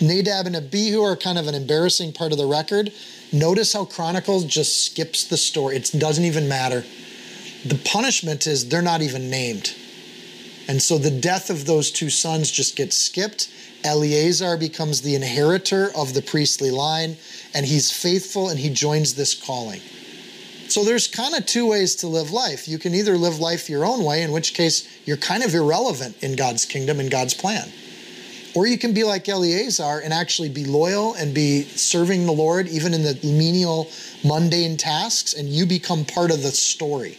Nadab 0.00 0.46
and 0.46 0.56
Abihu 0.56 1.02
are 1.02 1.16
kind 1.16 1.38
of 1.38 1.46
an 1.46 1.54
embarrassing 1.54 2.12
part 2.12 2.32
of 2.32 2.38
the 2.38 2.46
record. 2.46 2.92
Notice 3.32 3.72
how 3.72 3.84
Chronicles 3.84 4.44
just 4.44 4.86
skips 4.86 5.24
the 5.24 5.36
story. 5.36 5.76
It 5.76 5.90
doesn't 5.98 6.24
even 6.24 6.48
matter. 6.48 6.84
The 7.64 7.80
punishment 7.84 8.46
is 8.46 8.68
they're 8.68 8.82
not 8.82 9.02
even 9.02 9.30
named. 9.30 9.74
And 10.68 10.80
so 10.80 10.98
the 10.98 11.10
death 11.10 11.50
of 11.50 11.66
those 11.66 11.90
two 11.90 12.10
sons 12.10 12.50
just 12.50 12.76
gets 12.76 12.96
skipped. 12.96 13.48
Eleazar 13.84 14.56
becomes 14.56 15.00
the 15.00 15.14
inheritor 15.14 15.90
of 15.96 16.14
the 16.14 16.22
priestly 16.22 16.70
line, 16.70 17.16
and 17.54 17.64
he's 17.64 17.90
faithful 17.90 18.48
and 18.48 18.58
he 18.58 18.70
joins 18.70 19.14
this 19.14 19.34
calling. 19.34 19.80
So 20.68 20.84
there's 20.84 21.06
kind 21.06 21.34
of 21.34 21.46
two 21.46 21.66
ways 21.66 21.96
to 21.96 22.06
live 22.06 22.30
life. 22.30 22.68
You 22.68 22.78
can 22.78 22.94
either 22.94 23.16
live 23.16 23.38
life 23.38 23.70
your 23.70 23.86
own 23.86 24.04
way, 24.04 24.22
in 24.22 24.32
which 24.32 24.54
case 24.54 24.86
you're 25.06 25.16
kind 25.16 25.42
of 25.42 25.54
irrelevant 25.54 26.22
in 26.22 26.36
God's 26.36 26.66
kingdom 26.66 27.00
and 27.00 27.10
God's 27.10 27.34
plan. 27.34 27.68
Or 28.54 28.66
you 28.66 28.76
can 28.76 28.92
be 28.92 29.04
like 29.04 29.28
Eleazar 29.28 30.00
and 30.02 30.12
actually 30.12 30.48
be 30.48 30.64
loyal 30.64 31.14
and 31.14 31.34
be 31.34 31.62
serving 31.62 32.26
the 32.26 32.32
Lord 32.32 32.66
even 32.68 32.92
in 32.92 33.02
the 33.02 33.18
menial, 33.22 33.88
mundane 34.24 34.76
tasks, 34.76 35.34
and 35.34 35.48
you 35.48 35.64
become 35.64 36.04
part 36.04 36.30
of 36.30 36.42
the 36.42 36.50
story. 36.50 37.18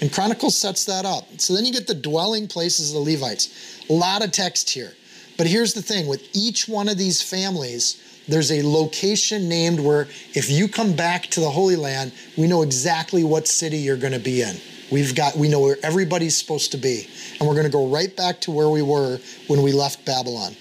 And 0.00 0.12
Chronicles 0.12 0.56
sets 0.56 0.84
that 0.86 1.06
up. 1.06 1.24
So 1.38 1.54
then 1.54 1.64
you 1.64 1.72
get 1.72 1.86
the 1.86 1.94
dwelling 1.94 2.48
places 2.48 2.90
of 2.90 3.04
the 3.04 3.12
Levites. 3.12 3.86
A 3.88 3.92
lot 3.92 4.24
of 4.24 4.32
text 4.32 4.68
here. 4.70 4.92
But 5.38 5.46
here's 5.46 5.74
the 5.74 5.82
thing 5.82 6.06
with 6.06 6.22
each 6.34 6.68
one 6.68 6.88
of 6.88 6.98
these 6.98 7.22
families, 7.22 8.02
there's 8.28 8.50
a 8.50 8.62
location 8.62 9.48
named 9.48 9.80
where 9.80 10.08
if 10.34 10.50
you 10.50 10.68
come 10.68 10.94
back 10.94 11.24
to 11.30 11.40
the 11.40 11.50
Holy 11.50 11.76
Land, 11.76 12.12
we 12.36 12.46
know 12.46 12.62
exactly 12.62 13.22
what 13.24 13.46
city 13.46 13.78
you're 13.78 13.96
going 13.96 14.12
to 14.12 14.18
be 14.18 14.42
in. 14.42 14.56
We've 14.90 15.14
got 15.14 15.36
we 15.36 15.48
know 15.48 15.60
where 15.60 15.76
everybody's 15.82 16.36
supposed 16.36 16.72
to 16.72 16.76
be. 16.76 17.08
And 17.38 17.48
we're 17.48 17.54
going 17.54 17.66
to 17.66 17.72
go 17.72 17.88
right 17.88 18.14
back 18.14 18.40
to 18.42 18.50
where 18.50 18.68
we 18.68 18.82
were 18.82 19.18
when 19.48 19.62
we 19.62 19.72
left 19.72 20.04
Babylon. 20.04 20.54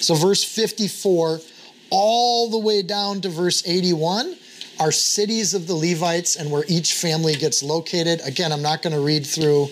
So 0.00 0.14
verse 0.14 0.44
54 0.44 1.40
all 1.90 2.50
the 2.50 2.58
way 2.58 2.82
down 2.82 3.20
to 3.22 3.28
verse 3.28 3.66
81 3.66 4.36
are 4.78 4.92
cities 4.92 5.54
of 5.54 5.66
the 5.66 5.74
Levites 5.74 6.36
and 6.36 6.50
where 6.50 6.64
each 6.66 6.94
family 6.94 7.34
gets 7.34 7.62
located. 7.62 8.20
Again, 8.24 8.52
I'm 8.52 8.62
not 8.62 8.80
going 8.80 8.94
to 8.94 9.00
read 9.00 9.26
through 9.26 9.68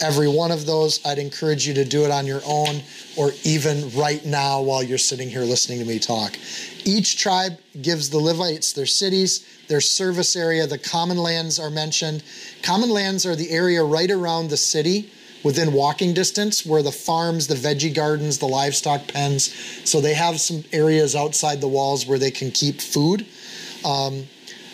every 0.00 0.28
one 0.28 0.50
of 0.50 0.66
those. 0.66 1.04
I'd 1.04 1.18
encourage 1.18 1.66
you 1.66 1.74
to 1.74 1.84
do 1.84 2.04
it 2.04 2.10
on 2.10 2.26
your 2.26 2.40
own 2.46 2.82
or 3.16 3.32
even 3.44 3.90
right 3.94 4.24
now 4.24 4.60
while 4.60 4.82
you're 4.82 4.98
sitting 4.98 5.28
here 5.28 5.42
listening 5.42 5.78
to 5.78 5.84
me 5.84 5.98
talk. 5.98 6.36
Each 6.84 7.18
tribe 7.18 7.58
gives 7.80 8.10
the 8.10 8.18
Levites 8.18 8.72
their 8.72 8.86
cities, 8.86 9.46
their 9.68 9.80
service 9.80 10.36
area. 10.36 10.66
The 10.66 10.78
common 10.78 11.18
lands 11.18 11.58
are 11.58 11.70
mentioned. 11.70 12.22
Common 12.62 12.90
lands 12.90 13.26
are 13.26 13.36
the 13.36 13.50
area 13.50 13.82
right 13.82 14.10
around 14.10 14.48
the 14.48 14.56
city 14.56 15.10
within 15.42 15.72
walking 15.72 16.12
distance 16.12 16.66
where 16.66 16.82
the 16.82 16.92
farms, 16.92 17.46
the 17.46 17.54
veggie 17.54 17.94
gardens, 17.94 18.38
the 18.38 18.46
livestock 18.46 19.06
pens. 19.08 19.54
So 19.88 20.00
they 20.00 20.14
have 20.14 20.40
some 20.40 20.64
areas 20.72 21.14
outside 21.14 21.60
the 21.60 21.68
walls 21.68 22.06
where 22.06 22.18
they 22.18 22.30
can 22.30 22.50
keep 22.50 22.80
food. 22.80 23.26
Um, 23.84 24.26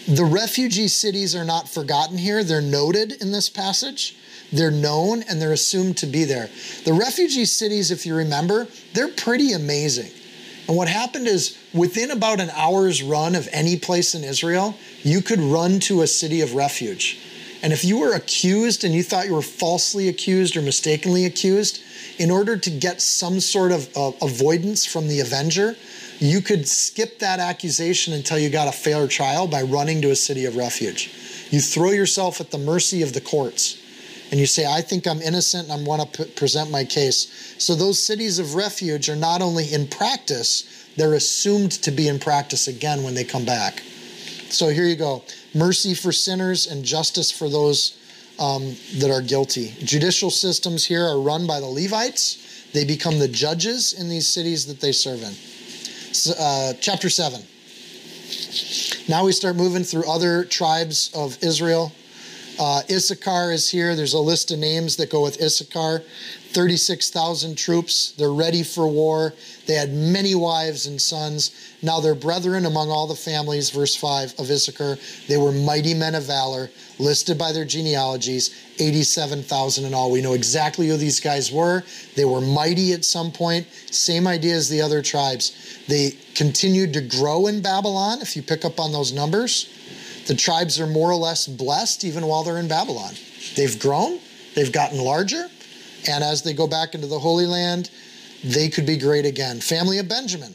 the 0.09 0.25
refugee 0.25 0.89
cities 0.89 1.37
are 1.37 1.45
not 1.45 1.69
forgotten 1.69 2.19
here, 2.19 2.43
they're 2.43 2.61
noted 2.61 3.13
in 3.21 3.31
this 3.31 3.49
passage. 3.49 4.17
They're 4.53 4.71
known 4.71 5.23
and 5.23 5.41
they're 5.41 5.53
assumed 5.53 5.97
to 5.99 6.07
be 6.07 6.25
there. 6.25 6.51
The 6.85 6.93
refugee 6.93 7.47
cities, 7.47 7.91
if 7.91 8.05
you 8.05 8.15
remember, 8.15 8.69
they're 8.93 9.09
pretty 9.09 9.53
amazing. 9.53 10.11
And 10.69 10.77
what 10.77 10.89
happened 10.89 11.27
is 11.27 11.59
within 11.75 12.11
about 12.11 12.41
an 12.41 12.51
hour's 12.51 13.03
run 13.03 13.35
of 13.35 13.49
any 13.53 13.77
place 13.77 14.15
in 14.15 14.23
Israel, 14.23 14.77
you 15.03 15.21
could 15.21 15.41
run 15.41 15.81
to 15.81 16.03
a 16.03 16.07
city 16.07 16.41
of 16.41 16.55
refuge. 16.55 17.19
And 17.63 17.73
if 17.73 17.85
you 17.85 17.99
were 17.99 18.15
accused 18.15 18.85
and 18.85 18.95
you 18.95 19.03
thought 19.03 19.27
you 19.27 19.35
were 19.35 19.43
falsely 19.43 20.09
accused 20.09 20.57
or 20.57 20.63
mistakenly 20.63 21.25
accused, 21.25 21.83
in 22.19 22.31
order 22.31 22.57
to 22.57 22.71
get 22.71 23.01
some 23.01 23.41
sort 23.41 23.73
of 23.73 23.89
uh, 23.97 24.13
avoidance 24.21 24.85
from 24.85 25.09
the 25.09 25.21
avenger, 25.21 25.77
you 26.19 26.41
could 26.41 26.69
skip 26.69 27.19
that 27.21 27.41
accusation 27.41 28.13
until 28.13 28.39
you 28.39 28.51
got 28.51 28.69
a 28.69 28.73
fair 28.73 29.07
trial 29.09 29.47
by 29.47 29.63
running 29.63 30.03
to 30.03 30.11
a 30.11 30.17
city 30.17 30.45
of 30.45 30.57
refuge. 30.57 31.11
You 31.51 31.61
throw 31.61 31.91
yourself 31.91 32.41
at 32.41 32.51
the 32.51 32.59
mercy 32.59 33.03
of 33.03 33.13
the 33.13 33.21
courts 33.21 33.82
and 34.33 34.41
you 34.41 34.47
say, 34.47 34.65
I 34.67 34.81
think 34.81 35.07
I'm 35.07 35.21
innocent 35.21 35.69
and 35.69 35.81
I 35.81 35.85
want 35.89 36.15
to 36.15 36.25
p- 36.25 36.31
present 36.33 36.71
my 36.71 36.85
case. 36.85 37.55
So 37.59 37.75
those 37.75 38.03
cities 38.03 38.39
of 38.39 38.55
refuge 38.55 39.11
are 39.11 39.17
not 39.17 39.43
only 39.43 39.71
in 39.73 39.87
practice, 39.87 40.89
they're 40.97 41.13
assumed 41.13 41.73
to 41.73 41.91
be 41.91 42.09
in 42.09 42.19
practice 42.19 42.67
again 42.67 43.03
when 43.03 43.13
they 43.13 43.25
come 43.25 43.45
back. 43.45 43.81
So 44.49 44.71
here 44.71 44.87
you 44.87 44.97
go 44.97 45.23
mercy 45.55 45.95
for 45.95 46.13
sinners 46.13 46.67
and 46.67 46.83
justice 46.83 47.31
for 47.31 47.51
those 47.51 47.99
um, 48.39 48.75
that 48.97 49.11
are 49.11 49.21
guilty. 49.21 49.75
Judicial 49.81 50.31
systems 50.31 50.87
here 50.87 51.05
are 51.05 51.21
run 51.21 51.47
by 51.47 51.61
the 51.61 51.67
Levites, 51.67 52.71
they 52.73 52.87
become 52.87 53.19
the 53.19 53.29
judges 53.29 53.93
in 53.93 54.09
these 54.09 54.27
cities 54.27 54.67
that 54.67 54.81
they 54.81 54.93
serve 54.93 55.23
in. 55.23 55.35
Uh, 56.39 56.73
chapter 56.81 57.11
7. 57.11 57.43
Now 59.11 59.27
we 59.27 59.33
start 59.33 59.57
moving 59.57 59.85
through 59.85 60.11
other 60.11 60.45
tribes 60.45 61.11
of 61.15 61.37
Israel. 61.43 61.93
Uh, 62.59 62.83
Issachar 62.91 63.53
is 63.53 63.71
here. 63.71 63.97
There's 63.97 64.15
a 64.15 64.19
list 64.19 64.51
of 64.51 64.59
names 64.59 64.97
that 64.97 65.11
go 65.11 65.23
with 65.23 65.41
Issachar. 65.43 66.03
36,000 66.53 67.57
troops. 67.57 68.13
They're 68.13 68.33
ready 68.33 68.63
for 68.63 68.87
war. 68.87 69.33
They 69.67 69.75
had 69.75 69.93
many 69.93 70.35
wives 70.35 70.87
and 70.87 71.01
sons. 71.01 71.77
Now 71.83 72.01
their 72.01 72.15
brethren 72.15 72.67
among 72.67 72.91
all 72.91 73.07
the 73.07 73.15
families, 73.15 73.71
verse 73.71 73.97
5 73.97 74.35
of 74.39 74.51
Issachar, 74.51 74.99
they 75.29 75.39
were 75.39 75.51
mighty 75.51 75.95
men 75.95 76.15
of 76.15 76.25
valor, 76.25 76.71
listed 76.99 77.39
by 77.39 77.53
their 77.53 77.65
genealogies, 77.65 78.55
87,000 78.79 79.85
in 79.87 79.95
all. 79.95 80.11
We 80.11 80.21
know 80.21 80.35
exactly 80.35 80.89
who 80.89 80.97
these 80.97 81.21
guys 81.21 81.51
were. 81.51 81.83
They 82.17 82.27
were 82.27 82.41
mighty 82.41 82.93
at 82.93 83.05
some 83.05 83.33
point. 83.33 83.67
Same 83.91 84.27
idea 84.27 84.55
as 84.55 84.69
the 84.69 84.83
other 84.83 85.01
tribes. 85.01 85.81
They 85.89 86.19
continued 86.35 86.93
to 86.95 87.01
grow 87.01 87.47
in 87.47 87.63
Babylon, 87.63 88.21
if 88.21 88.37
you 88.37 88.43
pick 88.43 88.65
up 88.65 88.79
on 88.79 88.93
those 88.93 89.13
numbers. 89.13 89.69
The 90.27 90.35
tribes 90.35 90.79
are 90.81 90.87
more 90.87 91.11
or 91.11 91.17
less 91.17 91.47
blessed 91.47 92.05
even 92.05 92.27
while 92.27 92.45
they're 92.45 92.59
in 92.59 92.69
Babylon. 92.69 93.15
They've 93.57 93.79
grown, 93.79 94.21
they've 94.55 94.73
gotten 94.73 94.99
larger, 94.99 95.49
and 96.09 96.25
as 96.25 96.43
they 96.43 96.53
go 96.53 96.67
back 96.67 96.95
into 96.95 97.07
the 97.07 97.19
Holy 97.19 97.47
Land, 97.47 97.91
they 98.45 98.69
could 98.69 98.87
be 98.87 98.97
great 98.97 99.25
again. 99.25 99.61
Family 99.61 99.99
of 99.99 100.09
Benjamin. 100.09 100.55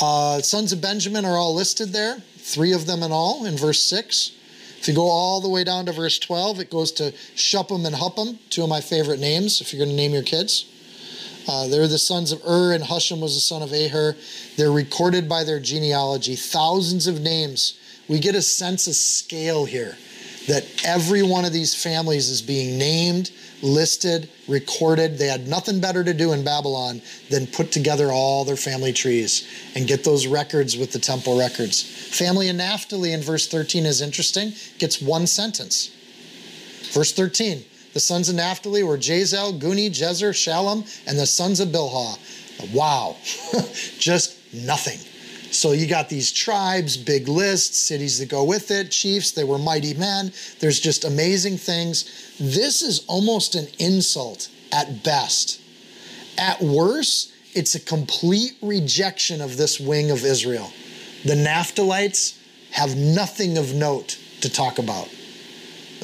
Uh, 0.00 0.40
sons 0.40 0.72
of 0.72 0.80
Benjamin 0.80 1.24
are 1.24 1.36
all 1.36 1.54
listed 1.54 1.92
there, 1.92 2.18
three 2.38 2.72
of 2.72 2.86
them 2.86 3.02
in 3.02 3.12
all, 3.12 3.46
in 3.46 3.56
verse 3.56 3.82
6. 3.82 4.32
If 4.78 4.88
you 4.88 4.94
go 4.94 5.06
all 5.06 5.40
the 5.40 5.48
way 5.48 5.62
down 5.62 5.86
to 5.86 5.92
verse 5.92 6.18
12, 6.18 6.58
it 6.58 6.70
goes 6.70 6.90
to 6.92 7.12
Shuppim 7.36 7.86
and 7.86 7.94
Huppim, 7.94 8.38
two 8.50 8.64
of 8.64 8.68
my 8.68 8.80
favorite 8.80 9.20
names 9.20 9.60
if 9.60 9.72
you're 9.72 9.78
going 9.78 9.90
to 9.90 9.96
name 9.96 10.12
your 10.12 10.24
kids. 10.24 10.64
Uh, 11.48 11.66
they're 11.68 11.88
the 11.88 11.98
sons 11.98 12.32
of 12.32 12.40
Ur, 12.46 12.72
and 12.72 12.84
Husham 12.84 13.20
was 13.20 13.34
the 13.34 13.40
son 13.40 13.62
of 13.62 13.72
Aher. 13.72 14.16
They're 14.56 14.72
recorded 14.72 15.28
by 15.28 15.44
their 15.44 15.60
genealogy, 15.60 16.36
thousands 16.36 17.06
of 17.06 17.20
names. 17.20 17.78
We 18.08 18.18
get 18.18 18.34
a 18.34 18.42
sense 18.42 18.86
of 18.86 18.94
scale 18.94 19.64
here 19.64 19.96
that 20.48 20.64
every 20.84 21.22
one 21.22 21.44
of 21.44 21.52
these 21.52 21.74
families 21.74 22.28
is 22.28 22.42
being 22.42 22.78
named, 22.78 23.30
listed, 23.62 24.28
recorded. 24.48 25.16
They 25.16 25.28
had 25.28 25.46
nothing 25.46 25.80
better 25.80 26.02
to 26.02 26.12
do 26.12 26.32
in 26.32 26.44
Babylon 26.44 27.00
than 27.30 27.46
put 27.46 27.70
together 27.70 28.10
all 28.10 28.44
their 28.44 28.56
family 28.56 28.92
trees 28.92 29.48
and 29.76 29.86
get 29.86 30.04
those 30.04 30.26
records 30.26 30.76
with 30.76 30.92
the 30.92 30.98
temple 30.98 31.38
records. 31.38 31.82
Family 31.82 32.48
of 32.48 32.56
Naphtali 32.56 33.12
in 33.12 33.20
verse 33.20 33.46
13 33.46 33.86
is 33.86 34.00
interesting, 34.00 34.52
gets 34.78 35.00
one 35.00 35.26
sentence. 35.26 35.90
Verse 36.92 37.12
13 37.12 37.64
the 37.92 38.00
sons 38.00 38.28
of 38.28 38.36
Naphtali 38.36 38.82
were 38.82 38.98
Jazel, 38.98 39.58
Guni, 39.58 39.90
Jezer, 39.90 40.32
Shallum, 40.32 40.86
and 41.06 41.18
the 41.18 41.26
sons 41.26 41.60
of 41.60 41.68
Bilhah. 41.68 42.18
Wow, 42.72 43.16
just 43.98 44.38
nothing. 44.52 44.98
So 45.52 45.72
you 45.72 45.86
got 45.86 46.08
these 46.08 46.32
tribes, 46.32 46.96
big 46.96 47.28
lists, 47.28 47.78
cities 47.78 48.18
that 48.18 48.30
go 48.30 48.42
with 48.42 48.70
it, 48.70 48.90
chiefs, 48.90 49.32
they 49.32 49.44
were 49.44 49.58
mighty 49.58 49.92
men. 49.92 50.32
There's 50.60 50.80
just 50.80 51.04
amazing 51.04 51.58
things. 51.58 52.36
This 52.40 52.80
is 52.80 53.04
almost 53.06 53.54
an 53.54 53.66
insult 53.78 54.48
at 54.72 55.04
best. 55.04 55.60
At 56.38 56.62
worst, 56.62 57.32
it's 57.54 57.74
a 57.74 57.80
complete 57.80 58.52
rejection 58.62 59.42
of 59.42 59.58
this 59.58 59.78
wing 59.78 60.10
of 60.10 60.24
Israel. 60.24 60.72
The 61.24 61.34
Naphtalites 61.34 62.38
have 62.70 62.96
nothing 62.96 63.58
of 63.58 63.74
note 63.74 64.18
to 64.40 64.48
talk 64.48 64.78
about. 64.78 65.08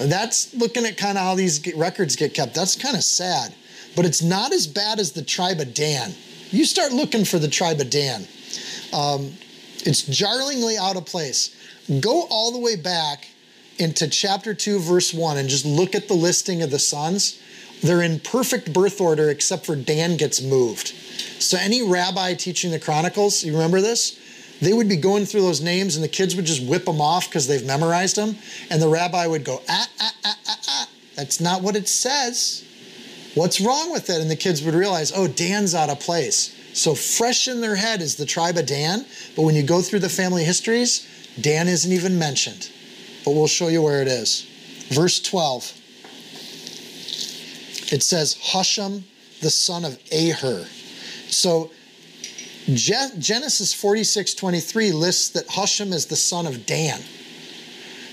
That's 0.00 0.54
looking 0.54 0.86
at 0.86 0.96
kind 0.96 1.18
of 1.18 1.24
how 1.24 1.34
these 1.34 1.60
records 1.74 2.16
get 2.16 2.34
kept. 2.34 2.54
That's 2.54 2.76
kind 2.76 2.96
of 2.96 3.02
sad. 3.02 3.54
But 3.96 4.04
it's 4.04 4.22
not 4.22 4.52
as 4.52 4.66
bad 4.66 5.00
as 5.00 5.12
the 5.12 5.22
tribe 5.22 5.60
of 5.60 5.74
Dan. 5.74 6.14
You 6.50 6.64
start 6.64 6.92
looking 6.92 7.24
for 7.24 7.38
the 7.38 7.48
tribe 7.48 7.80
of 7.80 7.90
Dan. 7.90 8.26
Um, 8.92 9.32
it's 9.84 10.02
jarringly 10.02 10.76
out 10.78 10.96
of 10.96 11.04
place. 11.06 11.54
Go 12.00 12.26
all 12.30 12.52
the 12.52 12.58
way 12.58 12.76
back 12.76 13.28
into 13.78 14.08
chapter 14.08 14.54
2, 14.54 14.78
verse 14.78 15.12
1, 15.12 15.36
and 15.36 15.48
just 15.48 15.64
look 15.64 15.94
at 15.94 16.08
the 16.08 16.14
listing 16.14 16.62
of 16.62 16.70
the 16.70 16.78
sons. 16.78 17.40
They're 17.82 18.02
in 18.02 18.20
perfect 18.20 18.72
birth 18.72 19.00
order 19.00 19.30
except 19.30 19.66
for 19.66 19.76
Dan 19.76 20.16
gets 20.16 20.42
moved. 20.42 20.88
So, 21.38 21.56
any 21.58 21.82
rabbi 21.82 22.34
teaching 22.34 22.70
the 22.70 22.80
Chronicles, 22.80 23.44
you 23.44 23.52
remember 23.52 23.80
this? 23.80 24.18
They 24.60 24.72
would 24.72 24.88
be 24.88 24.96
going 24.96 25.24
through 25.24 25.42
those 25.42 25.60
names 25.60 25.94
and 25.94 26.04
the 26.04 26.08
kids 26.08 26.34
would 26.34 26.44
just 26.44 26.66
whip 26.66 26.84
them 26.84 27.00
off 27.00 27.28
because 27.28 27.46
they've 27.46 27.64
memorized 27.64 28.16
them. 28.16 28.36
And 28.70 28.82
the 28.82 28.88
rabbi 28.88 29.26
would 29.26 29.44
go, 29.44 29.62
ah, 29.68 29.88
ah, 30.00 30.12
ah, 30.24 30.36
ah, 30.48 30.56
ah. 30.68 30.88
That's 31.16 31.40
not 31.40 31.62
what 31.62 31.76
it 31.76 31.88
says. 31.88 32.64
What's 33.34 33.60
wrong 33.60 33.92
with 33.92 34.10
it? 34.10 34.20
And 34.20 34.30
the 34.30 34.36
kids 34.36 34.62
would 34.64 34.74
realize, 34.74 35.12
oh, 35.14 35.28
Dan's 35.28 35.74
out 35.74 35.90
of 35.90 36.00
place. 36.00 36.54
So 36.72 36.94
fresh 36.94 37.48
in 37.48 37.60
their 37.60 37.76
head 37.76 38.00
is 38.00 38.16
the 38.16 38.26
tribe 38.26 38.56
of 38.56 38.66
Dan, 38.66 39.04
but 39.34 39.42
when 39.42 39.54
you 39.54 39.62
go 39.62 39.82
through 39.82 39.98
the 40.00 40.08
family 40.08 40.44
histories, 40.44 41.06
Dan 41.40 41.68
isn't 41.68 41.90
even 41.90 42.18
mentioned. 42.18 42.70
But 43.24 43.32
we'll 43.32 43.46
show 43.46 43.68
you 43.68 43.82
where 43.82 44.00
it 44.02 44.08
is. 44.08 44.46
Verse 44.90 45.20
12. 45.20 45.72
It 47.90 48.02
says, 48.02 48.36
Husham, 48.52 49.02
the 49.40 49.50
son 49.50 49.84
of 49.84 49.98
Aher. 50.12 50.66
So 51.28 51.70
Genesis 52.74 53.72
46 53.72 54.34
23 54.34 54.92
lists 54.92 55.30
that 55.30 55.46
Husham 55.48 55.92
is 55.92 56.06
the 56.06 56.16
son 56.16 56.46
of 56.46 56.66
Dan. 56.66 57.00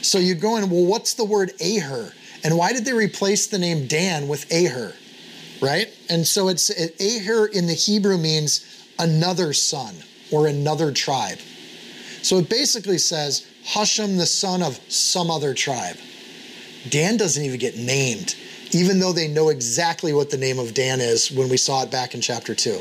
So 0.01 0.17
you're 0.17 0.35
going, 0.35 0.69
well, 0.69 0.85
what's 0.85 1.15
the 1.15 1.25
word 1.25 1.51
Aher? 1.59 2.13
And 2.43 2.57
why 2.57 2.71
did 2.73 2.85
they 2.85 2.93
replace 2.93 3.47
the 3.47 3.57
name 3.57 3.87
Dan 3.87 4.27
with 4.27 4.51
Aher? 4.51 4.93
Right? 5.61 5.87
And 6.09 6.25
so 6.25 6.47
it's 6.47 6.69
it, 6.69 6.95
Aher 7.01 7.47
in 7.47 7.67
the 7.67 7.73
Hebrew 7.73 8.17
means 8.17 8.93
another 8.99 9.51
son 9.51 9.95
or 10.31 10.47
another 10.47 10.91
tribe. 10.91 11.39
So 12.21 12.37
it 12.37 12.49
basically 12.49 12.97
says 12.97 13.47
Husham, 13.65 14.17
the 14.17 14.25
son 14.25 14.63
of 14.63 14.79
some 14.91 15.29
other 15.29 15.53
tribe. 15.53 15.97
Dan 16.89 17.17
doesn't 17.17 17.43
even 17.43 17.59
get 17.59 17.77
named, 17.77 18.35
even 18.71 18.99
though 18.99 19.11
they 19.11 19.27
know 19.27 19.49
exactly 19.49 20.13
what 20.13 20.29
the 20.29 20.37
name 20.37 20.59
of 20.59 20.73
Dan 20.73 21.01
is 21.01 21.31
when 21.31 21.49
we 21.49 21.57
saw 21.57 21.83
it 21.83 21.91
back 21.91 22.13
in 22.13 22.21
chapter 22.21 22.53
2. 22.53 22.79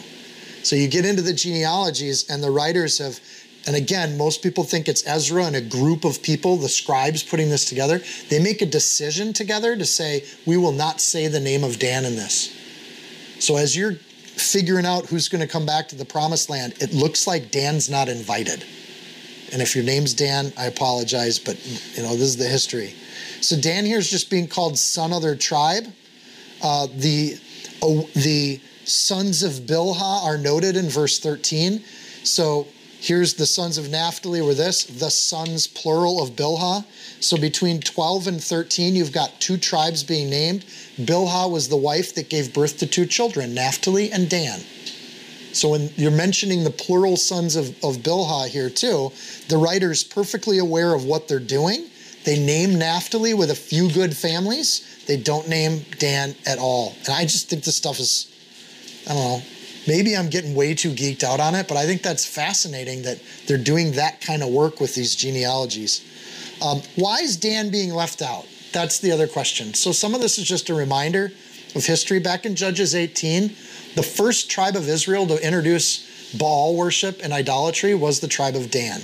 So 0.65 0.77
you 0.77 0.89
get 0.89 1.05
into 1.05 1.23
the 1.23 1.35
genealogies, 1.35 2.29
and 2.29 2.43
the 2.43 2.51
writers 2.51 2.99
have, 2.99 3.21
and 3.67 3.77
again, 3.77 4.17
most 4.17 4.43
people 4.43 4.65
think 4.65 4.89
it's 4.89 5.07
Ezra 5.07 5.45
and 5.45 5.55
a 5.55 5.61
group 5.61 6.05
of 6.05 6.23
people, 6.23 6.57
the 6.57 6.69
scribes 6.71 7.23
putting 7.23 7.51
this 7.51 7.69
together. 7.69 8.01
They 8.31 8.43
make 8.43 8.63
a 8.63 8.67
decision 8.67 9.33
together 9.35 9.77
to 9.77 9.85
say, 9.85 10.25
we 10.47 10.57
will 10.57 10.73
not 10.73 11.01
say 11.01 11.29
the 11.29 11.39
name 11.39 11.65
of 11.65 11.79
Dan 11.79 12.05
in 12.05 12.17
this. 12.17 12.51
So 13.41 13.57
as 13.57 13.77
you're 13.77 13.95
figuring 13.95 14.87
out 14.87 15.07
who's 15.07 15.29
going 15.29 15.43
to 15.43 15.47
come 15.47 15.67
back 15.67 15.87
to 15.89 15.97
the 15.97 16.05
promised 16.05 16.49
land, 16.49 16.75
it 16.81 16.95
looks 16.95 17.27
like 17.27 17.51
Dan's 17.51 17.91
not 17.91 18.09
invited. 18.09 18.65
And 19.53 19.61
if 19.61 19.77
your 19.77 19.85
name's 19.85 20.15
Dan, 20.15 20.53
I 20.57 20.65
apologize, 20.65 21.39
but 21.39 21.65
you 21.95 22.03
know, 22.03 22.13
this 22.13 22.23
is 22.23 22.37
the 22.39 22.49
history. 22.49 22.95
So 23.41 23.61
Dan 23.61 23.85
here 23.85 23.99
is 23.99 24.11
just 24.11 24.31
being 24.31 24.49
called 24.49 24.79
son 24.79 25.13
of 25.13 25.21
their 25.21 25.37
tribe. 25.37 25.85
Uh, 26.63 26.87
the 26.97 27.39
uh, 27.83 28.03
the 28.15 28.61
sons 28.85 29.43
of 29.43 29.53
Bilhah 29.67 30.25
are 30.25 30.39
noted 30.39 30.77
in 30.77 30.89
verse 30.89 31.19
13. 31.19 31.83
So 32.23 32.67
here's 33.01 33.35
the 33.35 33.47
sons 33.47 33.79
of 33.79 33.91
Naphtali 33.91 34.41
were 34.41 34.55
this, 34.55 34.85
the 34.85 35.11
sons 35.11 35.67
plural 35.67 36.23
of 36.23 36.31
Bilhah. 36.31 36.85
So 37.21 37.37
between 37.37 37.81
12 37.81 38.27
and 38.27 38.43
13, 38.43 38.95
you've 38.95 39.13
got 39.13 39.41
two 39.41 39.57
tribes 39.57 40.03
being 40.03 40.31
named. 40.31 40.65
Bilhah 40.99 41.51
was 41.51 41.69
the 41.69 41.77
wife 41.77 42.15
that 42.15 42.29
gave 42.29 42.55
birth 42.55 42.79
to 42.79 42.87
two 42.87 43.07
children, 43.07 43.55
Naphtali 43.55 44.11
and 44.11 44.29
Dan. 44.29 44.61
So 45.55 45.69
when 45.69 45.91
you're 45.97 46.11
mentioning 46.11 46.65
the 46.65 46.71
plural 46.71 47.17
sons 47.17 47.55
of, 47.55 47.69
of 47.85 47.99
Bilhah 47.99 48.49
here 48.49 48.71
too, 48.71 49.13
the 49.49 49.57
writer's 49.57 50.03
perfectly 50.03 50.59
aware 50.59 50.95
of 50.95 51.05
what 51.05 51.29
they're 51.29 51.39
doing. 51.39 51.87
They 52.25 52.45
name 52.45 52.79
Naphtali 52.79 53.35
with 53.35 53.51
a 53.51 53.55
few 53.55 53.91
good 53.93 54.17
families. 54.17 55.05
They 55.07 55.17
don't 55.17 55.49
name 55.49 55.85
Dan 55.99 56.35
at 56.47 56.59
all. 56.59 56.95
And 57.05 57.11
I 57.11 57.23
just 57.23 57.49
think 57.49 57.65
this 57.65 57.77
stuff 57.77 58.01
is, 58.01 58.34
I 59.09 59.15
don't 59.15 59.23
know, 59.23 59.43
maybe 59.87 60.17
I'm 60.17 60.31
getting 60.31 60.55
way 60.55 60.75
too 60.75 60.91
geeked 60.91 61.23
out 61.23 61.41
on 61.41 61.55
it, 61.55 61.69
but 61.69 61.77
I 61.77 61.87
think 61.87 62.03
that's 62.03 62.25
fascinating 62.25 63.03
that 63.03 63.21
they're 63.47 63.59
doing 63.59 63.93
that 63.93 64.21
kind 64.21 64.43
of 64.43 64.49
work 64.49 64.81
with 64.81 64.95
these 64.95 65.15
genealogies. 65.15 66.03
Um, 66.63 66.83
why 66.97 67.21
is 67.21 67.37
Dan 67.37 67.71
being 67.71 67.93
left 67.93 68.23
out? 68.23 68.47
That's 68.73 68.99
the 68.99 69.13
other 69.13 69.29
question. 69.29 69.75
So 69.75 69.93
some 69.93 70.15
of 70.15 70.21
this 70.21 70.39
is 70.39 70.45
just 70.45 70.71
a 70.71 70.75
reminder 70.75 71.31
of 71.75 71.85
history. 71.85 72.19
Back 72.19 72.47
in 72.47 72.57
Judges 72.57 72.95
18, 72.95 73.49
the 73.95 74.03
first 74.03 74.51
tribe 74.51 74.77
of 74.77 74.89
Israel 74.89 75.27
to 75.27 75.45
introduce 75.45 76.33
Baal 76.37 76.75
worship 76.75 77.21
and 77.23 77.33
idolatry 77.33 77.95
was 77.95 78.21
the 78.21 78.29
tribe 78.29 78.57
of 78.57 78.71
Dan. 78.71 79.01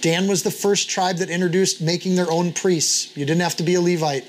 Dan 0.00 0.26
was 0.28 0.42
the 0.42 0.50
first 0.50 0.90
tribe 0.90 1.16
that 1.16 1.30
introduced 1.30 1.80
making 1.80 2.14
their 2.16 2.30
own 2.30 2.52
priests. 2.52 3.16
You 3.16 3.24
didn't 3.24 3.42
have 3.42 3.56
to 3.56 3.62
be 3.62 3.74
a 3.74 3.80
Levite. 3.80 4.24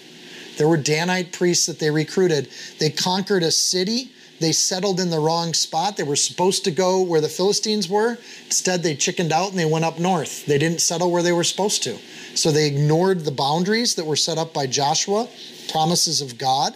There 0.58 0.68
were 0.68 0.78
Danite 0.78 1.34
priests 1.34 1.66
that 1.66 1.80
they 1.80 1.92
recruited. 1.92 2.48
They 2.80 2.90
conquered 2.90 3.44
a 3.44 3.52
city. 3.52 4.12
They 4.40 4.52
settled 4.52 5.00
in 5.00 5.10
the 5.10 5.20
wrong 5.20 5.54
spot. 5.54 5.96
They 5.96 6.04
were 6.04 6.16
supposed 6.16 6.66
to 6.66 6.72
go 6.72 7.02
where 7.02 7.22
the 7.22 7.30
Philistines 7.30 7.88
were. 7.88 8.18
Instead, 8.46 8.84
they 8.84 8.96
chickened 8.96 9.32
out 9.32 9.50
and 9.50 9.60
they 9.60 9.66
went 9.66 9.86
up 9.86 9.98
north. 9.98 10.46
They 10.46 10.58
didn't 10.58 10.82
settle 10.82 11.10
where 11.10 11.24
they 11.24 11.32
were 11.32 11.44
supposed 11.44 11.84
to. 11.84 11.98
So 12.36 12.52
they 12.52 12.68
ignored 12.68 13.22
the 13.22 13.32
boundaries 13.32 13.96
that 13.96 14.06
were 14.06 14.18
set 14.18 14.38
up 14.38 14.54
by 14.54 14.68
Joshua, 14.68 15.30
promises 15.72 16.22
of 16.22 16.38
God. 16.38 16.76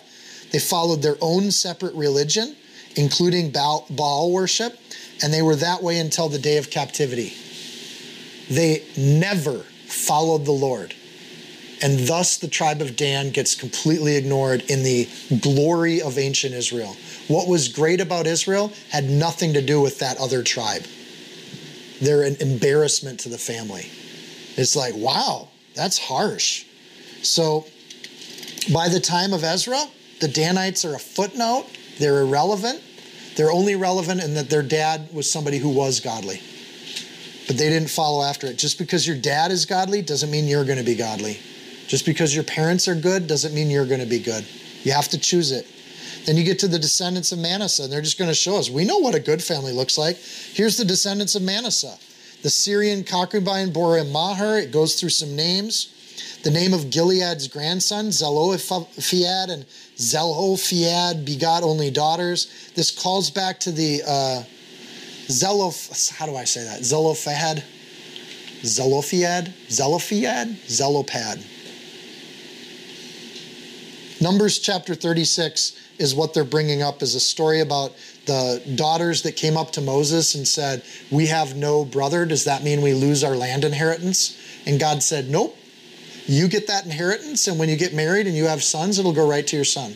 They 0.52 0.60
followed 0.60 1.02
their 1.02 1.18
own 1.20 1.52
separate 1.52 1.94
religion, 1.96 2.56
including 2.96 3.52
Baal 3.52 4.32
worship, 4.32 4.80
and 5.22 5.34
they 5.34 5.42
were 5.42 5.58
that 5.58 5.84
way 5.84 6.00
until 6.00 6.30
the 6.30 6.40
day 6.40 6.58
of 6.58 6.70
captivity. 6.70 7.34
They 8.50 8.84
never 8.98 9.60
followed 9.88 10.46
the 10.46 10.54
Lord. 10.54 10.96
And 11.82 12.00
thus 12.08 12.38
the 12.38 12.48
tribe 12.48 12.82
of 12.82 12.96
Dan 12.96 13.30
gets 13.30 13.56
completely 13.56 14.16
ignored 14.16 14.64
in 14.70 14.84
the 14.84 15.08
glory 15.42 16.02
of 16.02 16.18
ancient 16.18 16.54
Israel. 16.54 16.96
What 17.30 17.48
was 17.48 17.68
great 17.68 18.02
about 18.02 18.26
Israel 18.26 18.74
had 18.90 19.04
nothing 19.06 19.54
to 19.54 19.62
do 19.62 19.80
with 19.80 20.00
that 20.00 20.18
other 20.18 20.44
tribe. 20.44 20.84
They're 22.02 22.24
an 22.24 22.38
embarrassment 22.40 23.20
to 23.22 23.30
the 23.30 23.38
family. 23.38 23.88
It's 24.58 24.76
like, 24.76 24.96
wow, 24.96 25.48
that's 25.76 26.00
harsh. 26.00 26.66
So 27.22 27.68
by 28.74 28.90
the 28.90 29.00
time 29.00 29.32
of 29.32 29.44
Ezra, 29.44 29.80
the 30.20 30.28
Danites 30.28 30.84
are 30.86 30.96
a 30.96 31.00
footnote, 31.00 31.68
they're 32.00 32.22
irrelevant. 32.22 32.82
They're 33.36 33.52
only 33.52 33.76
relevant 33.76 34.22
in 34.22 34.34
that 34.34 34.50
their 34.50 34.64
dad 34.64 35.14
was 35.14 35.32
somebody 35.32 35.60
who 35.60 35.70
was 35.70 36.00
godly. 36.00 36.42
But 37.48 37.58
they 37.58 37.70
didn't 37.70 37.90
follow 37.90 38.24
after 38.24 38.48
it. 38.48 38.58
Just 38.58 38.78
because 38.78 39.08
your 39.08 39.18
dad 39.18 39.52
is 39.52 39.66
godly 39.66 40.02
doesn't 40.02 40.32
mean 40.32 40.48
you're 40.48 40.66
going 40.66 40.80
to 40.80 40.84
be 40.84 40.96
godly. 40.96 41.40
Just 41.88 42.06
because 42.06 42.34
your 42.34 42.44
parents 42.44 42.88
are 42.88 42.96
good 42.96 43.28
doesn't 43.28 43.54
mean 43.54 43.70
you're 43.70 43.86
going 43.86 44.02
to 44.02 44.06
be 44.06 44.20
good. 44.20 44.46
You 44.84 44.94
have 44.94 45.08
to 45.10 45.18
choose 45.18 45.52
it. 45.52 45.68
Then 46.26 46.38
you 46.38 46.44
get 46.44 46.60
to 46.60 46.68
the 46.68 46.80
descendants 46.80 47.32
of 47.32 47.40
Manasseh, 47.40 47.84
and 47.84 47.92
they're 47.92 48.02
just 48.02 48.18
going 48.18 48.30
to 48.30 48.36
show 48.36 48.58
us. 48.58 48.70
We 48.70 48.86
know 48.86 48.98
what 48.98 49.16
a 49.16 49.20
good 49.20 49.44
family 49.44 49.72
looks 49.72 49.98
like. 49.98 50.18
Here's 50.18 50.78
the 50.78 50.86
descendants 50.86 51.36
of 51.36 51.42
Manasseh. 51.42 51.98
The 52.42 52.50
Syrian 52.50 53.04
concubine 53.04 53.72
bore 53.72 54.02
Machir. 54.04 54.58
It 54.58 54.72
goes 54.72 55.00
through 55.00 55.10
some 55.10 55.36
names. 55.36 55.96
The 56.44 56.52
name 56.52 56.74
of 56.74 56.90
Gilead's 56.90 57.48
grandson, 57.48 58.12
Zelophehad, 58.12 59.50
and 59.50 59.66
Zelophehad 59.98 61.26
begot 61.26 61.64
only 61.64 61.92
daughters. 61.92 62.72
This 62.76 62.92
calls 62.92 63.30
back 63.30 63.60
to 63.62 63.72
the 63.72 64.02
uh, 64.08 64.44
Zeloph. 65.28 66.10
How 66.12 66.26
do 66.26 66.36
I 66.38 66.46
say 66.46 66.64
that? 66.64 66.84
Zelophehad, 66.84 67.64
Zelophehad, 68.64 69.54
Zelophehad, 69.70 70.48
Zelopad. 70.68 71.44
Numbers 74.22 74.60
chapter 74.60 74.96
36 74.96 75.89
is 76.00 76.16
what 76.16 76.34
they're 76.34 76.44
bringing 76.44 76.82
up 76.82 77.02
is 77.02 77.14
a 77.14 77.20
story 77.20 77.60
about 77.60 77.94
the 78.26 78.62
daughters 78.76 79.22
that 79.24 79.36
came 79.36 79.58
up 79.58 79.72
to 79.72 79.82
Moses 79.82 80.34
and 80.36 80.48
said, 80.48 80.84
We 81.12 81.28
have 81.28 81.56
no 81.56 81.86
brother. 81.86 82.26
Does 82.26 82.46
that 82.46 82.64
mean 82.64 82.82
we 82.82 82.94
lose 82.94 83.24
our 83.24 83.36
land 83.36 83.64
inheritance? 83.66 84.38
And 84.66 84.80
God 84.80 85.04
said, 85.04 85.30
Nope. 85.30 85.56
You 86.26 86.48
get 86.48 86.68
that 86.68 86.86
inheritance, 86.86 87.48
and 87.48 87.58
when 87.58 87.70
you 87.70 87.76
get 87.76 87.94
married 87.94 88.28
and 88.28 88.36
you 88.36 88.46
have 88.46 88.64
sons, 88.64 89.00
it'll 89.00 89.14
go 89.14 89.28
right 89.28 89.46
to 89.48 89.56
your 89.56 89.66
son. 89.66 89.96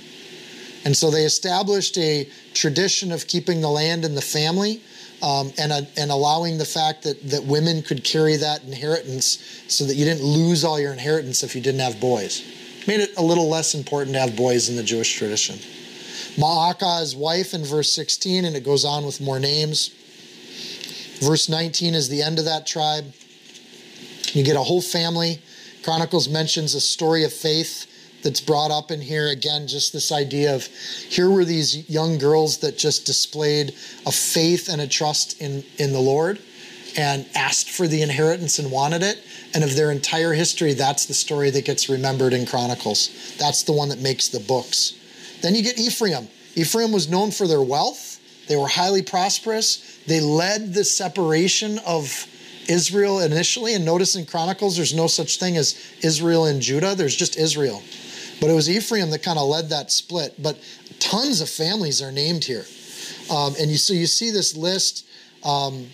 And 0.83 0.97
so 0.97 1.11
they 1.11 1.25
established 1.25 1.95
a 1.97 2.27
tradition 2.53 3.11
of 3.11 3.27
keeping 3.27 3.61
the 3.61 3.69
land 3.69 4.03
in 4.03 4.15
the 4.15 4.21
family 4.21 4.81
um, 5.21 5.53
and, 5.57 5.71
and 5.95 6.11
allowing 6.11 6.57
the 6.57 6.65
fact 6.65 7.03
that, 7.03 7.21
that 7.29 7.43
women 7.43 7.81
could 7.81 8.03
carry 8.03 8.35
that 8.37 8.63
inheritance 8.63 9.63
so 9.67 9.85
that 9.85 9.95
you 9.95 10.05
didn't 10.05 10.23
lose 10.23 10.63
all 10.63 10.79
your 10.79 10.91
inheritance 10.91 11.43
if 11.43 11.55
you 11.55 11.61
didn't 11.61 11.81
have 11.81 11.99
boys. 12.01 12.43
Made 12.87 12.99
it 12.99 13.15
a 13.15 13.21
little 13.21 13.47
less 13.47 13.75
important 13.75 14.15
to 14.15 14.19
have 14.19 14.35
boys 14.35 14.69
in 14.69 14.75
the 14.75 14.83
Jewish 14.83 15.15
tradition. 15.15 15.59
Maacah's 16.37 17.15
wife 17.15 17.53
in 17.53 17.63
verse 17.63 17.91
16, 17.91 18.45
and 18.45 18.55
it 18.55 18.63
goes 18.63 18.85
on 18.85 19.05
with 19.05 19.21
more 19.21 19.39
names. 19.39 19.89
Verse 21.21 21.47
19 21.47 21.93
is 21.93 22.09
the 22.09 22.21
end 22.21 22.39
of 22.39 22.45
that 22.45 22.65
tribe. 22.65 23.13
You 24.33 24.43
get 24.43 24.55
a 24.55 24.63
whole 24.63 24.81
family. 24.81 25.39
Chronicles 25.83 26.27
mentions 26.27 26.73
a 26.73 26.81
story 26.81 27.23
of 27.23 27.31
faith 27.31 27.87
that's 28.23 28.41
brought 28.41 28.71
up 28.71 28.89
in 28.89 29.01
here. 29.01 29.27
Again, 29.27 29.67
just 29.67 29.93
this 29.93 30.11
idea 30.11 30.55
of 30.55 30.65
here 30.65 31.29
were 31.29 31.45
these 31.45 31.89
young 31.89 32.17
girls 32.17 32.59
that 32.59 32.77
just 32.77 33.05
displayed 33.05 33.69
a 34.05 34.11
faith 34.11 34.69
and 34.69 34.81
a 34.81 34.87
trust 34.87 35.39
in, 35.39 35.63
in 35.77 35.93
the 35.93 35.99
Lord 35.99 36.39
and 36.97 37.25
asked 37.35 37.69
for 37.69 37.87
the 37.87 38.01
inheritance 38.01 38.59
and 38.59 38.71
wanted 38.71 39.03
it. 39.03 39.23
And 39.53 39.63
of 39.63 39.75
their 39.75 39.91
entire 39.91 40.33
history, 40.33 40.73
that's 40.73 41.05
the 41.05 41.13
story 41.13 41.51
that 41.51 41.65
gets 41.65 41.89
remembered 41.89 42.33
in 42.33 42.45
Chronicles. 42.45 43.35
That's 43.37 43.63
the 43.63 43.73
one 43.73 43.89
that 43.89 43.99
makes 43.99 44.29
the 44.29 44.39
books. 44.39 44.93
Then 45.43 45.53
you 45.53 45.61
get 45.61 45.77
Ephraim. 45.77 46.27
Ephraim 46.55 46.91
was 46.91 47.07
known 47.07 47.29
for 47.29 47.47
their 47.47 47.61
wealth, 47.61 48.13
they 48.47 48.55
were 48.57 48.67
highly 48.67 49.01
prosperous. 49.01 49.99
They 50.05 50.19
led 50.19 50.73
the 50.73 50.83
separation 50.83 51.79
of 51.79 52.27
Israel 52.67 53.19
initially. 53.19 53.73
And 53.73 53.85
notice 53.85 54.15
in 54.15 54.25
Chronicles, 54.25 54.75
there's 54.75 54.93
no 54.93 55.07
such 55.07 55.39
thing 55.39 55.57
as 55.57 55.79
Israel 56.01 56.45
and 56.45 56.61
Judah, 56.61 56.95
there's 56.95 57.15
just 57.15 57.37
Israel. 57.37 57.81
But 58.41 58.49
it 58.49 58.53
was 58.53 58.69
Ephraim 58.69 59.09
that 59.11 59.23
kind 59.23 59.39
of 59.39 59.47
led 59.47 59.69
that 59.69 59.91
split. 59.91 60.41
But 60.41 60.57
tons 60.99 61.39
of 61.39 61.49
families 61.49 62.01
are 62.01 62.11
named 62.11 62.43
here. 62.43 62.65
Um, 63.31 63.55
and 63.59 63.71
you, 63.71 63.77
so 63.77 63.93
you 63.93 64.07
see 64.07 64.31
this 64.31 64.57
list. 64.57 65.05
Um, 65.43 65.87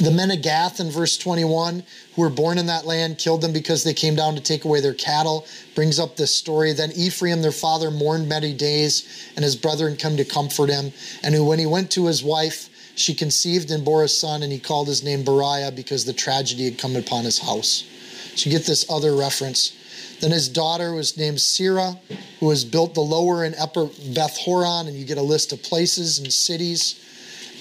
the 0.00 0.10
men 0.10 0.30
of 0.30 0.42
Gath 0.42 0.80
in 0.80 0.90
verse 0.90 1.16
21 1.16 1.84
who 2.14 2.22
were 2.22 2.30
born 2.30 2.58
in 2.58 2.66
that 2.66 2.86
land 2.86 3.18
killed 3.18 3.42
them 3.42 3.52
because 3.52 3.84
they 3.84 3.94
came 3.94 4.14
down 4.14 4.34
to 4.34 4.40
take 4.40 4.64
away 4.64 4.80
their 4.80 4.94
cattle. 4.94 5.46
Brings 5.74 5.98
up 5.98 6.16
this 6.16 6.34
story. 6.34 6.72
Then 6.72 6.92
Ephraim, 6.92 7.42
their 7.42 7.52
father, 7.52 7.90
mourned 7.90 8.28
many 8.28 8.52
days, 8.52 9.30
and 9.36 9.44
his 9.44 9.56
brethren 9.56 9.96
come 9.96 10.16
to 10.16 10.24
comfort 10.24 10.70
him. 10.70 10.92
And 11.22 11.46
when 11.46 11.58
he 11.58 11.66
went 11.66 11.90
to 11.92 12.06
his 12.06 12.22
wife, 12.22 12.68
she 12.96 13.14
conceived 13.14 13.70
and 13.70 13.84
bore 13.84 14.04
a 14.04 14.08
son, 14.08 14.42
and 14.42 14.52
he 14.52 14.58
called 14.58 14.88
his 14.88 15.02
name 15.02 15.24
Beriah 15.24 15.74
because 15.74 16.04
the 16.04 16.12
tragedy 16.12 16.64
had 16.64 16.78
come 16.78 16.96
upon 16.96 17.24
his 17.24 17.38
house. 17.38 17.84
So 18.36 18.48
you 18.48 18.56
get 18.56 18.66
this 18.66 18.88
other 18.90 19.14
reference. 19.14 19.76
Then 20.20 20.30
his 20.30 20.48
daughter 20.48 20.94
was 20.94 21.16
named 21.16 21.38
Serah, 21.38 21.98
who 22.40 22.50
has 22.50 22.64
built 22.64 22.94
the 22.94 23.00
lower 23.00 23.44
and 23.44 23.54
upper 23.56 23.88
Beth 24.14 24.36
Horon, 24.38 24.86
and 24.86 24.96
you 24.96 25.04
get 25.04 25.18
a 25.18 25.22
list 25.22 25.52
of 25.52 25.62
places 25.62 26.18
and 26.18 26.32
cities. 26.32 27.00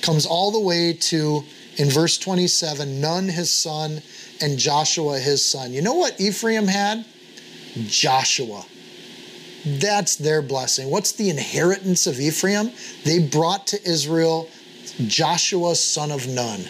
Comes 0.01 0.25
all 0.25 0.51
the 0.51 0.59
way 0.59 0.93
to, 0.93 1.43
in 1.77 1.89
verse 1.89 2.17
27, 2.17 3.01
Nun 3.01 3.27
his 3.27 3.51
son, 3.51 4.01
and 4.41 4.57
Joshua 4.57 5.19
his 5.19 5.43
son. 5.43 5.73
You 5.73 5.81
know 5.81 5.93
what 5.93 6.19
Ephraim 6.19 6.67
had? 6.67 7.05
Joshua. 7.87 8.65
That's 9.65 10.17
their 10.17 10.41
blessing. 10.41 10.89
What's 10.89 11.13
the 11.13 11.29
inheritance 11.29 12.05
of 12.05 12.19
Ephraim? 12.19 12.71
They 13.05 13.19
brought 13.19 13.67
to 13.67 13.89
Israel 13.89 14.49
Joshua, 15.07 15.75
son 15.75 16.11
of 16.11 16.27
Nun, 16.27 16.65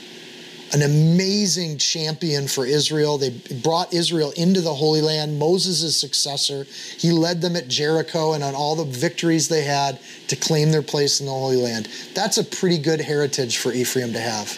an 0.72 0.82
amazing 0.82 1.78
champion 1.78 2.48
for 2.48 2.66
Israel. 2.66 3.18
They 3.18 3.32
brought 3.32 3.94
Israel 3.94 4.32
into 4.38 4.62
the 4.62 4.74
Holy 4.74 5.02
Land. 5.02 5.38
Moses' 5.38 6.00
successor. 6.00 6.66
He 6.98 7.12
led 7.12 7.42
them 7.42 7.56
at 7.56 7.68
Jericho 7.68 8.34
and 8.34 8.44
on 8.44 8.56
all 8.56 8.76
the 8.76 8.86
victories 8.86 9.50
they 9.50 9.64
had 9.64 10.00
to 10.28 10.36
claim 10.36 10.72
their 10.72 10.82
place 10.82 11.20
in 11.20 11.26
the 11.26 11.34
Holy 11.34 11.58
Land. 11.58 11.90
That's 12.14 12.38
a 12.38 12.44
pretty 12.44 12.78
good 12.78 13.02
heritage 13.02 13.58
for 13.58 13.74
Ephraim 13.74 14.14
to 14.14 14.20
have. 14.20 14.58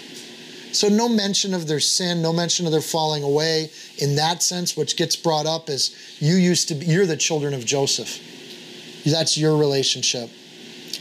So, 0.76 0.90
no 0.90 1.08
mention 1.08 1.54
of 1.54 1.68
their 1.68 1.80
sin, 1.80 2.22
no 2.22 2.34
mention 2.34 2.66
of 2.66 2.74
their 2.74 2.82
falling 2.82 3.24
away 3.24 3.72
in 3.98 4.16
that 4.16 4.44
sense. 4.44 4.76
Which 4.76 4.98
gets 4.98 5.16
brought 5.16 5.46
up 5.46 5.70
is 5.70 5.96
you 6.20 6.36
used 6.36 6.68
to 6.68 6.76
be, 6.76 6.86
you're 6.86 7.06
the 7.06 7.16
children 7.16 7.54
of 7.54 7.66
Joseph. 7.66 8.20
That's 9.06 9.38
your 9.38 9.58
relationship. 9.58 10.30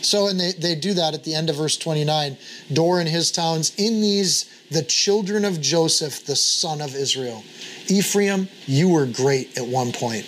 So, 0.04 0.28
and 0.28 0.38
they, 0.38 0.52
they 0.52 0.74
do 0.74 0.94
that 0.94 1.14
at 1.14 1.24
the 1.24 1.34
end 1.34 1.50
of 1.50 1.56
verse 1.56 1.76
29. 1.76 2.36
Dor 2.72 3.00
and 3.00 3.08
his 3.08 3.32
towns, 3.32 3.74
in 3.76 4.00
these, 4.00 4.44
the 4.70 4.82
children 4.82 5.44
of 5.44 5.60
Joseph, 5.60 6.24
the 6.24 6.36
son 6.36 6.80
of 6.80 6.94
Israel. 6.94 7.42
Ephraim, 7.88 8.48
you 8.66 8.90
were 8.90 9.06
great 9.06 9.56
at 9.58 9.66
one 9.66 9.92
point. 9.92 10.26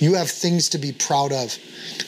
You 0.00 0.14
have 0.14 0.30
things 0.30 0.68
to 0.70 0.78
be 0.78 0.92
proud 0.92 1.32
of. 1.32 1.58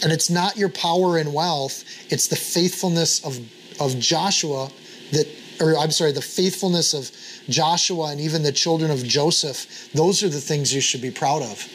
And 0.03 0.13
it's 0.13 0.31
not 0.31 0.57
your 0.57 0.69
power 0.69 1.19
and 1.19 1.35
wealth, 1.35 1.85
it's 2.11 2.29
the 2.29 2.37
faithfulness 2.37 3.25
of, 3.25 3.39
of 3.81 3.99
Joshua 3.99 4.71
that, 5.13 5.27
or 5.61 5.77
I'm 5.77 5.91
sorry, 5.91 6.13
the 6.13 6.23
faithfulness 6.23 6.95
of 6.95 7.11
Joshua 7.49 8.13
and 8.13 8.21
even 8.21 8.43
the 8.43 8.53
children 8.53 8.91
of 8.91 9.05
Joseph. 9.05 9.93
Those 9.93 10.23
are 10.23 10.29
the 10.29 10.41
things 10.41 10.75
you 10.75 10.81
should 10.81 11.03
be 11.03 11.11
proud 11.11 11.43
of, 11.43 11.69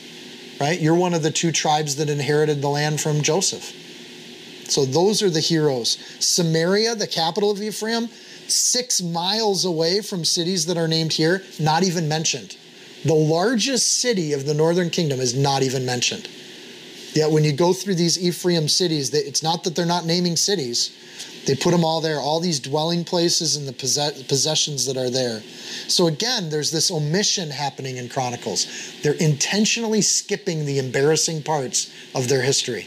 right? 0.60 0.80
You're 0.80 0.96
one 0.96 1.14
of 1.14 1.22
the 1.22 1.32
two 1.32 1.52
tribes 1.52 1.96
that 1.98 2.10
inherited 2.10 2.62
the 2.62 2.70
land 2.70 3.00
from 3.00 3.22
Joseph. 3.22 3.74
So 4.70 4.86
those 4.86 5.22
are 5.22 5.30
the 5.30 5.40
heroes. 5.40 5.98
Samaria, 6.20 6.96
the 6.96 7.08
capital 7.08 7.52
of 7.52 7.62
Ephraim, 7.62 8.08
six 8.48 9.02
miles 9.02 9.66
away 9.66 10.02
from 10.02 10.26
cities 10.26 10.66
that 10.66 10.78
are 10.78 10.88
named 10.88 11.14
here, 11.14 11.44
not 11.60 11.84
even 11.84 12.08
mentioned. 12.08 12.58
The 13.04 13.14
largest 13.14 14.02
city 14.02 14.34
of 14.34 14.48
the 14.48 14.56
northern 14.56 14.90
kingdom 14.90 15.20
is 15.20 15.36
not 15.36 15.62
even 15.62 15.86
mentioned. 15.86 16.28
Yet 17.16 17.32
when 17.32 17.46
you 17.46 17.54
go 17.54 17.72
through 17.72 17.96
these 17.96 18.22
Ephraim 18.22 18.68
cities, 18.68 19.14
it's 19.14 19.42
not 19.42 19.64
that 19.64 19.74
they're 19.74 19.86
not 19.86 20.06
naming 20.06 20.36
cities. 20.36 20.92
They 21.48 21.56
put 21.56 21.72
them 21.72 21.86
all 21.86 22.02
there, 22.02 22.20
all 22.20 22.42
these 22.42 22.60
dwelling 22.60 23.06
places 23.06 23.56
and 23.56 23.66
the 23.66 23.72
possessions 23.72 24.86
that 24.86 24.98
are 24.98 25.10
there. 25.10 25.42
So 25.88 26.08
again, 26.08 26.50
there's 26.50 26.72
this 26.72 26.92
omission 26.92 27.52
happening 27.52 27.96
in 27.96 28.10
Chronicles. 28.10 28.68
They're 29.02 29.14
intentionally 29.14 30.02
skipping 30.02 30.66
the 30.66 30.78
embarrassing 30.78 31.44
parts 31.44 31.90
of 32.14 32.28
their 32.28 32.42
history 32.42 32.86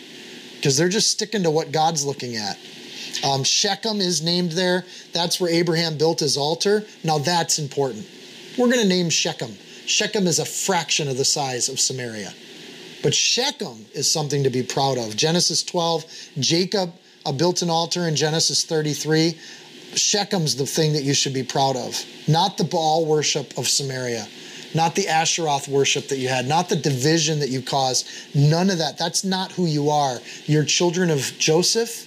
because 0.56 0.76
they're 0.76 0.90
just 0.90 1.10
sticking 1.10 1.44
to 1.44 1.50
what 1.50 1.72
God's 1.72 2.04
looking 2.04 2.36
at. 2.36 2.58
Um, 3.24 3.44
Shechem 3.44 4.00
is 4.02 4.22
named 4.22 4.52
there. 4.52 4.84
That's 5.14 5.40
where 5.40 5.50
Abraham 5.50 5.96
built 5.96 6.20
his 6.20 6.36
altar. 6.36 6.84
Now 7.02 7.16
that's 7.16 7.58
important. 7.58 8.06
We're 8.58 8.68
going 8.68 8.82
to 8.82 8.88
name 8.88 9.08
Shechem. 9.08 9.56
Shechem 9.86 10.26
is 10.26 10.38
a 10.38 10.44
fraction 10.44 11.08
of 11.08 11.16
the 11.16 11.24
size 11.24 11.70
of 11.70 11.80
Samaria. 11.80 12.34
But 13.02 13.14
Shechem 13.14 13.86
is 13.94 14.10
something 14.10 14.42
to 14.44 14.50
be 14.50 14.62
proud 14.62 14.98
of. 14.98 15.16
Genesis 15.16 15.62
12, 15.62 16.30
Jacob 16.38 16.92
built 17.36 17.62
an 17.62 17.70
altar 17.70 18.08
in 18.08 18.16
Genesis 18.16 18.64
33. 18.64 19.38
Shechem's 19.94 20.56
the 20.56 20.66
thing 20.66 20.92
that 20.94 21.04
you 21.04 21.14
should 21.14 21.34
be 21.34 21.42
proud 21.42 21.76
of, 21.76 22.02
not 22.26 22.58
the 22.58 22.64
Baal 22.64 23.06
worship 23.06 23.56
of 23.56 23.68
Samaria 23.68 24.26
not 24.74 24.94
the 24.94 25.04
Asheroth 25.04 25.68
worship 25.68 26.08
that 26.08 26.18
you 26.18 26.28
had, 26.28 26.46
not 26.46 26.68
the 26.68 26.76
division 26.76 27.40
that 27.40 27.48
you 27.48 27.62
caused. 27.62 28.06
None 28.34 28.70
of 28.70 28.78
that. 28.78 28.98
That's 28.98 29.24
not 29.24 29.52
who 29.52 29.66
you 29.66 29.90
are. 29.90 30.18
You're 30.46 30.64
children 30.64 31.10
of 31.10 31.32
Joseph. 31.38 32.06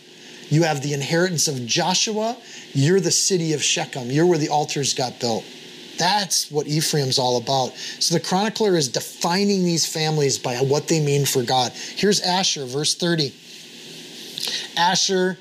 You 0.52 0.64
have 0.64 0.82
the 0.82 0.94
inheritance 0.94 1.48
of 1.48 1.66
Joshua. 1.66 2.38
You're 2.74 3.00
the 3.00 3.12
city 3.12 3.54
of 3.54 3.64
Shechem. 3.64 4.12
You're 4.12 4.26
where 4.26 4.38
the 4.38 4.50
altars 4.50 4.94
got 4.94 5.20
built. 5.20 5.46
That's 5.98 6.50
what 6.50 6.68
Ephraim's 6.68 7.20
all 7.20 7.38
about. 7.38 7.76
So 8.00 8.16
the 8.16 8.24
chronicler 8.24 8.76
is 8.76 8.88
defining 8.88 9.64
these 9.64 9.86
families 9.86 10.38
by 10.38 10.56
what 10.58 10.88
they 10.88 11.00
mean 11.00 11.26
for 11.26 11.44
God. 11.44 11.72
Here's 11.74 12.22
Asher, 12.22 12.66
verse 12.66 12.96
30. 12.96 13.34
Asher 14.78 15.38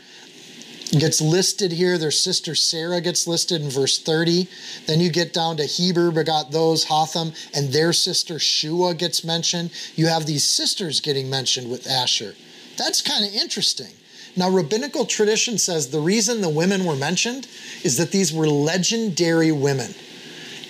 gets 0.99 1.21
listed 1.21 1.73
here. 1.73 1.99
Their 1.99 2.11
sister 2.11 2.55
Sarah 2.55 3.01
gets 3.01 3.27
listed 3.27 3.63
in 3.63 3.71
verse 3.71 3.99
30. 3.99 4.49
Then 4.87 5.01
you 5.01 5.11
get 5.11 5.33
down 5.33 5.57
to 5.59 5.65
Heber 5.65 6.11
begot 6.11 6.51
those, 6.51 6.85
Hotham, 6.85 7.33
and 7.55 7.73
their 7.73 7.93
sister 7.93 8.39
Shua 8.39 8.95
gets 8.95 9.25
mentioned. 9.25 9.71
You 9.95 10.07
have 10.07 10.27
these 10.27 10.45
sisters 10.45 11.01
getting 11.01 11.31
mentioned 11.31 11.71
with 11.71 11.87
Asher. 11.87 12.35
That's 12.77 13.01
kind 13.01 13.25
of 13.25 13.33
interesting. 13.35 13.93
Now, 14.37 14.49
rabbinical 14.49 15.07
tradition 15.07 15.59
says 15.59 15.91
the 15.91 16.01
reason 16.01 16.41
the 16.41 16.49
women 16.49 16.85
were 16.85 16.97
mentioned 16.97 17.49
is 17.83 17.97
that 17.99 18.11
these 18.11 18.33
were 18.33 18.49
legendary 18.49 19.53
women. 19.53 19.95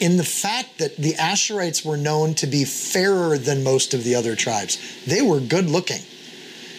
In 0.01 0.17
the 0.17 0.25
fact 0.25 0.79
that 0.79 0.97
the 0.97 1.13
Asherites 1.15 1.85
were 1.85 1.97
known 1.97 2.35
to 2.35 2.47
be 2.47 2.65
fairer 2.65 3.37
than 3.37 3.63
most 3.63 3.93
of 3.93 4.03
the 4.03 4.15
other 4.15 4.35
tribes, 4.35 4.79
they 5.07 5.21
were 5.21 5.41
good 5.41 5.69
looking. 5.69 6.03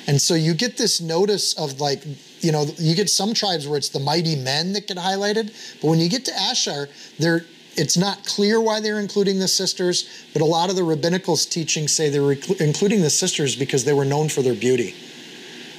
And 0.07 0.19
so 0.19 0.33
you 0.33 0.55
get 0.55 0.77
this 0.77 0.99
notice 0.99 1.53
of 1.53 1.79
like 1.79 2.03
you 2.41 2.51
know, 2.51 2.65
you 2.79 2.95
get 2.95 3.09
some 3.09 3.33
tribes 3.35 3.67
where 3.67 3.77
it's 3.77 3.89
the 3.89 3.99
mighty 3.99 4.35
men 4.35 4.73
that 4.73 4.87
get 4.87 4.97
highlighted, 4.97 5.53
but 5.79 5.89
when 5.89 5.99
you 5.99 6.09
get 6.09 6.25
to 6.25 6.33
Asher, 6.35 6.89
they're 7.19 7.45
it's 7.77 7.95
not 7.95 8.25
clear 8.25 8.59
why 8.59 8.81
they're 8.81 8.99
including 8.99 9.39
the 9.39 9.47
sisters, 9.47 10.25
but 10.33 10.41
a 10.41 10.45
lot 10.45 10.69
of 10.69 10.75
the 10.75 10.83
rabbinical 10.83 11.37
teachings 11.37 11.93
say 11.93 12.09
they 12.09 12.19
were 12.19 12.35
including 12.59 13.01
the 13.01 13.09
sisters 13.09 13.55
because 13.55 13.85
they 13.85 13.93
were 13.93 14.03
known 14.03 14.27
for 14.27 14.41
their 14.41 14.55
beauty 14.55 14.93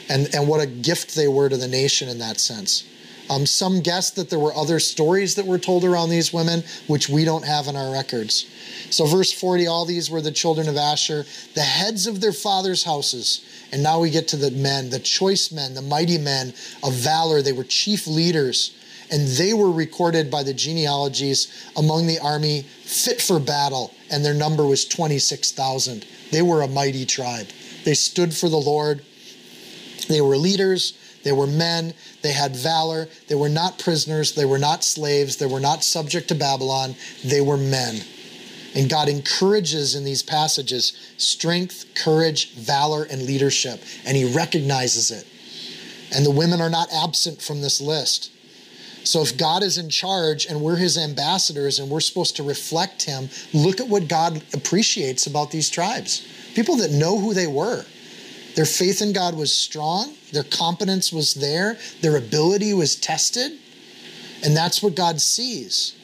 and, 0.08 0.34
and 0.34 0.48
what 0.48 0.60
a 0.60 0.66
gift 0.66 1.14
they 1.14 1.28
were 1.28 1.48
to 1.48 1.56
the 1.56 1.68
nation 1.68 2.08
in 2.08 2.18
that 2.18 2.40
sense. 2.40 2.84
Um, 3.30 3.46
some 3.46 3.80
guess 3.80 4.10
that 4.10 4.30
there 4.30 4.38
were 4.38 4.54
other 4.54 4.78
stories 4.78 5.36
that 5.36 5.46
were 5.46 5.58
told 5.58 5.84
around 5.84 6.10
these 6.10 6.32
women, 6.32 6.64
which 6.86 7.08
we 7.08 7.24
don't 7.24 7.44
have 7.44 7.66
in 7.68 7.76
our 7.76 7.92
records. 7.92 8.46
So, 8.90 9.06
verse 9.06 9.32
40 9.32 9.66
all 9.66 9.84
these 9.84 10.10
were 10.10 10.20
the 10.20 10.32
children 10.32 10.68
of 10.68 10.76
Asher, 10.76 11.24
the 11.54 11.60
heads 11.60 12.06
of 12.06 12.20
their 12.20 12.32
fathers' 12.32 12.84
houses 12.84 13.44
and 13.72 13.82
now 13.82 14.00
we 14.00 14.10
get 14.10 14.28
to 14.28 14.36
the 14.36 14.50
men, 14.50 14.90
the 14.90 14.98
choice 14.98 15.50
men, 15.50 15.72
the 15.72 15.82
mighty 15.82 16.18
men 16.18 16.52
of 16.84 16.92
valor. 16.92 17.40
They 17.40 17.54
were 17.54 17.64
chief 17.64 18.06
leaders, 18.06 18.76
and 19.10 19.26
they 19.26 19.54
were 19.54 19.72
recorded 19.72 20.30
by 20.30 20.42
the 20.42 20.52
genealogies 20.52 21.70
among 21.74 22.06
the 22.06 22.18
army 22.18 22.62
fit 22.62 23.22
for 23.22 23.40
battle, 23.40 23.94
and 24.10 24.22
their 24.22 24.34
number 24.34 24.66
was 24.66 24.84
26,000. 24.84 26.04
They 26.30 26.42
were 26.42 26.60
a 26.60 26.68
mighty 26.68 27.06
tribe. 27.06 27.48
They 27.84 27.94
stood 27.94 28.34
for 28.34 28.50
the 28.50 28.58
Lord. 28.58 29.02
They 30.08 30.20
were 30.20 30.36
leaders. 30.36 30.92
They 31.24 31.32
were 31.32 31.46
men. 31.46 31.94
They 32.22 32.32
had 32.32 32.56
valor. 32.56 33.08
They 33.28 33.34
were 33.34 33.48
not 33.48 33.78
prisoners. 33.78 34.34
They 34.34 34.44
were 34.44 34.58
not 34.58 34.84
slaves. 34.84 35.36
They 35.36 35.46
were 35.46 35.60
not 35.60 35.84
subject 35.84 36.28
to 36.28 36.34
Babylon. 36.34 36.94
They 37.24 37.40
were 37.40 37.56
men. 37.56 38.02
And 38.74 38.88
God 38.88 39.08
encourages 39.08 39.94
in 39.94 40.04
these 40.04 40.22
passages 40.22 41.14
strength, 41.18 41.86
courage, 41.94 42.54
valor, 42.54 43.04
and 43.04 43.22
leadership, 43.22 43.82
and 44.06 44.16
He 44.16 44.24
recognizes 44.34 45.10
it. 45.10 45.26
And 46.14 46.24
the 46.24 46.30
women 46.30 46.60
are 46.60 46.70
not 46.70 46.88
absent 46.92 47.40
from 47.40 47.60
this 47.60 47.80
list. 47.80 48.30
So 49.04 49.20
if 49.20 49.36
God 49.36 49.62
is 49.62 49.78
in 49.78 49.90
charge 49.90 50.46
and 50.46 50.60
we're 50.60 50.76
His 50.76 50.96
ambassadors 50.96 51.78
and 51.78 51.90
we're 51.90 52.00
supposed 52.00 52.36
to 52.36 52.42
reflect 52.42 53.02
Him, 53.02 53.28
look 53.52 53.80
at 53.80 53.88
what 53.88 54.08
God 54.08 54.42
appreciates 54.54 55.26
about 55.26 55.50
these 55.50 55.68
tribes 55.68 56.26
people 56.54 56.76
that 56.76 56.90
know 56.90 57.18
who 57.18 57.32
they 57.32 57.46
were. 57.46 57.84
Their 58.54 58.66
faith 58.66 59.00
in 59.00 59.12
God 59.12 59.34
was 59.34 59.54
strong, 59.54 60.14
their 60.32 60.44
competence 60.44 61.12
was 61.12 61.34
there, 61.34 61.78
their 62.00 62.16
ability 62.16 62.74
was 62.74 62.96
tested, 62.96 63.52
and 64.44 64.56
that's 64.56 64.82
what 64.82 64.94
God 64.94 65.20
sees. 65.20 65.94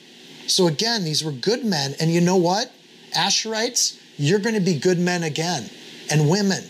So 0.46 0.66
again, 0.66 1.04
these 1.04 1.22
were 1.22 1.32
good 1.32 1.64
men. 1.64 1.94
And 2.00 2.10
you 2.10 2.20
know 2.20 2.36
what? 2.36 2.72
Asherites, 3.14 4.00
you're 4.16 4.38
going 4.38 4.54
to 4.54 4.60
be 4.60 4.78
good 4.78 4.98
men 4.98 5.22
again. 5.22 5.68
And 6.10 6.30
women, 6.30 6.64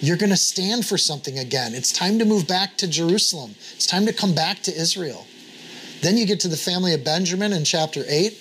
you're 0.00 0.16
going 0.16 0.30
to 0.30 0.36
stand 0.36 0.86
for 0.86 0.96
something 0.98 1.38
again. 1.38 1.74
It's 1.74 1.92
time 1.92 2.18
to 2.20 2.24
move 2.24 2.46
back 2.46 2.76
to 2.78 2.86
Jerusalem. 2.86 3.54
It's 3.74 3.86
time 3.86 4.06
to 4.06 4.12
come 4.12 4.34
back 4.34 4.62
to 4.62 4.74
Israel. 4.74 5.26
Then 6.02 6.16
you 6.16 6.26
get 6.26 6.40
to 6.40 6.48
the 6.48 6.56
family 6.56 6.94
of 6.94 7.04
Benjamin 7.04 7.52
in 7.52 7.64
chapter 7.64 8.04
8. 8.06 8.32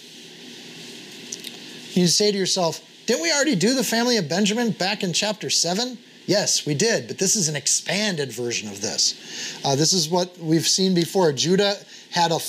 You 1.94 2.08
say 2.08 2.32
to 2.32 2.38
yourself, 2.38 2.82
didn't 3.06 3.22
we 3.22 3.32
already 3.32 3.56
do 3.56 3.74
the 3.74 3.84
family 3.84 4.18
of 4.18 4.30
Benjamin 4.30 4.72
back 4.72 5.04
in 5.04 5.14
chapter 5.14 5.50
7? 5.50 5.98
Yes, 6.26 6.66
we 6.66 6.74
did, 6.74 7.08
but 7.08 7.18
this 7.18 7.36
is 7.36 7.50
an 7.50 7.56
expanded 7.56 8.32
version 8.32 8.70
of 8.70 8.82
this. 8.82 9.60
Uh, 9.66 9.76
this 9.76 9.92
is 9.92 10.08
what 10.08 10.38
we've 10.40 10.68
seen 10.68 10.94
before. 10.94 11.32
Judah 11.34 11.76
had 12.12 12.32
a 12.32 12.40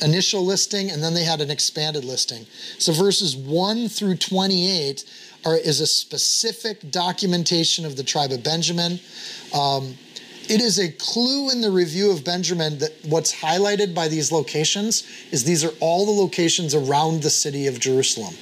initial 0.00 0.44
listing 0.44 0.90
and 0.90 1.02
then 1.02 1.14
they 1.14 1.24
had 1.24 1.40
an 1.40 1.50
expanded 1.50 2.04
listing. 2.04 2.46
So 2.78 2.92
verses 2.92 3.36
1 3.36 3.88
through 3.88 4.16
28 4.16 5.04
are, 5.44 5.56
is 5.56 5.80
a 5.80 5.86
specific 5.86 6.90
documentation 6.90 7.84
of 7.84 7.96
the 7.96 8.02
tribe 8.02 8.32
of 8.32 8.42
Benjamin. 8.42 8.98
Um, 9.54 9.96
it 10.48 10.60
is 10.60 10.78
a 10.78 10.90
clue 10.90 11.50
in 11.50 11.60
the 11.60 11.70
review 11.70 12.10
of 12.10 12.24
Benjamin 12.24 12.78
that 12.78 12.92
what's 13.04 13.32
highlighted 13.32 13.94
by 13.94 14.08
these 14.08 14.32
locations 14.32 15.04
is 15.30 15.44
these 15.44 15.62
are 15.62 15.72
all 15.78 16.04
the 16.06 16.20
locations 16.20 16.74
around 16.74 17.22
the 17.22 17.30
city 17.30 17.68
of 17.68 17.78
Jerusalem. 17.78 18.34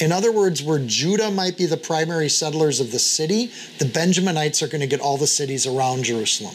In 0.00 0.12
other 0.12 0.30
words, 0.30 0.62
where 0.62 0.78
Judah 0.78 1.30
might 1.30 1.56
be 1.56 1.66
the 1.66 1.76
primary 1.76 2.28
settlers 2.28 2.78
of 2.80 2.92
the 2.92 2.98
city, 2.98 3.46
the 3.78 3.84
Benjaminites 3.84 4.62
are 4.62 4.68
going 4.68 4.80
to 4.80 4.86
get 4.86 5.00
all 5.00 5.18
the 5.18 5.26
cities 5.26 5.66
around 5.66 6.04
Jerusalem. 6.04 6.54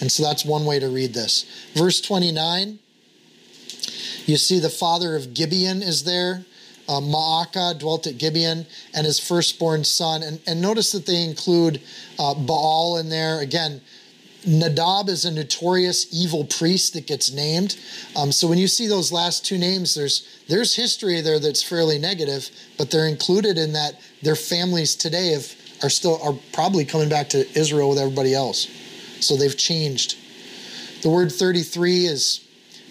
And 0.00 0.10
so 0.10 0.24
that's 0.24 0.44
one 0.44 0.64
way 0.64 0.80
to 0.80 0.88
read 0.88 1.14
this. 1.14 1.46
Verse 1.74 2.00
29, 2.00 2.80
you 4.26 4.36
see 4.36 4.58
the 4.58 4.68
father 4.68 5.14
of 5.14 5.32
Gibeon 5.32 5.82
is 5.82 6.04
there. 6.04 6.44
Uh, 6.88 7.00
dwelt 7.78 8.06
at 8.08 8.18
Gibeon 8.18 8.66
and 8.92 9.06
his 9.06 9.20
firstborn 9.20 9.84
son. 9.84 10.22
And, 10.22 10.40
and 10.46 10.60
notice 10.60 10.90
that 10.92 11.06
they 11.06 11.22
include 11.22 11.80
uh, 12.18 12.34
Baal 12.34 12.98
in 12.98 13.08
there. 13.08 13.40
Again, 13.40 13.80
Nadab 14.46 15.08
is 15.08 15.24
a 15.24 15.30
notorious 15.30 16.06
evil 16.12 16.44
priest 16.44 16.94
that 16.94 17.06
gets 17.06 17.32
named. 17.32 17.78
Um, 18.16 18.32
so 18.32 18.48
when 18.48 18.58
you 18.58 18.66
see 18.66 18.88
those 18.88 19.12
last 19.12 19.46
two 19.46 19.58
names, 19.58 19.94
there's 19.94 20.40
there's 20.48 20.74
history 20.74 21.20
there 21.20 21.38
that's 21.38 21.62
fairly 21.62 21.98
negative, 21.98 22.50
but 22.76 22.90
they're 22.90 23.06
included 23.06 23.56
in 23.56 23.72
that 23.74 24.00
their 24.22 24.34
families 24.34 24.96
today 24.96 25.32
have, 25.32 25.54
are 25.82 25.90
still 25.90 26.20
are 26.22 26.34
probably 26.52 26.84
coming 26.84 27.08
back 27.08 27.28
to 27.30 27.58
Israel 27.58 27.88
with 27.88 27.98
everybody 27.98 28.34
else. 28.34 28.68
So 29.20 29.36
they've 29.36 29.56
changed. 29.56 30.16
The 31.02 31.10
word 31.10 31.30
33 31.30 32.06
is 32.06 32.48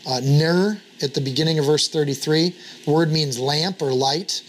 uh, 0.07 0.21
ner 0.23 0.81
at 1.01 1.13
the 1.13 1.21
beginning 1.21 1.59
of 1.59 1.65
verse 1.65 1.89
33. 1.89 2.55
The 2.85 2.91
word 2.91 3.11
means 3.11 3.37
lamp 3.37 3.81
or 3.81 3.93
light. 3.93 4.41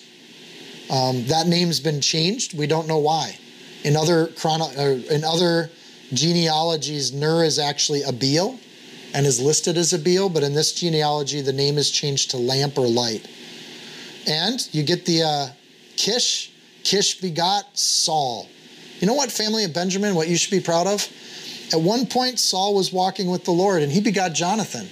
Um, 0.90 1.26
that 1.26 1.46
name's 1.46 1.80
been 1.80 2.00
changed. 2.00 2.56
We 2.56 2.66
don't 2.66 2.86
know 2.86 2.98
why. 2.98 3.38
In 3.84 3.96
other 3.96 4.28
chrono, 4.28 4.68
in 4.70 5.24
other 5.24 5.70
genealogies, 6.12 7.12
Ner 7.12 7.44
is 7.44 7.58
actually 7.58 8.02
Abiel 8.02 8.58
and 9.14 9.26
is 9.26 9.40
listed 9.40 9.76
as 9.76 9.92
Abiel, 9.92 10.28
but 10.28 10.42
in 10.42 10.54
this 10.54 10.72
genealogy, 10.72 11.40
the 11.40 11.52
name 11.52 11.78
is 11.78 11.90
changed 11.90 12.30
to 12.30 12.38
lamp 12.38 12.78
or 12.78 12.86
light. 12.86 13.28
And 14.26 14.66
you 14.72 14.82
get 14.82 15.04
the 15.04 15.22
uh, 15.22 15.46
Kish. 15.96 16.52
Kish 16.84 17.20
begot 17.20 17.76
Saul. 17.76 18.48
You 19.00 19.06
know 19.06 19.14
what, 19.14 19.30
family 19.30 19.64
of 19.64 19.74
Benjamin, 19.74 20.14
what 20.14 20.28
you 20.28 20.36
should 20.36 20.50
be 20.50 20.60
proud 20.60 20.86
of? 20.86 21.08
At 21.72 21.80
one 21.80 22.06
point, 22.06 22.38
Saul 22.38 22.74
was 22.74 22.92
walking 22.92 23.30
with 23.30 23.44
the 23.44 23.50
Lord 23.50 23.82
and 23.82 23.90
he 23.90 24.00
begot 24.00 24.32
Jonathan. 24.32 24.88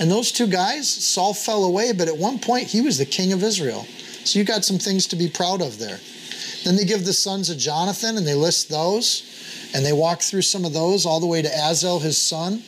And 0.00 0.10
those 0.10 0.32
two 0.32 0.46
guys, 0.46 0.88
Saul 0.88 1.34
fell 1.34 1.64
away, 1.64 1.92
but 1.92 2.08
at 2.08 2.16
one 2.16 2.38
point, 2.38 2.66
he 2.66 2.80
was 2.80 2.98
the 2.98 3.06
king 3.06 3.32
of 3.32 3.42
Israel. 3.42 3.86
So 4.24 4.38
you 4.38 4.44
got 4.44 4.64
some 4.64 4.78
things 4.78 5.06
to 5.08 5.16
be 5.16 5.28
proud 5.28 5.62
of 5.62 5.78
there. 5.78 6.00
Then 6.64 6.76
they 6.76 6.84
give 6.84 7.04
the 7.04 7.12
sons 7.12 7.50
of 7.50 7.58
Jonathan 7.58 8.16
and 8.16 8.26
they 8.26 8.34
list 8.34 8.70
those. 8.70 9.33
And 9.74 9.84
they 9.84 9.92
walk 9.92 10.22
through 10.22 10.42
some 10.42 10.64
of 10.64 10.72
those 10.72 11.04
all 11.04 11.20
the 11.20 11.26
way 11.26 11.42
to 11.42 11.48
Azel, 11.48 11.98
his 11.98 12.16
son. 12.16 12.62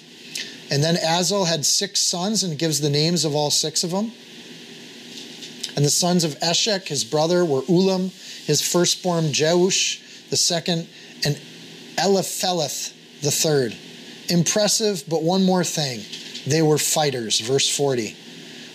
And 0.71 0.83
then 0.83 0.97
Azel 0.97 1.45
had 1.45 1.65
six 1.65 2.01
sons 2.01 2.43
and 2.43 2.59
gives 2.59 2.81
the 2.81 2.91
names 2.91 3.25
of 3.25 3.35
all 3.35 3.51
six 3.51 3.85
of 3.85 3.93
them. 3.93 4.11
And 5.77 5.85
the 5.85 5.91
sons 5.91 6.25
of 6.25 6.33
Eshek, 6.41 6.89
his 6.89 7.05
brother, 7.05 7.45
were 7.45 7.61
Ulam, 7.63 8.11
his 8.47 8.61
firstborn 8.61 9.27
Jeush, 9.27 10.29
the 10.31 10.37
second, 10.37 10.89
and 11.25 11.37
Eliphelet, 11.97 12.93
the 13.23 13.31
third. 13.31 13.77
Impressive, 14.29 15.05
but 15.09 15.23
one 15.23 15.45
more 15.45 15.63
thing. 15.63 16.01
They 16.47 16.63
were 16.63 16.79
fighters, 16.79 17.41
verse 17.41 17.75
40. 17.75 18.17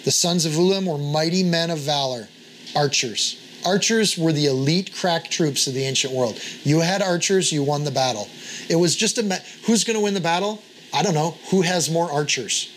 The 0.05 0.11
sons 0.11 0.45
of 0.45 0.53
Ulam 0.53 0.85
were 0.85 0.97
mighty 0.97 1.43
men 1.43 1.69
of 1.69 1.79
valor, 1.79 2.27
archers. 2.75 3.40
Archers 3.65 4.17
were 4.17 4.33
the 4.33 4.47
elite 4.47 4.93
crack 4.95 5.29
troops 5.29 5.67
of 5.67 5.73
the 5.73 5.83
ancient 5.83 6.13
world. 6.13 6.39
You 6.63 6.79
had 6.79 7.01
archers, 7.01 7.51
you 7.51 7.63
won 7.63 7.83
the 7.83 7.91
battle. 7.91 8.27
It 8.69 8.75
was 8.75 8.95
just 8.95 9.17
a 9.17 9.41
who's 9.65 9.83
going 9.83 9.97
to 9.97 10.03
win 10.03 10.13
the 10.13 10.21
battle? 10.21 10.61
I 10.93 11.03
don't 11.03 11.13
know. 11.13 11.35
Who 11.51 11.61
has 11.61 11.89
more 11.89 12.11
archers? 12.11 12.71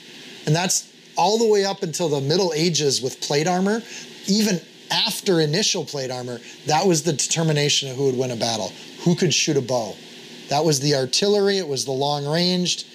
And 0.47 0.55
that's 0.55 0.93
all 1.17 1.39
the 1.39 1.49
way 1.49 1.65
up 1.65 1.83
until 1.83 2.09
the 2.09 2.21
Middle 2.21 2.53
Ages 2.55 3.01
with 3.01 3.21
plate 3.21 3.47
armor. 3.47 3.83
Even 4.27 4.61
after 4.91 5.41
initial 5.41 5.85
plate 5.85 6.11
armor, 6.11 6.41
that 6.67 6.87
was 6.87 7.03
the 7.03 7.13
determination 7.13 7.91
of 7.91 7.97
who 7.97 8.07
would 8.07 8.17
win 8.17 8.31
a 8.31 8.37
battle. 8.37 8.73
Who 9.05 9.15
could 9.15 9.33
shoot 9.33 9.57
a 9.57 9.63
bow? 9.63 9.95
That 10.49 10.65
was 10.65 10.81
the 10.81 10.95
artillery, 10.95 11.59
it 11.59 11.67
was 11.67 11.85
the 11.85 11.93
long 11.93 12.27
ranged. 12.27 12.87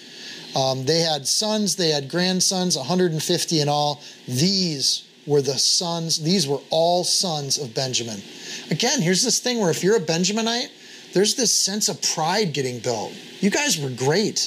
Um, 0.55 0.85
they 0.85 0.99
had 0.99 1.27
sons, 1.27 1.75
they 1.75 1.89
had 1.89 2.09
grandsons, 2.09 2.77
150 2.77 3.61
in 3.61 3.69
all. 3.69 4.01
These 4.27 5.08
were 5.29 5.41
the 5.41 5.57
sons, 5.57 6.19
these 6.19 6.47
were 6.47 6.59
all 6.71 7.03
sons 7.03 7.59
of 7.59 7.75
Benjamin. 7.75 8.19
Again, 8.71 9.01
here's 9.01 9.23
this 9.23 9.39
thing 9.39 9.59
where 9.59 9.69
if 9.69 9.83
you're 9.83 9.95
a 9.95 10.01
Benjaminite, 10.01 10.69
there's 11.13 11.35
this 11.35 11.53
sense 11.53 11.87
of 11.87 12.01
pride 12.01 12.51
getting 12.51 12.79
built. 12.79 13.13
You 13.39 13.51
guys 13.51 13.79
were 13.79 13.89
great. 13.89 14.39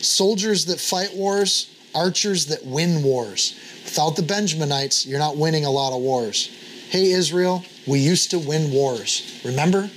Soldiers 0.00 0.66
that 0.66 0.80
fight 0.80 1.14
wars, 1.14 1.68
archers 1.94 2.46
that 2.46 2.64
win 2.64 3.02
wars. 3.02 3.58
Without 3.84 4.16
the 4.16 4.22
Benjaminites, 4.22 5.06
you're 5.06 5.18
not 5.18 5.36
winning 5.36 5.64
a 5.64 5.70
lot 5.70 5.94
of 5.94 6.00
wars. 6.00 6.46
Hey, 6.90 7.10
Israel, 7.10 7.64
we 7.86 7.98
used 7.98 8.30
to 8.30 8.38
win 8.38 8.70
wars. 8.72 9.40
Remember? 9.44 9.90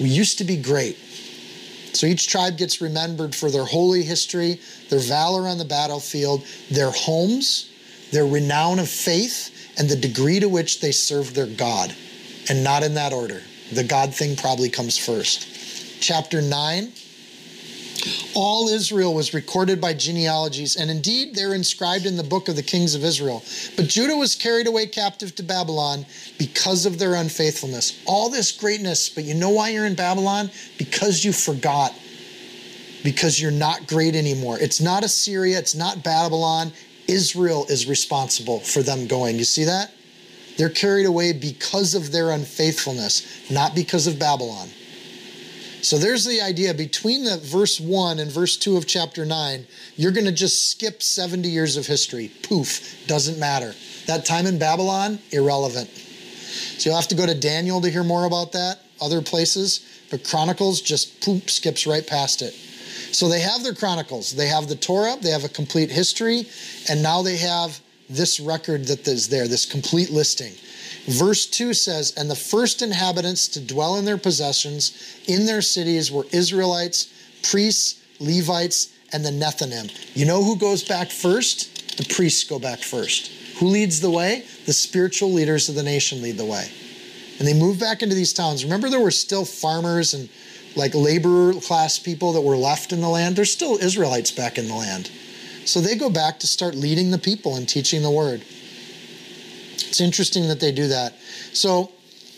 We 0.00 0.08
used 0.08 0.38
to 0.38 0.44
be 0.44 0.56
great. 0.56 0.96
So 1.94 2.06
each 2.06 2.28
tribe 2.28 2.56
gets 2.56 2.80
remembered 2.80 3.34
for 3.34 3.50
their 3.50 3.64
holy 3.64 4.02
history, 4.02 4.60
their 4.88 5.00
valor 5.00 5.48
on 5.48 5.58
the 5.58 5.64
battlefield, 5.64 6.44
their 6.70 6.90
homes, 6.90 7.71
their 8.12 8.26
renown 8.26 8.78
of 8.78 8.88
faith, 8.88 9.74
and 9.78 9.88
the 9.88 9.96
degree 9.96 10.38
to 10.40 10.48
which 10.48 10.80
they 10.80 10.92
served 10.92 11.34
their 11.34 11.46
God. 11.46 11.94
And 12.48 12.64
not 12.64 12.82
in 12.82 12.94
that 12.94 13.12
order. 13.12 13.40
The 13.72 13.84
God 13.84 14.14
thing 14.14 14.36
probably 14.36 14.68
comes 14.68 14.98
first. 14.98 16.00
Chapter 16.00 16.42
9 16.42 16.92
all 18.34 18.68
Israel 18.68 19.14
was 19.14 19.34
recorded 19.34 19.80
by 19.80 19.94
genealogies, 19.94 20.76
and 20.76 20.90
indeed 20.90 21.34
they're 21.34 21.54
inscribed 21.54 22.06
in 22.06 22.16
the 22.16 22.22
book 22.22 22.48
of 22.48 22.56
the 22.56 22.62
kings 22.62 22.94
of 22.94 23.04
Israel. 23.04 23.44
But 23.76 23.88
Judah 23.88 24.16
was 24.16 24.34
carried 24.34 24.66
away 24.66 24.86
captive 24.86 25.34
to 25.36 25.42
Babylon 25.42 26.06
because 26.38 26.86
of 26.86 26.98
their 26.98 27.14
unfaithfulness. 27.14 28.02
All 28.06 28.30
this 28.30 28.50
greatness, 28.52 29.08
but 29.08 29.24
you 29.24 29.34
know 29.34 29.50
why 29.50 29.70
you're 29.70 29.86
in 29.86 29.94
Babylon? 29.94 30.50
Because 30.78 31.24
you 31.24 31.32
forgot. 31.32 31.94
Because 33.04 33.40
you're 33.40 33.50
not 33.50 33.86
great 33.86 34.14
anymore. 34.14 34.58
It's 34.60 34.80
not 34.80 35.04
Assyria, 35.04 35.58
it's 35.58 35.74
not 35.74 36.02
Babylon. 36.02 36.72
Israel 37.08 37.66
is 37.68 37.88
responsible 37.88 38.60
for 38.60 38.82
them 38.82 39.06
going. 39.06 39.38
You 39.38 39.44
see 39.44 39.64
that? 39.64 39.92
They're 40.56 40.68
carried 40.68 41.06
away 41.06 41.32
because 41.32 41.94
of 41.94 42.12
their 42.12 42.30
unfaithfulness, 42.30 43.50
not 43.50 43.74
because 43.74 44.06
of 44.06 44.18
Babylon. 44.18 44.68
So 45.82 45.98
there's 45.98 46.24
the 46.24 46.40
idea 46.40 46.74
between 46.74 47.24
the 47.24 47.38
verse 47.38 47.80
1 47.80 48.20
and 48.20 48.30
verse 48.30 48.56
2 48.56 48.76
of 48.76 48.86
chapter 48.86 49.24
9, 49.24 49.66
you're 49.96 50.12
going 50.12 50.26
to 50.26 50.32
just 50.32 50.70
skip 50.70 51.02
70 51.02 51.48
years 51.48 51.76
of 51.76 51.86
history. 51.86 52.30
Poof, 52.44 53.04
doesn't 53.08 53.38
matter. 53.38 53.74
That 54.06 54.24
time 54.24 54.46
in 54.46 54.60
Babylon, 54.60 55.18
irrelevant. 55.32 55.88
So 55.90 56.90
you'll 56.90 56.98
have 56.98 57.08
to 57.08 57.16
go 57.16 57.26
to 57.26 57.34
Daniel 57.34 57.80
to 57.80 57.90
hear 57.90 58.04
more 58.04 58.26
about 58.26 58.52
that, 58.52 58.78
other 59.00 59.22
places, 59.22 60.06
but 60.10 60.22
Chronicles 60.22 60.80
just 60.80 61.20
poop 61.20 61.50
skips 61.50 61.84
right 61.84 62.06
past 62.06 62.42
it. 62.42 62.54
So 63.12 63.28
they 63.28 63.40
have 63.40 63.62
their 63.62 63.74
Chronicles, 63.74 64.32
they 64.32 64.48
have 64.48 64.68
the 64.68 64.74
Torah, 64.74 65.16
they 65.20 65.30
have 65.30 65.44
a 65.44 65.48
complete 65.48 65.90
history, 65.90 66.46
and 66.88 67.02
now 67.02 67.22
they 67.22 67.36
have 67.36 67.78
this 68.08 68.40
record 68.40 68.86
that 68.86 69.06
is 69.06 69.28
there, 69.28 69.46
this 69.46 69.66
complete 69.66 70.10
listing. 70.10 70.52
Verse 71.06 71.46
2 71.46 71.74
says, 71.74 72.14
And 72.16 72.30
the 72.30 72.36
first 72.36 72.80
inhabitants 72.80 73.48
to 73.48 73.60
dwell 73.60 73.96
in 73.96 74.04
their 74.04 74.18
possessions 74.18 75.20
in 75.26 75.46
their 75.46 75.62
cities 75.62 76.10
were 76.10 76.26
Israelites, 76.32 77.12
priests, 77.42 78.00
Levites, 78.20 78.92
and 79.12 79.24
the 79.24 79.30
Nethinim. 79.30 79.90
You 80.16 80.26
know 80.26 80.42
who 80.42 80.56
goes 80.56 80.82
back 80.84 81.10
first? 81.10 81.96
The 81.98 82.14
priests 82.14 82.44
go 82.44 82.58
back 82.58 82.78
first. 82.78 83.30
Who 83.58 83.66
leads 83.66 84.00
the 84.00 84.10
way? 84.10 84.44
The 84.66 84.72
spiritual 84.72 85.32
leaders 85.32 85.68
of 85.68 85.74
the 85.74 85.82
nation 85.82 86.22
lead 86.22 86.38
the 86.38 86.44
way. 86.44 86.70
And 87.38 87.48
they 87.48 87.54
move 87.54 87.80
back 87.80 88.02
into 88.02 88.14
these 88.14 88.32
towns. 88.32 88.64
Remember, 88.64 88.88
there 88.88 89.00
were 89.00 89.10
still 89.10 89.44
farmers 89.44 90.14
and 90.14 90.28
like 90.76 90.94
laborer 90.94 91.54
class 91.54 91.98
people 91.98 92.32
that 92.32 92.40
were 92.40 92.56
left 92.56 92.92
in 92.92 93.00
the 93.00 93.08
land. 93.08 93.36
There's 93.36 93.52
still 93.52 93.76
Israelites 93.76 94.30
back 94.30 94.58
in 94.58 94.68
the 94.68 94.74
land. 94.74 95.10
So 95.64 95.80
they 95.80 95.96
go 95.96 96.10
back 96.10 96.40
to 96.40 96.46
start 96.46 96.74
leading 96.74 97.10
the 97.10 97.18
people 97.18 97.56
and 97.56 97.68
teaching 97.68 98.02
the 98.02 98.10
word. 98.10 98.42
It's 99.74 100.00
interesting 100.00 100.48
that 100.48 100.60
they 100.60 100.72
do 100.72 100.88
that. 100.88 101.14
So 101.52 101.92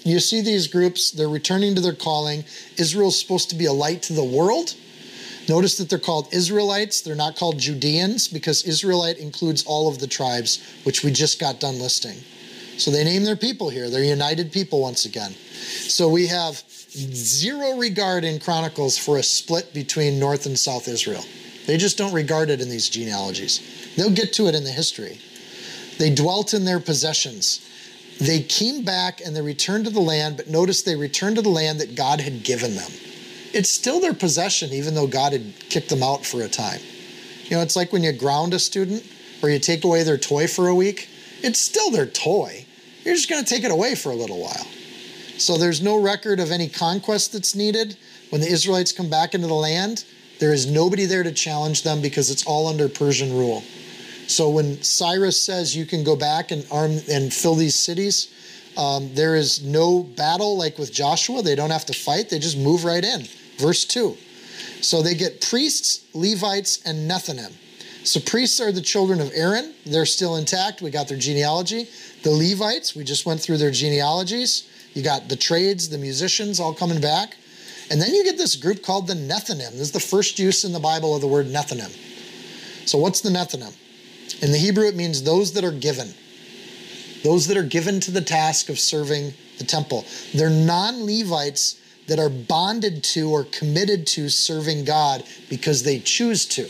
you 0.05 0.20
see 0.20 0.43
these 0.43 0.66
groups, 0.66 1.11
they're 1.11 1.28
returning 1.28 1.74
to 1.76 1.80
their 1.80 1.95
calling. 1.95 2.45
Israel's 2.76 3.18
supposed 3.18 3.49
to 3.51 3.57
be 3.57 3.66
a 3.66 3.72
light 3.72 4.03
to 4.03 4.12
the 4.12 4.24
world. 4.24 4.74
Notice 5.49 5.78
that 5.78 5.89
they're 5.89 5.99
called 5.99 6.32
Israelites. 6.32 7.01
They're 7.01 7.14
not 7.14 7.37
called 7.37 7.59
Judeans 7.59 8.28
because 8.28 8.64
Israelite 8.64 9.18
includes 9.18 9.64
all 9.64 9.89
of 9.89 9.99
the 9.99 10.07
tribes, 10.07 10.62
which 10.85 11.03
we 11.03 11.11
just 11.11 11.39
got 11.39 11.61
done 11.61 11.78
listing. 11.78 12.16
So 12.76 12.91
they 12.91 13.05
name 13.05 13.24
their 13.24 13.37
people 13.37 13.70
here. 13.70 13.89
They're 13.89 14.05
united 14.05 14.53
people 14.53 14.80
once 14.80 15.05
again. 15.05 15.32
So 15.32 16.09
we 16.09 16.26
have 16.26 16.62
Mm-hmm. 16.95 17.12
zero 17.12 17.76
regard 17.76 18.22
in 18.22 18.38
Chronicles 18.38 18.97
for 18.97 19.18
a 19.18 19.22
split 19.24 19.74
between 19.74 20.20
North 20.20 20.47
and 20.47 20.57
South 20.57 20.86
Israel. 20.86 21.24
They 21.66 21.76
just 21.76 21.99
don't 21.99 22.12
regard 22.12 22.51
it 22.51 22.61
in 22.61 22.68
these 22.68 22.88
genealogies. 22.88 23.61
They'll 23.97 24.11
get 24.11 24.32
to 24.34 24.47
it 24.47 24.55
in 24.55 24.62
the 24.62 24.70
history. 24.70 25.18
They 25.99 26.14
dwelt 26.14 26.55
in 26.55 26.64
their 26.64 26.78
possessions. 26.78 27.68
They 28.20 28.42
came 28.42 28.84
back 28.84 29.20
and 29.20 29.34
they 29.34 29.42
returned 29.42 29.86
to 29.86 29.90
the 29.90 30.01
land, 30.01 30.36
but 30.36 30.47
notice 30.47 30.82
they 30.82 30.95
returned 30.95 31.34
to 31.34 31.42
the 31.42 31.49
land 31.49 31.80
that 31.80 31.97
God 31.97 32.20
had 32.20 32.45
given 32.45 32.76
them. 32.76 32.90
It's 33.53 33.70
still 33.70 33.99
their 33.99 34.14
possession, 34.14 34.72
even 34.72 34.95
though 34.95 35.09
God 35.09 35.32
had 35.32 35.53
kicked 35.70 35.88
them 35.88 36.03
out 36.03 36.24
for 36.24 36.42
a 36.42 36.49
time. 36.49 36.80
You 37.47 37.57
know, 37.57 37.62
it's 37.62 37.74
like 37.74 37.92
when 37.92 38.05
you 38.05 38.12
ground 38.12 38.55
a 38.55 38.61
student 38.61 39.05
or 39.42 39.51
you 39.51 39.59
take 39.59 39.82
away 39.82 40.05
their 40.05 40.18
toy 40.18 40.47
for 40.47 40.68
a 40.68 40.74
week, 40.76 41.09
it's 41.42 41.59
still 41.59 41.90
their 41.90 42.07
toy. 42.07 42.66
You're 43.05 43.16
just 43.16 43.28
going 43.28 43.42
to 43.45 43.49
take 43.49 43.64
it 43.64 43.72
away 43.72 43.97
for 43.97 44.12
a 44.12 44.16
little 44.16 44.40
while. 44.40 44.66
So 45.39 45.57
there's 45.57 45.82
no 45.82 46.01
record 46.01 46.41
of 46.41 46.51
any 46.51 46.68
conquest 46.68 47.32
that's 47.32 47.55
needed. 47.55 47.97
When 48.30 48.41
the 48.41 48.49
Israelites 48.49 48.93
come 48.93 49.11
back 49.11 49.35
into 49.35 49.47
the 49.47 49.55
land, 49.55 50.05
there 50.39 50.53
is 50.53 50.70
nobody 50.70 51.07
there 51.07 51.22
to 51.22 51.32
challenge 51.32 51.82
them 51.82 52.01
because 52.01 52.30
it's 52.30 52.47
all 52.47 52.66
under 52.68 52.89
Persian 52.89 53.32
rule. 53.32 53.62
So 54.26 54.49
when 54.49 54.82
Cyrus 54.82 55.41
says 55.41 55.76
you 55.76 55.87
can 55.87 56.03
go 56.03 56.16
back 56.16 56.51
and 56.51 56.66
arm 56.70 56.99
and 57.11 57.32
fill 57.32 57.55
these 57.55 57.74
cities, 57.74 58.28
um, 58.76 59.14
there 59.14 59.37
is 59.37 59.62
no 59.62 60.03
battle 60.03 60.57
like 60.57 60.78
with 60.78 60.93
Joshua. 60.93 61.43
They 61.43 61.55
don't 61.55 61.70
have 61.70 61.87
to 61.87 61.93
fight, 61.93 62.30
they 62.30 62.39
just 62.39 62.59
move 62.59 62.85
right 62.85 63.05
in. 63.05 63.26
Verse 63.59 63.85
2. 63.85 64.16
So 64.80 65.03
they 65.03 65.14
get 65.14 65.41
priests, 65.41 66.05
Levites, 66.14 66.80
and 66.85 67.11
Nethinim. 67.11 67.53
So 68.05 68.20
priests 68.20 68.61
are 68.61 68.70
the 68.70 68.82
children 68.82 69.20
of 69.20 69.30
Aaron. 69.35 69.74
They're 69.87 70.07
still 70.07 70.37
intact. 70.37 70.82
We 70.82 70.91
got 70.91 71.09
their 71.09 71.18
genealogy. 71.18 71.89
The 72.22 72.30
Levites, 72.30 72.95
we 72.95 73.05
just 73.05 73.24
went 73.24 73.41
through 73.41 73.59
their 73.59 73.70
genealogies. 73.70 74.68
You 74.95 75.03
got 75.03 75.28
the 75.28 75.36
trades, 75.36 75.88
the 75.88 75.99
musicians 75.99 76.61
all 76.61 76.72
coming 76.72 77.01
back. 77.01 77.36
And 77.90 78.01
then 78.01 78.14
you 78.14 78.24
get 78.24 78.38
this 78.38 78.57
group 78.57 78.82
called 78.82 79.07
the 79.07 79.14
Nethinim. 79.14 79.72
This 79.72 79.80
is 79.80 79.92
the 79.92 80.01
first 80.01 80.38
use 80.38 80.64
in 80.64 80.72
the 80.72 80.80
Bible 80.80 81.14
of 81.14 81.20
the 81.20 81.26
word 81.26 81.47
Nethinim. 81.47 81.90
So 82.88 82.99
what's 82.99 83.20
the 83.20 83.30
Nethinim? 83.30 83.74
In 84.42 84.53
the 84.53 84.59
Hebrew, 84.59 84.86
it 84.86 84.97
means 84.97 85.22
those 85.22 85.53
that 85.53 85.64
are 85.64 85.72
given. 85.72 86.14
Those 87.22 87.47
that 87.49 87.57
are 87.57 87.62
given 87.64 88.01
to 88.01 88.11
the 88.11 88.20
task 88.20 88.68
of 88.68 88.78
serving 88.78 89.34
the 89.59 89.64
temple. 89.64 90.05
They're 90.32 90.51
non 90.51 91.07
Levites 91.07 91.80
that 92.07 92.18
are 92.18 92.28
bonded 92.28 93.03
to 93.03 93.30
or 93.30 93.45
committed 93.45 94.07
to 94.07 94.28
serving 94.28 94.84
God 94.84 95.24
because 95.49 95.82
they 95.82 95.99
choose 95.99 96.47
to. 96.47 96.68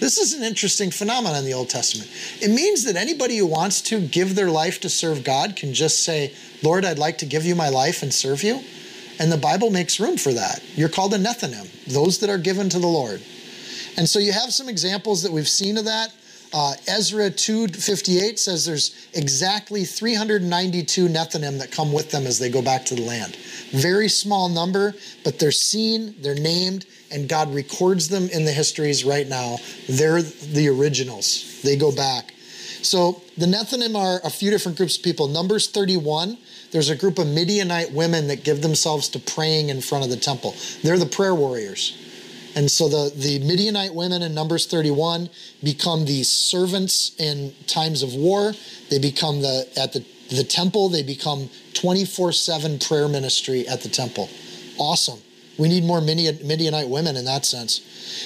This 0.00 0.18
is 0.18 0.34
an 0.34 0.42
interesting 0.42 0.90
phenomenon 0.90 1.38
in 1.38 1.44
the 1.44 1.54
Old 1.54 1.70
Testament. 1.70 2.10
It 2.42 2.48
means 2.48 2.84
that 2.84 2.96
anybody 2.96 3.36
who 3.36 3.46
wants 3.46 3.80
to 3.82 4.00
give 4.00 4.34
their 4.34 4.50
life 4.50 4.80
to 4.80 4.88
serve 4.88 5.22
God 5.22 5.56
can 5.56 5.72
just 5.72 6.04
say, 6.04 6.34
Lord, 6.64 6.86
I'd 6.86 6.98
like 6.98 7.18
to 7.18 7.26
give 7.26 7.44
you 7.44 7.54
my 7.54 7.68
life 7.68 8.02
and 8.02 8.12
serve 8.12 8.42
you. 8.42 8.60
And 9.20 9.30
the 9.30 9.36
Bible 9.36 9.70
makes 9.70 10.00
room 10.00 10.16
for 10.16 10.32
that. 10.32 10.60
You're 10.74 10.88
called 10.88 11.12
a 11.14 11.18
Nethinim, 11.18 11.68
those 11.86 12.18
that 12.20 12.30
are 12.30 12.38
given 12.38 12.68
to 12.70 12.78
the 12.78 12.86
Lord. 12.86 13.22
And 13.96 14.08
so 14.08 14.18
you 14.18 14.32
have 14.32 14.52
some 14.52 14.68
examples 14.68 15.22
that 15.22 15.30
we've 15.30 15.48
seen 15.48 15.76
of 15.76 15.84
that. 15.84 16.12
Uh, 16.52 16.74
Ezra 16.86 17.30
2:58 17.30 18.38
says 18.38 18.64
there's 18.64 18.92
exactly 19.12 19.84
392 19.84 21.08
Nethinim 21.08 21.58
that 21.58 21.70
come 21.70 21.92
with 21.92 22.10
them 22.10 22.26
as 22.26 22.38
they 22.38 22.48
go 22.48 22.62
back 22.62 22.86
to 22.86 22.94
the 22.94 23.02
land. 23.02 23.36
Very 23.72 24.08
small 24.08 24.48
number, 24.48 24.94
but 25.22 25.38
they're 25.38 25.52
seen, 25.52 26.14
they're 26.20 26.34
named, 26.34 26.86
and 27.10 27.28
God 27.28 27.52
records 27.52 28.08
them 28.08 28.28
in 28.30 28.44
the 28.44 28.52
histories 28.52 29.04
right 29.04 29.28
now. 29.28 29.58
They're 29.88 30.22
the 30.22 30.68
originals. 30.68 31.60
They 31.62 31.76
go 31.76 31.92
back. 31.92 32.32
So 32.82 33.22
the 33.36 33.46
Nethinim 33.46 33.96
are 33.96 34.20
a 34.24 34.30
few 34.30 34.50
different 34.50 34.76
groups 34.78 34.96
of 34.96 35.02
people. 35.02 35.26
Numbers 35.26 35.68
31, 35.68 36.38
there's 36.72 36.90
a 36.90 36.96
group 36.96 37.18
of 37.18 37.26
Midianite 37.26 37.92
women 37.92 38.28
that 38.28 38.44
give 38.44 38.62
themselves 38.62 39.08
to 39.10 39.18
praying 39.18 39.68
in 39.68 39.80
front 39.80 40.04
of 40.04 40.10
the 40.10 40.16
temple. 40.16 40.54
They're 40.82 40.98
the 40.98 41.06
prayer 41.06 41.34
warriors. 41.34 41.96
And 42.56 42.70
so 42.70 42.88
the, 42.88 43.12
the 43.16 43.40
Midianite 43.40 43.94
women 43.94 44.22
in 44.22 44.34
Numbers 44.34 44.66
31 44.66 45.28
become 45.62 46.04
the 46.04 46.22
servants 46.22 47.12
in 47.18 47.52
times 47.66 48.02
of 48.02 48.14
war. 48.14 48.52
They 48.90 48.98
become 48.98 49.40
the, 49.40 49.68
at 49.76 49.92
the, 49.92 50.04
the 50.30 50.44
temple, 50.44 50.88
they 50.88 51.02
become 51.02 51.50
24 51.74 52.32
7 52.32 52.78
prayer 52.78 53.08
ministry 53.08 53.66
at 53.66 53.82
the 53.82 53.88
temple. 53.88 54.30
Awesome. 54.78 55.20
We 55.58 55.68
need 55.68 55.84
more 55.84 56.00
Midianite 56.00 56.88
women 56.88 57.16
in 57.16 57.24
that 57.24 57.44
sense. 57.44 57.80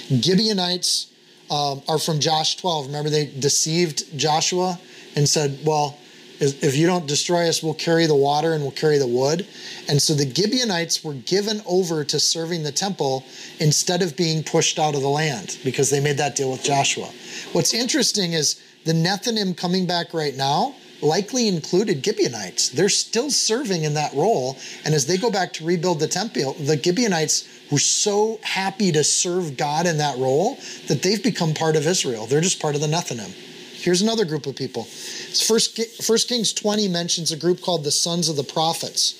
Gibeonites 0.09 1.09
um, 1.51 1.83
are 1.89 1.99
from 1.99 2.21
Josh 2.21 2.57
12. 2.57 2.87
Remember, 2.87 3.11
they 3.11 3.27
deceived 3.27 4.19
Joshua 4.19 4.79
and 5.17 5.29
said, 5.29 5.59
Well, 5.65 5.99
if 6.41 6.77
you 6.77 6.87
don't 6.87 7.07
destroy 7.07 7.49
us, 7.49 7.63
we'll 7.63 7.75
carry 7.75 8.07
the 8.07 8.15
water 8.15 8.53
and 8.53 8.63
we'll 8.63 8.71
carry 8.71 8.99
the 8.99 9.07
wood. 9.07 9.47
And 9.89 10.01
so 10.01 10.15
the 10.15 10.29
Gibeonites 10.29 11.03
were 11.03 11.15
given 11.15 11.63
over 11.67 12.05
to 12.05 12.21
serving 12.21 12.63
the 12.63 12.73
temple 12.73 13.25
instead 13.59 14.03
of 14.03 14.17
being 14.17 14.43
pushed 14.43 14.79
out 14.79 14.95
of 14.95 15.03
the 15.03 15.09
land 15.09 15.59
because 15.65 15.91
they 15.91 16.01
made 16.01 16.19
that 16.19 16.37
deal 16.37 16.51
with 16.51 16.63
Joshua. 16.63 17.11
What's 17.53 17.75
interesting 17.75 18.35
is 18.35 18.63
the 18.85 18.93
Nethinim 18.93 19.57
coming 19.57 19.87
back 19.87 20.15
right 20.15 20.37
now 20.37 20.75
likely 21.01 21.49
included 21.49 22.05
Gibeonites. 22.05 22.71
They're 22.71 22.89
still 22.89 23.31
serving 23.31 23.85
in 23.85 23.95
that 23.95 24.13
role. 24.15 24.57
And 24.85 24.95
as 24.95 25.07
they 25.07 25.17
go 25.17 25.31
back 25.31 25.53
to 25.55 25.65
rebuild 25.65 26.01
the 26.01 26.09
temple, 26.09 26.55
the 26.55 26.81
Gibeonites 26.81 27.49
were 27.71 27.79
so 27.79 28.41
happy 28.43 28.93
to 28.93 29.05
serve 29.05 29.57
God 29.57 29.87
in 29.87 29.99
that 29.99 30.19
role 30.19 30.59
that 30.89 31.03
they've 31.03 31.23
become 31.23 31.55
part 31.55 31.77
of 31.77 31.87
Israel. 31.87 32.27
They're 32.27 32.41
just 32.41 32.61
part 32.61 32.75
of 32.75 32.81
the 32.81 32.87
Nethinim. 32.87 33.33
Here's 33.79 34.03
another 34.03 34.25
group 34.25 34.47
of 34.47 34.57
people. 34.57 34.85
First, 34.85 35.81
First 36.03 36.29
Kings 36.29 36.53
20 36.53 36.89
mentions 36.89 37.31
a 37.31 37.37
group 37.37 37.61
called 37.61 37.85
the 37.85 37.93
Sons 37.93 38.29
of 38.29 38.35
the 38.35 38.43
Prophets. 38.43 39.15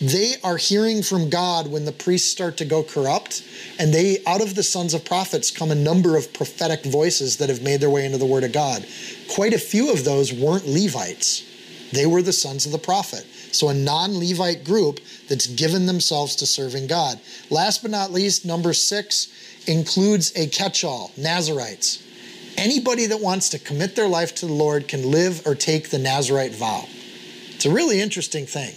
They 0.00 0.36
are 0.42 0.56
hearing 0.56 1.02
from 1.02 1.28
God 1.28 1.66
when 1.66 1.84
the 1.84 1.92
priests 1.92 2.30
start 2.30 2.56
to 2.58 2.64
go 2.64 2.82
corrupt, 2.82 3.42
and 3.78 3.92
they, 3.92 4.18
out 4.26 4.40
of 4.40 4.54
the 4.54 4.62
sons 4.62 4.94
of 4.94 5.04
prophets, 5.04 5.50
come 5.50 5.70
a 5.70 5.74
number 5.74 6.16
of 6.16 6.32
prophetic 6.32 6.84
voices 6.84 7.36
that 7.38 7.48
have 7.48 7.62
made 7.62 7.80
their 7.80 7.90
way 7.90 8.06
into 8.06 8.16
the 8.16 8.24
Word 8.24 8.44
of 8.44 8.52
God. 8.52 8.86
Quite 9.28 9.52
a 9.52 9.58
few 9.58 9.92
of 9.92 10.04
those 10.04 10.32
weren't 10.32 10.66
Levites, 10.66 11.44
they 11.92 12.06
were 12.06 12.22
the 12.22 12.32
sons 12.32 12.64
of 12.64 12.72
the 12.72 12.78
prophet. 12.78 13.26
So, 13.50 13.70
a 13.70 13.74
non 13.74 14.18
Levite 14.18 14.64
group 14.64 15.00
that's 15.28 15.46
given 15.46 15.86
themselves 15.86 16.36
to 16.36 16.46
serving 16.46 16.86
God. 16.86 17.18
Last 17.50 17.82
but 17.82 17.90
not 17.90 18.12
least, 18.12 18.46
number 18.46 18.72
six 18.72 19.28
includes 19.66 20.32
a 20.36 20.46
catch 20.46 20.84
all 20.84 21.10
Nazarites. 21.16 22.04
Anybody 22.58 23.06
that 23.06 23.20
wants 23.20 23.50
to 23.50 23.58
commit 23.60 23.94
their 23.94 24.08
life 24.08 24.34
to 24.36 24.46
the 24.46 24.52
Lord 24.52 24.88
can 24.88 25.08
live 25.12 25.46
or 25.46 25.54
take 25.54 25.90
the 25.90 25.98
Nazarite 25.98 26.52
vow. 26.52 26.86
It's 27.54 27.66
a 27.66 27.70
really 27.70 28.00
interesting 28.00 28.46
thing. 28.46 28.74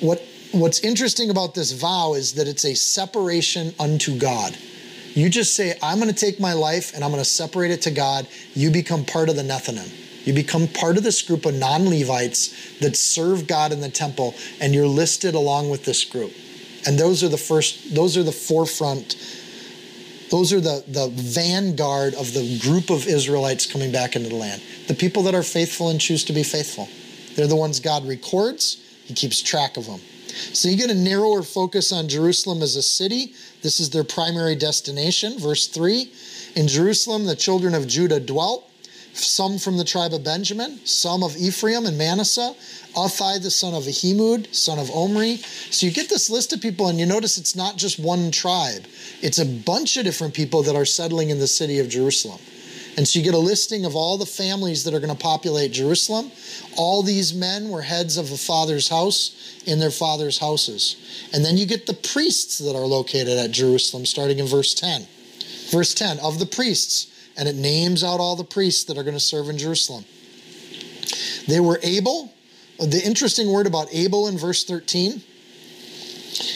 What, 0.00 0.22
what's 0.52 0.80
interesting 0.80 1.28
about 1.28 1.54
this 1.54 1.72
vow 1.72 2.14
is 2.14 2.32
that 2.34 2.48
it's 2.48 2.64
a 2.64 2.74
separation 2.74 3.74
unto 3.78 4.18
God. 4.18 4.56
You 5.12 5.28
just 5.28 5.54
say, 5.54 5.78
I'm 5.82 6.00
going 6.00 6.10
to 6.10 6.18
take 6.18 6.40
my 6.40 6.54
life 6.54 6.94
and 6.94 7.04
I'm 7.04 7.10
going 7.10 7.22
to 7.22 7.28
separate 7.28 7.70
it 7.70 7.82
to 7.82 7.90
God. 7.90 8.26
You 8.54 8.70
become 8.70 9.04
part 9.04 9.28
of 9.28 9.36
the 9.36 9.42
Nethinim. 9.42 9.92
You 10.26 10.32
become 10.32 10.66
part 10.66 10.96
of 10.96 11.02
this 11.02 11.20
group 11.20 11.44
of 11.44 11.54
non 11.54 11.90
Levites 11.90 12.78
that 12.78 12.96
serve 12.96 13.46
God 13.46 13.70
in 13.70 13.80
the 13.80 13.90
temple, 13.90 14.34
and 14.60 14.74
you're 14.74 14.86
listed 14.86 15.34
along 15.34 15.68
with 15.68 15.84
this 15.84 16.04
group. 16.04 16.32
And 16.86 16.98
those 16.98 17.22
are 17.22 17.28
the 17.28 17.38
first, 17.38 17.94
those 17.94 18.16
are 18.16 18.22
the 18.22 18.32
forefront 18.32 19.16
those 20.30 20.52
are 20.52 20.60
the, 20.60 20.84
the 20.86 21.08
vanguard 21.08 22.14
of 22.14 22.32
the 22.32 22.58
group 22.60 22.90
of 22.90 23.06
Israelites 23.06 23.66
coming 23.66 23.90
back 23.90 24.14
into 24.14 24.28
the 24.28 24.36
land. 24.36 24.62
The 24.86 24.94
people 24.94 25.24
that 25.24 25.34
are 25.34 25.42
faithful 25.42 25.88
and 25.88 26.00
choose 26.00 26.24
to 26.24 26.32
be 26.32 26.44
faithful. 26.44 26.88
They're 27.34 27.48
the 27.48 27.56
ones 27.56 27.80
God 27.80 28.06
records, 28.06 28.76
He 29.04 29.14
keeps 29.14 29.42
track 29.42 29.76
of 29.76 29.86
them. 29.86 30.00
So 30.52 30.68
you 30.68 30.76
get 30.76 30.90
a 30.90 30.94
narrower 30.94 31.42
focus 31.42 31.92
on 31.92 32.08
Jerusalem 32.08 32.62
as 32.62 32.76
a 32.76 32.82
city. 32.82 33.34
This 33.62 33.80
is 33.80 33.90
their 33.90 34.04
primary 34.04 34.54
destination. 34.54 35.38
Verse 35.38 35.66
3 35.66 36.12
In 36.54 36.68
Jerusalem, 36.68 37.26
the 37.26 37.34
children 37.34 37.74
of 37.74 37.88
Judah 37.88 38.20
dwelt, 38.20 38.69
some 39.12 39.58
from 39.58 39.76
the 39.76 39.84
tribe 39.84 40.12
of 40.12 40.24
Benjamin, 40.24 40.78
some 40.84 41.22
of 41.22 41.36
Ephraim 41.36 41.86
and 41.86 41.98
Manasseh, 41.98 42.54
Uthai, 42.94 43.42
the 43.42 43.50
son 43.50 43.74
of 43.74 43.84
Ahimud, 43.84 44.54
son 44.54 44.78
of 44.78 44.90
Omri. 44.90 45.36
So 45.70 45.86
you 45.86 45.92
get 45.92 46.08
this 46.08 46.30
list 46.30 46.52
of 46.52 46.60
people, 46.60 46.88
and 46.88 46.98
you 46.98 47.06
notice 47.06 47.38
it's 47.38 47.56
not 47.56 47.76
just 47.76 47.98
one 47.98 48.30
tribe, 48.30 48.84
it's 49.22 49.38
a 49.38 49.46
bunch 49.46 49.96
of 49.96 50.04
different 50.04 50.34
people 50.34 50.62
that 50.64 50.76
are 50.76 50.84
settling 50.84 51.30
in 51.30 51.38
the 51.38 51.46
city 51.46 51.78
of 51.78 51.88
Jerusalem. 51.88 52.40
And 52.96 53.06
so 53.06 53.18
you 53.18 53.24
get 53.24 53.34
a 53.34 53.38
listing 53.38 53.84
of 53.84 53.94
all 53.94 54.18
the 54.18 54.26
families 54.26 54.84
that 54.84 54.94
are 54.94 55.00
going 55.00 55.16
to 55.16 55.22
populate 55.22 55.72
Jerusalem. 55.72 56.30
All 56.76 57.02
these 57.02 57.32
men 57.32 57.68
were 57.68 57.82
heads 57.82 58.16
of 58.16 58.30
a 58.32 58.36
father's 58.36 58.88
house 58.88 59.62
in 59.64 59.78
their 59.78 59.90
father's 59.90 60.38
houses. 60.38 60.96
And 61.32 61.44
then 61.44 61.56
you 61.56 61.66
get 61.66 61.86
the 61.86 61.94
priests 61.94 62.58
that 62.58 62.74
are 62.74 62.86
located 62.86 63.38
at 63.38 63.52
Jerusalem, 63.52 64.06
starting 64.06 64.38
in 64.38 64.46
verse 64.46 64.74
10. 64.74 65.06
Verse 65.70 65.94
10 65.94 66.18
of 66.18 66.40
the 66.40 66.46
priests, 66.46 67.09
and 67.40 67.48
it 67.48 67.56
names 67.56 68.04
out 68.04 68.20
all 68.20 68.36
the 68.36 68.44
priests 68.44 68.84
that 68.84 68.98
are 68.98 69.02
going 69.02 69.16
to 69.16 69.18
serve 69.18 69.48
in 69.48 69.56
Jerusalem. 69.56 70.04
They 71.48 71.58
were 71.58 71.80
able, 71.82 72.30
the 72.78 73.00
interesting 73.02 73.50
word 73.50 73.66
about 73.66 73.88
able 73.92 74.28
in 74.28 74.36
verse 74.36 74.62
13 74.62 75.22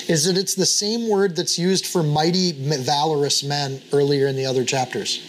is 0.07 0.27
that 0.27 0.37
it's 0.37 0.55
the 0.55 0.67
same 0.67 1.09
word 1.09 1.37
that's 1.37 1.59
used 1.59 1.87
for 1.87 2.03
mighty, 2.03 2.53
valorous 2.53 3.43
men 3.43 3.81
earlier 3.95 4.27
in 4.27 4.37
the 4.37 4.45
other 4.45 4.63
chapters. 4.63 5.25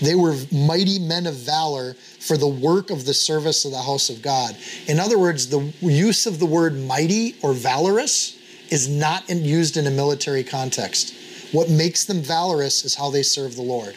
They 0.00 0.14
were 0.14 0.34
mighty 0.50 0.98
men 0.98 1.26
of 1.26 1.34
valor 1.34 1.92
for 2.20 2.38
the 2.38 2.48
work 2.48 2.88
of 2.88 3.04
the 3.04 3.12
service 3.12 3.66
of 3.66 3.72
the 3.72 3.82
house 3.82 4.08
of 4.08 4.22
God. 4.22 4.56
In 4.86 4.98
other 4.98 5.18
words, 5.18 5.48
the 5.48 5.70
use 5.82 6.24
of 6.24 6.38
the 6.38 6.46
word 6.46 6.74
mighty 6.74 7.36
or 7.42 7.52
valorous 7.52 8.38
is 8.70 8.88
not 8.88 9.28
used 9.28 9.76
in 9.76 9.86
a 9.86 9.90
military 9.90 10.44
context. 10.44 11.14
What 11.52 11.68
makes 11.68 12.06
them 12.06 12.22
valorous 12.22 12.86
is 12.86 12.94
how 12.94 13.10
they 13.10 13.22
serve 13.22 13.54
the 13.54 13.62
Lord. 13.62 13.94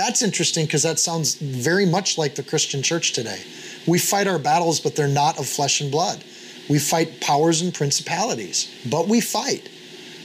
That's 0.00 0.22
interesting 0.22 0.64
because 0.64 0.84
that 0.84 0.98
sounds 0.98 1.34
very 1.34 1.84
much 1.84 2.16
like 2.16 2.34
the 2.34 2.42
Christian 2.42 2.82
church 2.82 3.12
today. 3.12 3.38
We 3.86 3.98
fight 3.98 4.26
our 4.26 4.38
battles, 4.38 4.80
but 4.80 4.96
they're 4.96 5.06
not 5.06 5.38
of 5.38 5.46
flesh 5.46 5.82
and 5.82 5.90
blood. 5.90 6.24
We 6.70 6.78
fight 6.78 7.20
powers 7.20 7.60
and 7.60 7.74
principalities, 7.74 8.74
but 8.90 9.08
we 9.08 9.20
fight. 9.20 9.68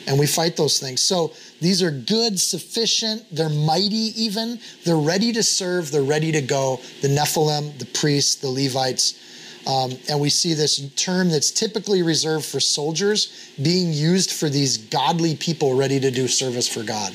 And 0.07 0.17
we 0.17 0.27
fight 0.27 0.55
those 0.55 0.79
things. 0.79 1.01
So 1.01 1.33
these 1.59 1.83
are 1.83 1.91
good, 1.91 2.39
sufficient, 2.39 3.25
they're 3.35 3.49
mighty 3.49 4.13
even. 4.15 4.59
They're 4.85 4.95
ready 4.95 5.33
to 5.33 5.43
serve, 5.43 5.91
they're 5.91 6.03
ready 6.03 6.31
to 6.31 6.41
go. 6.41 6.79
The 7.01 7.09
Nethinim, 7.09 7.77
the 7.77 7.85
priests, 7.87 8.35
the 8.35 8.47
Levites. 8.47 9.19
Um, 9.67 9.91
and 10.09 10.21
we 10.21 10.29
see 10.29 10.53
this 10.53 10.89
term 10.95 11.27
that's 11.27 11.51
typically 11.51 12.01
reserved 12.01 12.45
for 12.45 12.61
soldiers 12.61 13.51
being 13.61 13.91
used 13.91 14.31
for 14.31 14.47
these 14.47 14.77
godly 14.77 15.35
people 15.35 15.75
ready 15.75 15.99
to 15.99 16.11
do 16.11 16.29
service 16.29 16.69
for 16.69 16.83
God. 16.83 17.11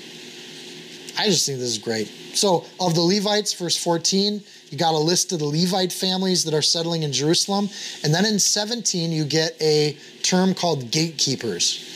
I 1.19 1.25
just 1.25 1.47
think 1.47 1.59
this 1.59 1.71
is 1.71 1.79
great. 1.79 2.20
So, 2.35 2.65
of 2.79 2.95
the 2.95 3.01
Levites, 3.01 3.53
verse 3.55 3.77
14, 3.77 4.43
you 4.71 4.79
got 4.79 4.95
a 4.95 4.99
list 4.99 5.33
of 5.33 5.41
the 5.41 5.47
Levite 5.47 5.93
families 5.93 6.45
that 6.45 6.55
are 6.55 6.63
settling 6.63 7.03
in 7.03 7.13
Jerusalem. 7.13 7.69
And 8.05 8.15
then 8.15 8.25
in 8.25 8.39
17, 8.39 9.11
you 9.11 9.25
get 9.25 9.61
a 9.61 9.97
term 10.23 10.55
called 10.55 10.91
gatekeepers. 10.91 11.87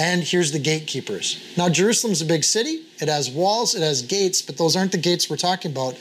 and 0.00 0.24
here's 0.24 0.50
the 0.50 0.58
gatekeepers. 0.58 1.54
Now, 1.56 1.68
Jerusalem's 1.68 2.20
a 2.20 2.24
big 2.24 2.42
city. 2.42 2.82
It 3.00 3.08
has 3.08 3.30
walls, 3.30 3.76
it 3.76 3.82
has 3.82 4.02
gates, 4.02 4.42
but 4.42 4.58
those 4.58 4.74
aren't 4.74 4.90
the 4.90 4.98
gates 4.98 5.30
we're 5.30 5.36
talking 5.36 5.70
about. 5.70 5.94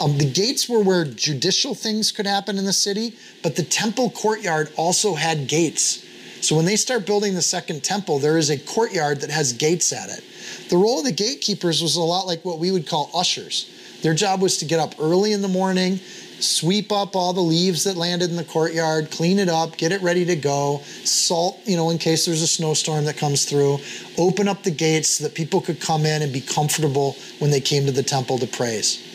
Um, 0.00 0.18
the 0.18 0.30
gates 0.30 0.68
were 0.68 0.80
where 0.80 1.04
judicial 1.04 1.74
things 1.74 2.12
could 2.12 2.26
happen 2.26 2.58
in 2.58 2.64
the 2.64 2.72
city, 2.72 3.14
but 3.42 3.56
the 3.56 3.64
temple 3.64 4.10
courtyard 4.10 4.70
also 4.76 5.14
had 5.14 5.48
gates. 5.48 6.04
So 6.40 6.56
when 6.56 6.64
they 6.64 6.76
start 6.76 7.06
building 7.06 7.34
the 7.34 7.42
second 7.42 7.84
temple, 7.84 8.18
there 8.18 8.38
is 8.38 8.50
a 8.50 8.58
courtyard 8.58 9.20
that 9.20 9.30
has 9.30 9.52
gates 9.52 9.92
at 9.92 10.08
it. 10.08 10.24
The 10.70 10.76
role 10.76 11.00
of 11.00 11.04
the 11.04 11.12
gatekeepers 11.12 11.82
was 11.82 11.96
a 11.96 12.00
lot 12.00 12.26
like 12.26 12.44
what 12.44 12.58
we 12.58 12.70
would 12.70 12.86
call 12.86 13.10
ushers. 13.14 13.70
Their 14.02 14.14
job 14.14 14.40
was 14.40 14.56
to 14.58 14.64
get 14.64 14.80
up 14.80 14.94
early 14.98 15.32
in 15.32 15.42
the 15.42 15.48
morning, 15.48 15.98
sweep 16.38 16.90
up 16.90 17.14
all 17.14 17.34
the 17.34 17.40
leaves 17.42 17.84
that 17.84 17.96
landed 17.96 18.30
in 18.30 18.36
the 18.36 18.44
courtyard, 18.44 19.10
clean 19.10 19.38
it 19.38 19.50
up, 19.50 19.76
get 19.76 19.92
it 19.92 20.00
ready 20.00 20.24
to 20.24 20.36
go, 20.36 20.80
salt, 21.04 21.60
you 21.66 21.76
know, 21.76 21.90
in 21.90 21.98
case 21.98 22.24
there's 22.24 22.40
a 22.40 22.46
snowstorm 22.46 23.04
that 23.04 23.18
comes 23.18 23.44
through, 23.44 23.78
open 24.16 24.48
up 24.48 24.62
the 24.62 24.70
gates 24.70 25.10
so 25.10 25.24
that 25.24 25.34
people 25.34 25.60
could 25.60 25.80
come 25.80 26.06
in 26.06 26.22
and 26.22 26.32
be 26.32 26.40
comfortable 26.40 27.16
when 27.40 27.50
they 27.50 27.60
came 27.60 27.84
to 27.84 27.92
the 27.92 28.02
temple 28.02 28.38
to 28.38 28.46
praise. 28.46 29.06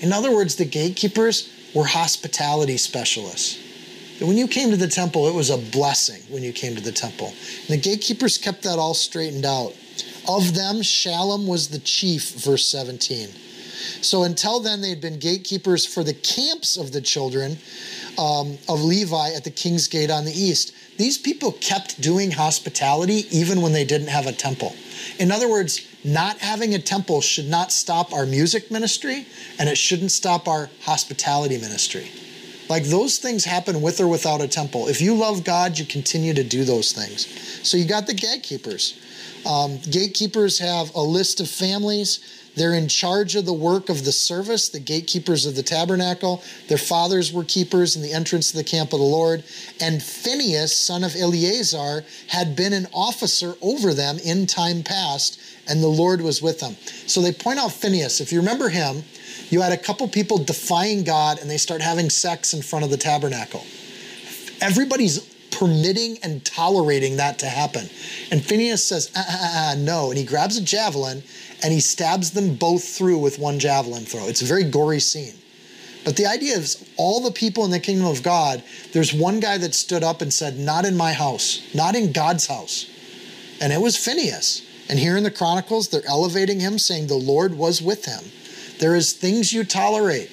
In 0.00 0.12
other 0.12 0.34
words, 0.34 0.56
the 0.56 0.64
gatekeepers 0.64 1.48
were 1.74 1.84
hospitality 1.84 2.76
specialists. 2.76 3.61
When 4.22 4.36
you 4.36 4.46
came 4.46 4.70
to 4.70 4.76
the 4.76 4.88
temple, 4.88 5.26
it 5.28 5.34
was 5.34 5.50
a 5.50 5.58
blessing 5.58 6.22
when 6.32 6.42
you 6.42 6.52
came 6.52 6.76
to 6.76 6.80
the 6.80 6.92
temple. 6.92 7.28
And 7.28 7.68
the 7.68 7.76
gatekeepers 7.76 8.38
kept 8.38 8.62
that 8.62 8.78
all 8.78 8.94
straightened 8.94 9.44
out. 9.44 9.74
Of 10.28 10.54
them, 10.54 10.76
Shallum 10.76 11.48
was 11.48 11.68
the 11.68 11.80
chief, 11.80 12.30
verse 12.30 12.64
17. 12.66 13.28
So 14.00 14.22
until 14.22 14.60
then, 14.60 14.80
they 14.80 14.90
had 14.90 15.00
been 15.00 15.18
gatekeepers 15.18 15.84
for 15.84 16.04
the 16.04 16.14
camps 16.14 16.76
of 16.76 16.92
the 16.92 17.00
children 17.00 17.58
um, 18.18 18.58
of 18.68 18.82
Levi 18.82 19.32
at 19.34 19.42
the 19.42 19.50
king's 19.50 19.88
gate 19.88 20.10
on 20.10 20.24
the 20.24 20.32
east. 20.32 20.72
These 20.98 21.18
people 21.18 21.52
kept 21.52 22.00
doing 22.00 22.30
hospitality 22.30 23.26
even 23.30 23.60
when 23.60 23.72
they 23.72 23.84
didn't 23.84 24.08
have 24.08 24.26
a 24.26 24.32
temple. 24.32 24.74
In 25.18 25.32
other 25.32 25.50
words, 25.50 25.86
not 26.04 26.38
having 26.38 26.74
a 26.74 26.78
temple 26.78 27.20
should 27.20 27.48
not 27.48 27.72
stop 27.72 28.12
our 28.12 28.26
music 28.26 28.70
ministry 28.70 29.26
and 29.58 29.68
it 29.68 29.78
shouldn't 29.78 30.12
stop 30.12 30.46
our 30.46 30.70
hospitality 30.82 31.58
ministry. 31.58 32.08
Like 32.72 32.84
those 32.84 33.18
things 33.18 33.44
happen 33.44 33.82
with 33.82 34.00
or 34.00 34.08
without 34.08 34.40
a 34.40 34.48
temple. 34.48 34.88
If 34.88 35.02
you 35.02 35.12
love 35.12 35.44
God, 35.44 35.78
you 35.78 35.84
continue 35.84 36.32
to 36.32 36.42
do 36.42 36.64
those 36.64 36.92
things. 36.92 37.26
So 37.68 37.76
you 37.76 37.84
got 37.84 38.06
the 38.06 38.14
gatekeepers. 38.14 38.98
Um, 39.44 39.76
gatekeepers 39.90 40.58
have 40.58 40.94
a 40.94 41.02
list 41.02 41.42
of 41.42 41.50
families 41.50 42.42
they're 42.54 42.74
in 42.74 42.88
charge 42.88 43.34
of 43.34 43.46
the 43.46 43.52
work 43.52 43.88
of 43.88 44.04
the 44.04 44.12
service, 44.12 44.68
the 44.68 44.80
gatekeepers 44.80 45.46
of 45.46 45.56
the 45.56 45.62
tabernacle. 45.62 46.42
Their 46.68 46.78
fathers 46.78 47.32
were 47.32 47.44
keepers 47.44 47.96
in 47.96 48.02
the 48.02 48.12
entrance 48.12 48.50
to 48.50 48.58
the 48.58 48.64
camp 48.64 48.92
of 48.92 48.98
the 48.98 49.06
Lord. 49.06 49.42
And 49.80 50.02
Phinehas, 50.02 50.76
son 50.76 51.02
of 51.02 51.16
Eleazar, 51.16 52.04
had 52.28 52.54
been 52.54 52.72
an 52.72 52.88
officer 52.92 53.54
over 53.62 53.94
them 53.94 54.18
in 54.18 54.46
time 54.46 54.82
past, 54.82 55.40
and 55.66 55.82
the 55.82 55.88
Lord 55.88 56.20
was 56.20 56.42
with 56.42 56.60
them. 56.60 56.76
So 57.06 57.22
they 57.22 57.32
point 57.32 57.58
out 57.58 57.72
Phinehas. 57.72 58.20
If 58.20 58.32
you 58.32 58.40
remember 58.40 58.68
him, 58.68 59.02
you 59.52 59.60
had 59.60 59.72
a 59.72 59.76
couple 59.76 60.08
people 60.08 60.38
defying 60.38 61.04
God 61.04 61.38
and 61.38 61.50
they 61.50 61.58
start 61.58 61.82
having 61.82 62.08
sex 62.08 62.54
in 62.54 62.62
front 62.62 62.86
of 62.86 62.90
the 62.90 62.96
tabernacle. 62.96 63.64
Everybody's 64.62 65.20
permitting 65.50 66.18
and 66.22 66.44
tolerating 66.44 67.18
that 67.18 67.38
to 67.40 67.46
happen. 67.46 67.88
And 68.30 68.42
Phineas 68.42 68.82
says, 68.82 69.12
ah, 69.14 69.24
ah, 69.28 69.52
ah, 69.54 69.74
no. 69.76 70.08
And 70.08 70.18
he 70.18 70.24
grabs 70.24 70.56
a 70.56 70.62
javelin 70.64 71.22
and 71.62 71.72
he 71.72 71.80
stabs 71.80 72.30
them 72.30 72.54
both 72.54 72.82
through 72.82 73.18
with 73.18 73.38
one 73.38 73.58
javelin 73.58 74.04
throw. 74.04 74.26
It's 74.26 74.40
a 74.40 74.46
very 74.46 74.64
gory 74.64 75.00
scene. 75.00 75.34
But 76.04 76.16
the 76.16 76.26
idea 76.26 76.56
is 76.56 76.88
all 76.96 77.20
the 77.20 77.30
people 77.30 77.64
in 77.66 77.70
the 77.70 77.78
kingdom 77.78 78.06
of 78.06 78.22
God, 78.22 78.62
there's 78.92 79.12
one 79.12 79.38
guy 79.38 79.58
that 79.58 79.74
stood 79.74 80.02
up 80.02 80.22
and 80.22 80.32
said, 80.32 80.58
Not 80.58 80.84
in 80.84 80.96
my 80.96 81.12
house, 81.12 81.62
not 81.74 81.94
in 81.94 82.10
God's 82.10 82.46
house. 82.46 82.86
And 83.60 83.72
it 83.72 83.80
was 83.80 83.96
Phineas. 83.96 84.66
And 84.88 84.98
here 84.98 85.16
in 85.16 85.22
the 85.22 85.30
Chronicles, 85.30 85.88
they're 85.88 86.06
elevating 86.08 86.58
him, 86.58 86.78
saying 86.78 87.06
the 87.06 87.14
Lord 87.14 87.54
was 87.56 87.80
with 87.80 88.06
him. 88.06 88.24
There 88.82 88.96
is 88.96 89.12
things 89.12 89.52
you 89.52 89.62
tolerate 89.62 90.28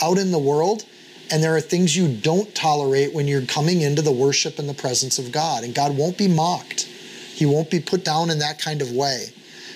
out 0.00 0.16
in 0.16 0.32
the 0.32 0.38
world, 0.38 0.86
and 1.30 1.42
there 1.42 1.54
are 1.54 1.60
things 1.60 1.94
you 1.94 2.08
don't 2.08 2.52
tolerate 2.54 3.12
when 3.12 3.28
you're 3.28 3.44
coming 3.44 3.82
into 3.82 4.00
the 4.00 4.10
worship 4.10 4.58
and 4.58 4.66
the 4.66 4.72
presence 4.72 5.18
of 5.18 5.30
God. 5.30 5.62
And 5.62 5.74
God 5.74 5.94
won't 5.94 6.16
be 6.16 6.26
mocked, 6.26 6.84
He 6.84 7.44
won't 7.44 7.70
be 7.70 7.80
put 7.80 8.02
down 8.02 8.30
in 8.30 8.38
that 8.38 8.58
kind 8.58 8.80
of 8.80 8.92
way. 8.92 9.26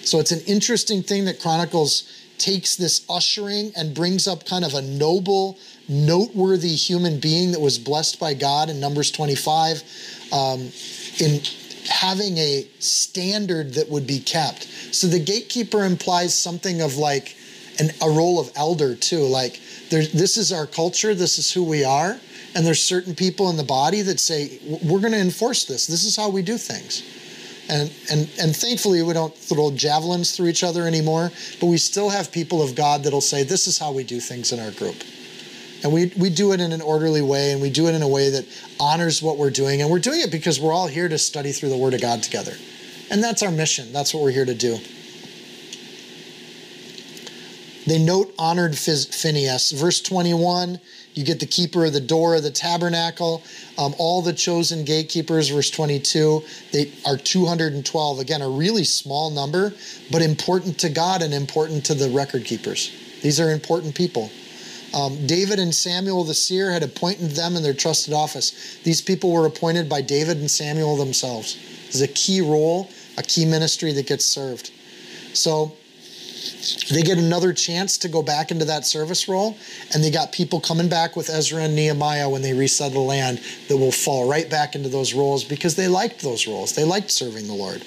So 0.02 0.18
it's 0.18 0.32
an 0.32 0.40
interesting 0.46 1.02
thing 1.02 1.26
that 1.26 1.40
Chronicles 1.40 2.10
takes 2.38 2.74
this 2.74 3.04
ushering 3.10 3.72
and 3.76 3.94
brings 3.94 4.26
up 4.26 4.46
kind 4.46 4.64
of 4.64 4.72
a 4.72 4.80
noble, 4.80 5.58
noteworthy 5.86 6.74
human 6.74 7.20
being 7.20 7.52
that 7.52 7.60
was 7.60 7.78
blessed 7.78 8.18
by 8.18 8.32
God 8.32 8.70
in 8.70 8.80
Numbers 8.80 9.10
25 9.10 9.82
um, 10.32 10.70
in 11.20 11.42
having 11.86 12.38
a 12.38 12.66
standard 12.78 13.74
that 13.74 13.90
would 13.90 14.06
be 14.06 14.20
kept. 14.20 14.62
So 14.94 15.06
the 15.06 15.20
gatekeeper 15.20 15.84
implies 15.84 16.32
something 16.34 16.80
of 16.80 16.96
like 16.96 17.35
an, 17.78 17.90
a 18.02 18.10
role 18.10 18.40
of 18.40 18.50
elder 18.56 18.94
too. 18.94 19.20
Like 19.20 19.60
this 19.90 20.36
is 20.36 20.52
our 20.52 20.66
culture, 20.66 21.14
this 21.14 21.38
is 21.38 21.52
who 21.52 21.64
we 21.64 21.84
are. 21.84 22.18
And 22.54 22.64
there's 22.66 22.82
certain 22.82 23.14
people 23.14 23.50
in 23.50 23.56
the 23.56 23.64
body 23.64 24.00
that 24.02 24.18
say, 24.18 24.58
we're 24.82 25.00
going 25.00 25.12
to 25.12 25.18
enforce 25.18 25.66
this. 25.66 25.86
This 25.86 26.04
is 26.04 26.16
how 26.16 26.30
we 26.30 26.40
do 26.40 26.56
things. 26.56 27.02
And, 27.68 27.92
and, 28.10 28.30
and 28.40 28.56
thankfully, 28.56 29.02
we 29.02 29.12
don't 29.12 29.36
throw 29.36 29.70
javelins 29.72 30.34
through 30.34 30.46
each 30.46 30.62
other 30.64 30.86
anymore, 30.86 31.30
but 31.60 31.66
we 31.66 31.76
still 31.76 32.08
have 32.08 32.32
people 32.32 32.62
of 32.62 32.74
God 32.74 33.02
that'll 33.02 33.20
say, 33.20 33.42
This 33.42 33.66
is 33.66 33.76
how 33.76 33.92
we 33.92 34.04
do 34.04 34.20
things 34.20 34.52
in 34.52 34.60
our 34.60 34.70
group. 34.70 34.96
And 35.82 35.92
we, 35.92 36.12
we 36.16 36.30
do 36.30 36.52
it 36.52 36.60
in 36.60 36.72
an 36.72 36.80
orderly 36.80 37.22
way, 37.22 37.52
and 37.52 37.60
we 37.60 37.70
do 37.70 37.88
it 37.88 37.94
in 37.94 38.02
a 38.02 38.08
way 38.08 38.30
that 38.30 38.46
honors 38.80 39.20
what 39.20 39.36
we're 39.36 39.50
doing. 39.50 39.82
And 39.82 39.90
we're 39.90 39.98
doing 39.98 40.20
it 40.20 40.30
because 40.30 40.58
we're 40.60 40.72
all 40.72 40.86
here 40.86 41.08
to 41.08 41.18
study 41.18 41.52
through 41.52 41.68
the 41.68 41.76
Word 41.76 41.92
of 41.92 42.00
God 42.00 42.22
together. 42.22 42.54
And 43.10 43.22
that's 43.22 43.42
our 43.42 43.50
mission. 43.50 43.92
That's 43.92 44.14
what 44.14 44.22
we're 44.22 44.30
here 44.30 44.46
to 44.46 44.54
do. 44.54 44.78
They 47.86 47.98
note 47.98 48.34
honored 48.38 48.76
Phineas. 48.76 49.72
Verse 49.72 50.00
21 50.00 50.80
you 51.16 51.24
get 51.24 51.40
the 51.40 51.46
keeper 51.46 51.86
of 51.86 51.94
the 51.94 52.00
door 52.00 52.36
of 52.36 52.42
the 52.42 52.50
tabernacle. 52.50 53.42
Um, 53.78 53.94
all 53.98 54.20
the 54.20 54.34
chosen 54.34 54.84
gatekeepers, 54.84 55.48
verse 55.48 55.70
22, 55.70 56.42
they 56.72 56.92
are 57.06 57.16
212. 57.16 58.18
Again, 58.18 58.42
a 58.42 58.48
really 58.48 58.84
small 58.84 59.30
number, 59.30 59.72
but 60.12 60.20
important 60.20 60.78
to 60.80 60.90
God 60.90 61.22
and 61.22 61.32
important 61.32 61.86
to 61.86 61.94
the 61.94 62.10
record 62.10 62.44
keepers. 62.44 62.92
These 63.22 63.40
are 63.40 63.50
important 63.50 63.94
people. 63.94 64.30
Um, 64.94 65.26
David 65.26 65.58
and 65.58 65.74
Samuel 65.74 66.22
the 66.22 66.34
seer 66.34 66.70
had 66.70 66.82
appointed 66.82 67.30
them 67.30 67.56
in 67.56 67.62
their 67.62 67.74
trusted 67.74 68.12
office. 68.12 68.78
These 68.84 69.00
people 69.00 69.32
were 69.32 69.46
appointed 69.46 69.88
by 69.88 70.02
David 70.02 70.36
and 70.36 70.50
Samuel 70.50 70.96
themselves. 70.96 71.54
This 71.86 71.94
is 71.94 72.02
a 72.02 72.08
key 72.08 72.42
role, 72.42 72.90
a 73.16 73.22
key 73.22 73.46
ministry 73.46 73.92
that 73.92 74.06
gets 74.06 74.26
served. 74.26 74.70
So 75.32 75.72
they 76.90 77.02
get 77.02 77.18
another 77.18 77.52
chance 77.52 77.98
to 77.98 78.08
go 78.08 78.22
back 78.22 78.50
into 78.50 78.64
that 78.64 78.86
service 78.86 79.28
role, 79.28 79.56
and 79.92 80.02
they 80.02 80.10
got 80.10 80.32
people 80.32 80.60
coming 80.60 80.88
back 80.88 81.16
with 81.16 81.28
Ezra 81.28 81.62
and 81.64 81.74
Nehemiah 81.74 82.28
when 82.28 82.42
they 82.42 82.52
resettle 82.52 83.02
the 83.02 83.08
land 83.08 83.40
that 83.68 83.76
will 83.76 83.92
fall 83.92 84.28
right 84.28 84.48
back 84.48 84.74
into 84.74 84.88
those 84.88 85.14
roles 85.14 85.44
because 85.44 85.76
they 85.76 85.88
liked 85.88 86.22
those 86.22 86.46
roles. 86.46 86.74
They 86.74 86.84
liked 86.84 87.10
serving 87.10 87.46
the 87.46 87.54
Lord. 87.54 87.82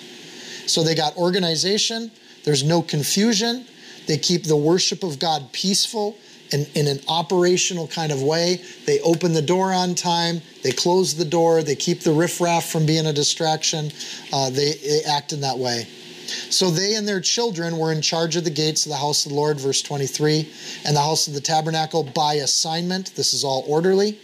So 0.67 0.83
they 0.83 0.95
got 0.95 1.15
organization, 1.17 2.11
there's 2.43 2.63
no 2.63 2.81
confusion, 2.81 3.65
they 4.07 4.17
keep 4.17 4.43
the 4.43 4.57
worship 4.57 5.03
of 5.03 5.19
God 5.19 5.51
peaceful. 5.51 6.17
In, 6.51 6.65
in 6.73 6.87
an 6.87 6.99
operational 7.07 7.87
kind 7.87 8.11
of 8.11 8.23
way. 8.23 8.59
They 8.87 8.99
open 9.01 9.33
the 9.33 9.41
door 9.43 9.71
on 9.71 9.93
time, 9.93 10.41
they 10.63 10.71
close 10.71 11.13
the 11.13 11.23
door, 11.23 11.61
they 11.61 11.75
keep 11.75 11.99
the 11.99 12.11
riffraff 12.11 12.65
from 12.65 12.87
being 12.87 13.05
a 13.05 13.13
distraction. 13.13 13.91
Uh, 14.33 14.49
they, 14.49 14.73
they 14.73 15.01
act 15.07 15.31
in 15.31 15.41
that 15.41 15.59
way. 15.59 15.87
So 16.29 16.69
they 16.69 16.95
and 16.95 17.07
their 17.07 17.21
children 17.21 17.77
were 17.77 17.91
in 17.91 18.01
charge 18.01 18.35
of 18.35 18.43
the 18.43 18.49
gates 18.49 18.85
of 18.85 18.91
the 18.91 18.97
house 18.97 19.25
of 19.25 19.31
the 19.31 19.37
Lord, 19.37 19.59
verse 19.59 19.81
23, 19.81 20.51
and 20.85 20.95
the 20.95 21.01
house 21.01 21.27
of 21.27 21.33
the 21.33 21.41
tabernacle 21.41 22.03
by 22.03 22.35
assignment. 22.35 23.15
This 23.15 23.33
is 23.33 23.43
all 23.43 23.63
orderly. 23.67 24.19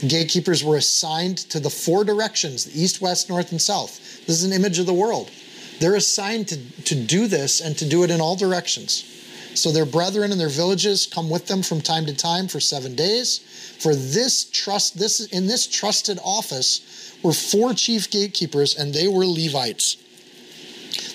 The 0.00 0.08
gatekeepers 0.08 0.62
were 0.62 0.76
assigned 0.76 1.38
to 1.50 1.60
the 1.60 1.70
four 1.70 2.04
directions 2.04 2.64
the 2.64 2.80
east, 2.80 3.00
west, 3.00 3.28
north, 3.28 3.50
and 3.50 3.60
south. 3.60 4.26
This 4.26 4.42
is 4.42 4.44
an 4.44 4.52
image 4.52 4.78
of 4.78 4.86
the 4.86 4.94
world. 4.94 5.30
They're 5.78 5.96
assigned 5.96 6.48
to, 6.48 6.82
to 6.82 6.94
do 6.94 7.26
this 7.26 7.60
and 7.60 7.76
to 7.78 7.88
do 7.88 8.02
it 8.02 8.10
in 8.10 8.20
all 8.20 8.36
directions. 8.36 9.12
So 9.54 9.72
their 9.72 9.86
brethren 9.86 10.32
and 10.32 10.40
their 10.40 10.50
villages 10.50 11.06
come 11.06 11.30
with 11.30 11.46
them 11.46 11.62
from 11.62 11.80
time 11.80 12.04
to 12.06 12.14
time 12.14 12.46
for 12.46 12.60
seven 12.60 12.94
days. 12.94 13.38
For 13.78 13.94
this 13.94 14.44
trust, 14.44 14.98
this 14.98 15.26
in 15.26 15.46
this 15.46 15.66
trusted 15.66 16.18
office 16.22 17.16
were 17.22 17.32
four 17.32 17.72
chief 17.72 18.10
gatekeepers, 18.10 18.76
and 18.76 18.92
they 18.92 19.08
were 19.08 19.26
Levites. 19.26 19.96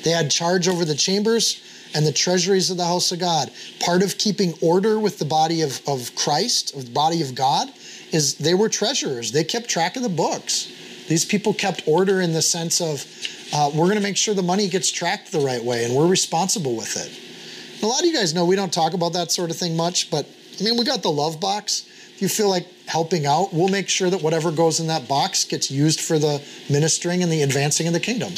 They 0.03 0.11
had 0.11 0.31
charge 0.31 0.67
over 0.67 0.85
the 0.85 0.95
chambers 0.95 1.61
and 1.93 2.05
the 2.05 2.11
treasuries 2.11 2.69
of 2.69 2.77
the 2.77 2.85
house 2.85 3.11
of 3.11 3.19
God. 3.19 3.51
Part 3.79 4.01
of 4.03 4.17
keeping 4.17 4.53
order 4.61 4.99
with 4.99 5.19
the 5.19 5.25
body 5.25 5.61
of, 5.61 5.81
of 5.87 6.15
Christ, 6.15 6.75
of 6.75 6.85
the 6.85 6.91
body 6.91 7.21
of 7.21 7.35
God, 7.35 7.69
is 8.11 8.35
they 8.35 8.53
were 8.53 8.69
treasurers. 8.69 9.31
They 9.31 9.43
kept 9.43 9.69
track 9.69 9.95
of 9.95 10.03
the 10.03 10.09
books. 10.09 10.71
These 11.07 11.25
people 11.25 11.53
kept 11.53 11.83
order 11.87 12.21
in 12.21 12.33
the 12.33 12.41
sense 12.41 12.79
of 12.79 13.05
uh, 13.53 13.69
we're 13.73 13.85
going 13.85 13.97
to 13.97 14.03
make 14.03 14.17
sure 14.17 14.33
the 14.33 14.41
money 14.41 14.69
gets 14.69 14.91
tracked 14.91 15.31
the 15.31 15.39
right 15.39 15.63
way 15.63 15.83
and 15.83 15.95
we're 15.95 16.07
responsible 16.07 16.75
with 16.75 16.95
it. 16.95 17.83
A 17.83 17.87
lot 17.87 17.99
of 17.99 18.05
you 18.05 18.13
guys 18.13 18.33
know 18.33 18.45
we 18.45 18.55
don't 18.55 18.71
talk 18.71 18.93
about 18.93 19.13
that 19.13 19.31
sort 19.31 19.49
of 19.49 19.57
thing 19.57 19.75
much, 19.75 20.11
but 20.11 20.27
I 20.59 20.63
mean, 20.63 20.77
we 20.77 20.85
got 20.85 21.01
the 21.01 21.11
love 21.11 21.39
box. 21.39 21.85
If 22.15 22.21
you 22.21 22.29
feel 22.29 22.49
like 22.49 22.67
helping 22.85 23.25
out, 23.25 23.51
we'll 23.51 23.69
make 23.69 23.89
sure 23.89 24.09
that 24.09 24.21
whatever 24.21 24.51
goes 24.51 24.79
in 24.79 24.87
that 24.87 25.07
box 25.07 25.43
gets 25.43 25.71
used 25.71 25.99
for 25.99 26.19
the 26.19 26.41
ministering 26.69 27.23
and 27.23 27.31
the 27.31 27.41
advancing 27.41 27.87
of 27.87 27.93
the 27.93 27.99
kingdom. 27.99 28.33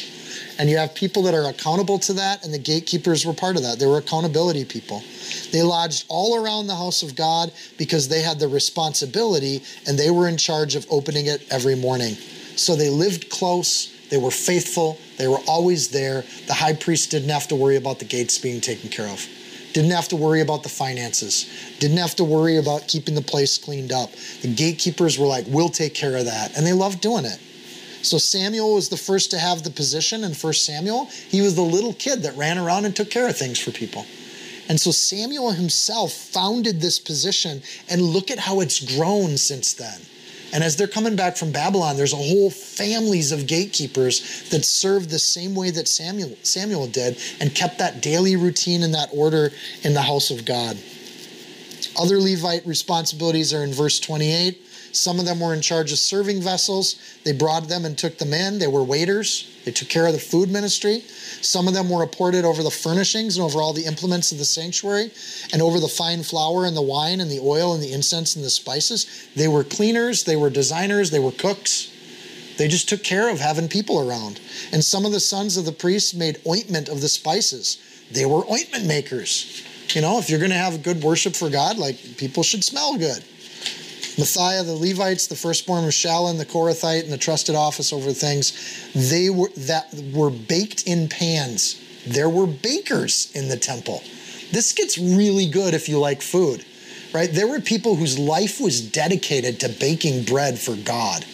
And 0.59 0.69
you 0.69 0.77
have 0.77 0.93
people 0.93 1.23
that 1.23 1.33
are 1.33 1.49
accountable 1.49 1.97
to 1.99 2.13
that, 2.13 2.45
and 2.45 2.53
the 2.53 2.59
gatekeepers 2.59 3.25
were 3.25 3.33
part 3.33 3.55
of 3.55 3.63
that. 3.63 3.79
They 3.79 3.85
were 3.85 3.97
accountability 3.97 4.65
people. 4.65 5.03
They 5.51 5.63
lodged 5.63 6.05
all 6.09 6.43
around 6.43 6.67
the 6.67 6.75
house 6.75 7.01
of 7.03 7.15
God 7.15 7.51
because 7.77 8.07
they 8.07 8.21
had 8.21 8.39
the 8.39 8.47
responsibility 8.47 9.63
and 9.87 9.97
they 9.97 10.11
were 10.11 10.27
in 10.27 10.37
charge 10.37 10.75
of 10.75 10.85
opening 10.89 11.27
it 11.27 11.45
every 11.51 11.75
morning. 11.75 12.15
So 12.55 12.75
they 12.75 12.89
lived 12.89 13.29
close, 13.29 13.91
they 14.09 14.17
were 14.17 14.31
faithful, 14.31 14.99
they 15.17 15.27
were 15.27 15.41
always 15.47 15.89
there. 15.89 16.23
The 16.47 16.53
high 16.53 16.73
priest 16.73 17.11
didn't 17.11 17.29
have 17.29 17.47
to 17.47 17.55
worry 17.55 17.77
about 17.77 17.99
the 17.99 18.05
gates 18.05 18.37
being 18.37 18.61
taken 18.61 18.89
care 18.89 19.07
of. 19.07 19.27
Didn't 19.73 19.91
have 19.91 20.07
to 20.09 20.15
worry 20.15 20.41
about 20.41 20.61
the 20.61 20.69
finances. 20.69 21.49
Didn't 21.79 21.97
have 21.97 22.15
to 22.17 22.23
worry 22.23 22.57
about 22.57 22.87
keeping 22.87 23.15
the 23.15 23.23
place 23.23 23.57
cleaned 23.57 23.91
up. 23.91 24.11
The 24.43 24.53
gatekeepers 24.53 25.17
were 25.17 25.25
like, 25.25 25.45
we'll 25.47 25.69
take 25.69 25.95
care 25.95 26.15
of 26.15 26.25
that. 26.25 26.55
And 26.55 26.65
they 26.65 26.73
loved 26.73 27.01
doing 27.01 27.25
it. 27.25 27.39
So 28.03 28.17
Samuel 28.17 28.75
was 28.75 28.89
the 28.89 28.97
first 28.97 29.31
to 29.31 29.39
have 29.39 29.63
the 29.63 29.69
position 29.69 30.23
in 30.23 30.33
1 30.33 30.53
Samuel. 30.53 31.05
He 31.05 31.41
was 31.41 31.55
the 31.55 31.61
little 31.61 31.93
kid 31.93 32.23
that 32.23 32.35
ran 32.35 32.57
around 32.57 32.85
and 32.85 32.95
took 32.95 33.09
care 33.09 33.27
of 33.27 33.37
things 33.37 33.59
for 33.59 33.71
people. 33.71 34.05
And 34.69 34.79
so 34.79 34.91
Samuel 34.91 35.51
himself 35.51 36.11
founded 36.13 36.79
this 36.79 36.99
position, 36.99 37.61
and 37.89 38.01
look 38.01 38.31
at 38.31 38.39
how 38.39 38.59
it's 38.59 38.97
grown 38.97 39.37
since 39.37 39.73
then. 39.73 39.99
And 40.53 40.63
as 40.63 40.75
they're 40.75 40.87
coming 40.87 41.15
back 41.15 41.35
from 41.35 41.51
Babylon, 41.51 41.97
there's 41.97 42.13
a 42.13 42.17
whole 42.17 42.51
families 42.51 43.31
of 43.31 43.47
gatekeepers 43.47 44.49
that 44.49 44.63
served 44.63 45.09
the 45.09 45.19
same 45.19 45.55
way 45.55 45.71
that 45.71 45.87
Samuel, 45.87 46.35
Samuel 46.43 46.87
did 46.87 47.17
and 47.39 47.55
kept 47.55 47.79
that 47.79 48.01
daily 48.01 48.35
routine 48.35 48.83
and 48.83 48.93
that 48.93 49.09
order 49.11 49.51
in 49.81 49.93
the 49.93 50.01
house 50.01 50.29
of 50.29 50.45
God. 50.45 50.77
Other 51.99 52.19
Levite 52.19 52.65
responsibilities 52.67 53.53
are 53.53 53.63
in 53.63 53.73
verse 53.73 53.99
28. 53.99 54.62
Some 54.93 55.19
of 55.19 55.25
them 55.25 55.39
were 55.39 55.53
in 55.53 55.61
charge 55.61 55.91
of 55.91 55.97
serving 55.97 56.41
vessels. 56.41 56.95
They 57.23 57.31
brought 57.31 57.67
them 57.67 57.83
and 57.83 57.97
took 57.97 58.19
them 58.19 58.31
in. 58.31 58.59
They 58.59 58.67
were 58.67 58.83
waiters. 58.83 59.49
They 59.65 59.71
took 59.71 59.89
care 59.89 60.05
of 60.05 60.13
the 60.13 60.19
food 60.19 60.51
ministry. 60.51 61.01
Some 61.41 61.67
of 61.67 61.73
them 61.73 61.89
were 61.89 62.03
apported 62.03 62.45
over 62.45 62.61
the 62.61 62.69
furnishings 62.69 63.35
and 63.35 63.43
over 63.43 63.59
all 63.59 63.73
the 63.73 63.85
implements 63.85 64.31
of 64.31 64.37
the 64.37 64.45
sanctuary 64.45 65.11
and 65.51 65.61
over 65.61 65.79
the 65.79 65.87
fine 65.87 66.21
flour 66.21 66.65
and 66.65 66.77
the 66.77 66.81
wine 66.81 67.21
and 67.21 67.31
the 67.31 67.39
oil 67.39 67.73
and 67.73 67.81
the 67.81 67.91
incense 67.91 68.35
and 68.35 68.45
the 68.45 68.51
spices. 68.51 69.29
They 69.35 69.47
were 69.47 69.63
cleaners, 69.63 70.25
they 70.25 70.35
were 70.35 70.51
designers, 70.51 71.09
they 71.09 71.19
were 71.19 71.31
cooks. 71.31 71.89
They 72.57 72.67
just 72.67 72.87
took 72.87 73.03
care 73.03 73.31
of 73.31 73.39
having 73.39 73.67
people 73.67 74.07
around. 74.07 74.39
And 74.71 74.83
some 74.83 75.05
of 75.05 75.11
the 75.11 75.19
sons 75.19 75.57
of 75.57 75.65
the 75.65 75.71
priests 75.71 76.13
made 76.13 76.39
ointment 76.47 76.87
of 76.87 77.01
the 77.01 77.09
spices. 77.09 77.79
They 78.11 78.25
were 78.25 78.49
ointment 78.49 78.85
makers. 78.85 79.65
You 79.89 80.01
know, 80.01 80.19
if 80.19 80.29
you're 80.29 80.39
going 80.39 80.51
to 80.51 80.57
have 80.57 80.83
good 80.83 81.01
worship 81.01 81.35
for 81.35 81.49
God, 81.49 81.77
like 81.77 82.17
people 82.17 82.43
should 82.43 82.63
smell 82.63 82.97
good. 82.97 83.23
Matthiah, 84.17 84.63
the 84.63 84.75
Levites, 84.75 85.27
the 85.27 85.35
firstborn 85.35 85.85
of 85.85 85.91
Shallum, 85.91 86.37
the 86.37 86.45
Korathite, 86.45 87.03
and 87.03 87.11
the 87.11 87.17
trusted 87.17 87.55
office 87.55 87.91
over 87.91 88.11
things, 88.11 88.53
they 88.93 89.29
were 89.29 89.49
that 89.57 89.93
were 90.13 90.29
baked 90.29 90.83
in 90.83 91.09
pans. 91.09 91.79
There 92.05 92.29
were 92.29 92.47
bakers 92.47 93.31
in 93.33 93.49
the 93.49 93.57
temple. 93.57 94.03
This 94.51 94.73
gets 94.73 94.97
really 94.97 95.47
good 95.47 95.73
if 95.73 95.89
you 95.89 95.99
like 95.99 96.21
food, 96.21 96.63
right? 97.13 97.31
There 97.31 97.47
were 97.47 97.59
people 97.59 97.95
whose 97.95 98.19
life 98.19 98.61
was 98.61 98.81
dedicated 98.81 99.59
to 99.61 99.69
baking 99.69 100.25
bread 100.25 100.59
for 100.59 100.75
God. 100.75 101.25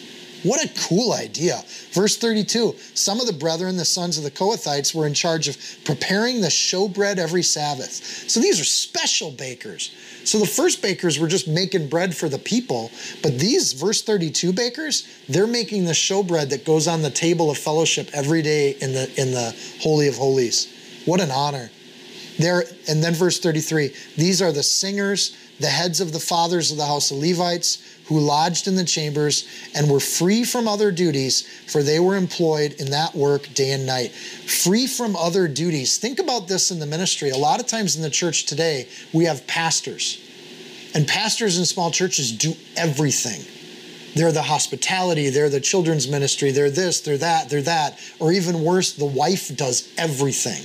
What 0.43 0.63
a 0.63 0.87
cool 0.87 1.11
idea. 1.13 1.63
Verse 1.91 2.17
32 2.17 2.75
Some 2.93 3.19
of 3.19 3.27
the 3.27 3.33
brethren, 3.33 3.77
the 3.77 3.85
sons 3.85 4.17
of 4.17 4.23
the 4.23 4.31
Kohathites, 4.31 4.95
were 4.95 5.05
in 5.05 5.13
charge 5.13 5.47
of 5.47 5.57
preparing 5.83 6.41
the 6.41 6.47
showbread 6.47 7.17
every 7.17 7.43
Sabbath. 7.43 8.29
So 8.29 8.39
these 8.39 8.59
are 8.59 8.65
special 8.65 9.31
bakers. 9.31 9.91
So 10.23 10.37
the 10.37 10.45
first 10.45 10.81
bakers 10.81 11.19
were 11.19 11.27
just 11.27 11.47
making 11.47 11.89
bread 11.89 12.15
for 12.15 12.29
the 12.29 12.37
people, 12.37 12.91
but 13.21 13.39
these 13.39 13.73
verse 13.73 14.01
32 14.01 14.53
bakers, 14.53 15.07
they're 15.27 15.47
making 15.47 15.85
the 15.85 15.91
showbread 15.91 16.49
that 16.49 16.65
goes 16.65 16.87
on 16.87 17.01
the 17.01 17.09
table 17.09 17.49
of 17.49 17.57
fellowship 17.57 18.09
every 18.13 18.41
day 18.41 18.71
in 18.81 18.93
the 18.93 19.09
in 19.19 19.31
the 19.31 19.55
holy 19.81 20.07
of 20.07 20.15
holies. 20.15 21.01
What 21.05 21.19
an 21.19 21.31
honor. 21.31 21.69
There 22.37 22.63
and 22.87 23.03
then 23.03 23.13
verse 23.13 23.39
33, 23.39 23.93
these 24.15 24.41
are 24.41 24.53
the 24.53 24.63
singers, 24.63 25.35
the 25.59 25.67
heads 25.67 25.99
of 25.99 26.13
the 26.13 26.19
fathers 26.19 26.71
of 26.71 26.77
the 26.77 26.85
house 26.85 27.11
of 27.11 27.17
Levites 27.17 27.98
who 28.09 28.19
lodged 28.19 28.67
in 28.67 28.75
the 28.75 28.83
chambers 28.83 29.47
and 29.75 29.89
were 29.89 29.99
free 29.99 30.43
from 30.43 30.67
other 30.67 30.91
duties, 30.91 31.47
for 31.71 31.83
they 31.83 31.99
were 31.99 32.15
employed 32.15 32.73
in 32.73 32.89
that 32.89 33.13
work 33.15 33.53
day 33.53 33.71
and 33.71 33.85
night. 33.85 34.11
Free 34.11 34.87
from 34.87 35.15
other 35.15 35.47
duties. 35.47 35.99
Think 35.99 36.17
about 36.17 36.47
this 36.47 36.71
in 36.71 36.79
the 36.79 36.87
ministry. 36.87 37.29
A 37.29 37.37
lot 37.37 37.59
of 37.59 37.67
times 37.67 37.95
in 37.95 38.01
the 38.01 38.09
church 38.09 38.45
today, 38.45 38.87
we 39.13 39.25
have 39.25 39.45
pastors, 39.45 40.19
and 40.95 41.07
pastors 41.07 41.59
in 41.59 41.65
small 41.65 41.91
churches 41.91 42.31
do 42.31 42.53
everything. 42.75 43.45
They're 44.15 44.31
the 44.31 44.41
hospitality, 44.41 45.29
they're 45.29 45.49
the 45.49 45.61
children's 45.61 46.07
ministry, 46.09 46.49
they're 46.49 46.71
this, 46.71 47.01
they're 47.01 47.19
that, 47.19 47.51
they're 47.51 47.61
that. 47.61 47.99
Or 48.19 48.31
even 48.31 48.63
worse, 48.63 48.93
the 48.93 49.05
wife 49.05 49.55
does 49.55 49.93
everything 49.99 50.63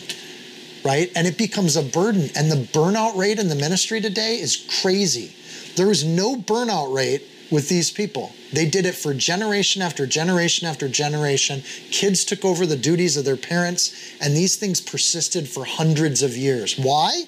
right? 0.85 1.11
And 1.17 1.27
it 1.27 1.39
becomes 1.39 1.77
a 1.77 1.83
burden. 1.83 2.29
And 2.37 2.51
the 2.51 2.57
burnout 2.57 3.17
rate 3.17 3.39
in 3.39 3.49
the 3.49 3.55
ministry 3.55 4.03
today 4.03 4.39
is 4.39 4.69
crazy. 4.83 5.35
There 5.77 5.91
is 5.91 6.05
no 6.05 6.37
burnout 6.37 6.95
rate 6.95 7.23
with 7.51 7.69
these 7.69 7.91
people. 7.91 8.33
They 8.53 8.69
did 8.69 8.87
it 8.87 8.95
for 8.95 9.15
generation 9.15 9.83
after 9.83 10.07
generation 10.07 10.67
after 10.67 10.89
generation. 10.89 11.63
Kids 11.91 12.25
took 12.25 12.45
over 12.45 12.67
the 12.67 12.77
duties 12.77 13.17
of 13.17 13.25
their 13.25 13.37
parents, 13.37 14.15
and 14.21 14.35
these 14.35 14.57
things 14.57 14.81
persisted 14.81 15.49
for 15.49 15.65
hundreds 15.65 16.23
of 16.23 16.37
years. 16.37 16.79
Why? 16.79 17.25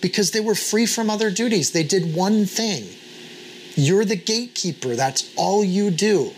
Because 0.00 0.30
they 0.30 0.40
were 0.40 0.54
free 0.54 0.86
from 0.86 1.10
other 1.10 1.30
duties. 1.30 1.72
They 1.72 1.82
did 1.82 2.14
one 2.14 2.44
thing. 2.44 2.84
You're 3.76 4.04
the 4.04 4.16
gatekeeper, 4.16 4.94
that's 4.94 5.32
all 5.36 5.64
you 5.64 5.90
do. 5.90 6.32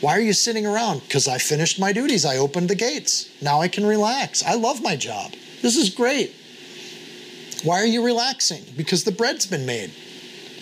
Why 0.00 0.16
are 0.16 0.20
you 0.20 0.32
sitting 0.32 0.66
around? 0.66 1.00
Because 1.02 1.28
I 1.28 1.38
finished 1.38 1.78
my 1.78 1.92
duties. 1.92 2.24
I 2.24 2.38
opened 2.38 2.70
the 2.70 2.74
gates. 2.74 3.30
Now 3.42 3.60
I 3.60 3.68
can 3.68 3.84
relax. 3.84 4.42
I 4.42 4.54
love 4.54 4.82
my 4.82 4.96
job. 4.96 5.32
This 5.60 5.76
is 5.76 5.90
great. 5.90 6.34
Why 7.64 7.76
are 7.80 7.86
you 7.86 8.02
relaxing? 8.02 8.64
Because 8.76 9.04
the 9.04 9.12
bread's 9.12 9.46
been 9.46 9.66
made. 9.66 9.92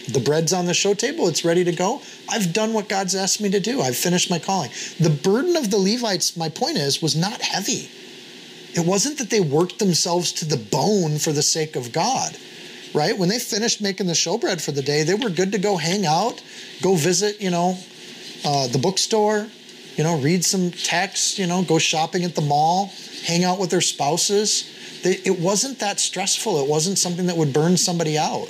The 0.08 0.20
bread's 0.20 0.54
on 0.54 0.64
the 0.64 0.74
show 0.74 0.94
table, 0.94 1.28
it's 1.28 1.44
ready 1.44 1.64
to 1.64 1.72
go. 1.72 2.00
I've 2.30 2.54
done 2.54 2.72
what 2.72 2.88
God's 2.88 3.14
asked 3.14 3.42
me 3.42 3.50
to 3.50 3.60
do. 3.60 3.82
I've 3.82 3.96
finished 3.96 4.30
my 4.30 4.38
calling. 4.38 4.70
The 4.98 5.10
burden 5.10 5.54
of 5.54 5.70
the 5.70 5.76
Levites, 5.76 6.36
my 6.36 6.48
point 6.48 6.78
is, 6.78 7.02
was 7.02 7.14
not 7.14 7.42
heavy. 7.42 7.90
It 8.74 8.86
wasn't 8.86 9.18
that 9.18 9.28
they 9.28 9.40
worked 9.40 9.78
themselves 9.78 10.32
to 10.32 10.44
the 10.46 10.56
bone 10.56 11.18
for 11.18 11.32
the 11.32 11.42
sake 11.42 11.76
of 11.76 11.92
God, 11.92 12.36
right? 12.94 13.16
When 13.18 13.28
they 13.28 13.38
finished 13.38 13.82
making 13.82 14.06
the 14.06 14.14
showbread 14.14 14.62
for 14.62 14.72
the 14.72 14.82
day, 14.82 15.02
they 15.02 15.14
were 15.14 15.30
good 15.30 15.52
to 15.52 15.58
go 15.58 15.76
hang 15.76 16.06
out, 16.06 16.42
go 16.80 16.94
visit, 16.94 17.40
you 17.40 17.50
know, 17.50 17.76
uh, 18.44 18.68
the 18.68 18.78
bookstore, 18.78 19.46
you 19.96 20.04
know, 20.04 20.18
read 20.18 20.44
some 20.44 20.70
texts, 20.70 21.38
you 21.38 21.46
know, 21.46 21.62
go 21.62 21.78
shopping 21.78 22.24
at 22.24 22.34
the 22.34 22.40
mall, 22.40 22.92
hang 23.26 23.44
out 23.44 23.58
with 23.58 23.70
their 23.70 23.80
spouses. 23.80 25.00
They, 25.02 25.14
it 25.24 25.38
wasn't 25.38 25.80
that 25.80 26.00
stressful. 26.00 26.60
It 26.60 26.68
wasn't 26.68 26.98
something 26.98 27.26
that 27.26 27.36
would 27.36 27.52
burn 27.52 27.76
somebody 27.76 28.16
out. 28.16 28.48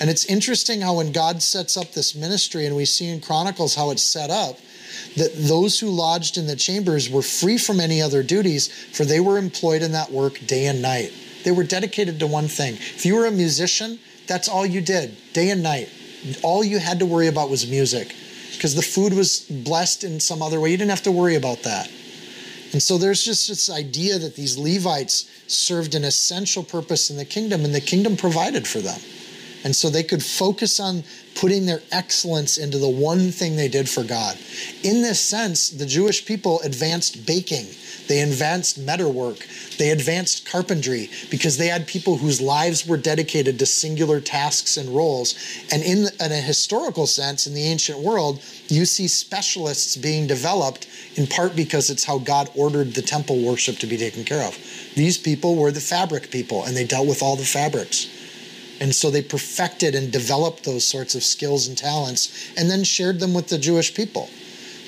And 0.00 0.10
it's 0.10 0.24
interesting 0.24 0.80
how 0.80 0.94
when 0.94 1.12
God 1.12 1.42
sets 1.42 1.76
up 1.76 1.92
this 1.92 2.14
ministry, 2.14 2.66
and 2.66 2.74
we 2.74 2.84
see 2.84 3.08
in 3.08 3.20
Chronicles 3.20 3.74
how 3.74 3.90
it's 3.90 4.02
set 4.02 4.30
up, 4.30 4.58
that 5.16 5.32
those 5.36 5.78
who 5.78 5.88
lodged 5.88 6.36
in 6.36 6.46
the 6.46 6.56
chambers 6.56 7.08
were 7.08 7.22
free 7.22 7.58
from 7.58 7.80
any 7.80 8.02
other 8.02 8.22
duties, 8.22 8.68
for 8.68 9.04
they 9.04 9.20
were 9.20 9.38
employed 9.38 9.82
in 9.82 9.92
that 9.92 10.10
work 10.10 10.38
day 10.46 10.66
and 10.66 10.82
night. 10.82 11.12
They 11.44 11.50
were 11.50 11.64
dedicated 11.64 12.18
to 12.20 12.26
one 12.26 12.48
thing. 12.48 12.74
If 12.74 13.06
you 13.06 13.14
were 13.14 13.26
a 13.26 13.30
musician, 13.30 13.98
that's 14.26 14.48
all 14.48 14.66
you 14.66 14.80
did, 14.80 15.16
day 15.32 15.50
and 15.50 15.62
night. 15.62 15.88
All 16.42 16.62
you 16.62 16.78
had 16.78 16.98
to 17.00 17.06
worry 17.06 17.26
about 17.26 17.50
was 17.50 17.68
music, 17.68 18.14
because 18.52 18.74
the 18.74 18.82
food 18.82 19.12
was 19.12 19.40
blessed 19.40 20.04
in 20.04 20.20
some 20.20 20.42
other 20.42 20.60
way. 20.60 20.70
You 20.70 20.76
didn't 20.76 20.90
have 20.90 21.02
to 21.04 21.12
worry 21.12 21.36
about 21.36 21.62
that. 21.62 21.90
And 22.72 22.82
so 22.82 22.96
there's 22.96 23.22
just 23.24 23.48
this 23.48 23.68
idea 23.68 24.18
that 24.18 24.34
these 24.34 24.56
Levites 24.56 25.28
served 25.46 25.94
an 25.94 26.04
essential 26.04 26.62
purpose 26.62 27.10
in 27.10 27.16
the 27.16 27.24
kingdom, 27.24 27.64
and 27.64 27.74
the 27.74 27.80
kingdom 27.80 28.16
provided 28.16 28.66
for 28.66 28.78
them. 28.78 29.00
And 29.64 29.74
so 29.74 29.90
they 29.90 30.02
could 30.02 30.22
focus 30.22 30.80
on 30.80 31.04
putting 31.34 31.66
their 31.66 31.80
excellence 31.90 32.58
into 32.58 32.78
the 32.78 32.88
one 32.88 33.30
thing 33.30 33.56
they 33.56 33.68
did 33.68 33.88
for 33.88 34.04
God. 34.04 34.36
In 34.82 35.02
this 35.02 35.20
sense, 35.20 35.70
the 35.70 35.86
Jewish 35.86 36.26
people 36.26 36.60
advanced 36.60 37.26
baking, 37.26 37.66
they 38.08 38.20
advanced 38.20 38.78
metalwork, 38.78 39.46
they 39.78 39.90
advanced 39.90 40.46
carpentry 40.46 41.10
because 41.30 41.56
they 41.56 41.68
had 41.68 41.86
people 41.86 42.16
whose 42.16 42.40
lives 42.40 42.86
were 42.86 42.96
dedicated 42.96 43.58
to 43.58 43.66
singular 43.66 44.20
tasks 44.20 44.76
and 44.76 44.88
roles. 44.90 45.34
And 45.70 45.82
in, 45.82 46.06
in 46.20 46.32
a 46.32 46.36
historical 46.36 47.06
sense, 47.06 47.46
in 47.46 47.54
the 47.54 47.64
ancient 47.64 47.98
world, 47.98 48.42
you 48.68 48.84
see 48.84 49.08
specialists 49.08 49.96
being 49.96 50.26
developed 50.26 50.86
in 51.16 51.26
part 51.26 51.56
because 51.56 51.90
it's 51.90 52.04
how 52.04 52.18
God 52.18 52.50
ordered 52.54 52.94
the 52.94 53.02
temple 53.02 53.42
worship 53.42 53.76
to 53.78 53.86
be 53.86 53.96
taken 53.96 54.24
care 54.24 54.46
of. 54.46 54.56
These 54.94 55.18
people 55.18 55.56
were 55.56 55.70
the 55.70 55.80
fabric 55.80 56.30
people 56.30 56.64
and 56.64 56.76
they 56.76 56.84
dealt 56.84 57.08
with 57.08 57.22
all 57.22 57.36
the 57.36 57.44
fabrics. 57.44 58.21
And 58.82 58.92
so 58.92 59.12
they 59.12 59.22
perfected 59.22 59.94
and 59.94 60.10
developed 60.10 60.64
those 60.64 60.84
sorts 60.84 61.14
of 61.14 61.22
skills 61.22 61.68
and 61.68 61.78
talents 61.78 62.52
and 62.56 62.68
then 62.68 62.82
shared 62.82 63.20
them 63.20 63.32
with 63.32 63.46
the 63.46 63.56
Jewish 63.56 63.94
people. 63.94 64.28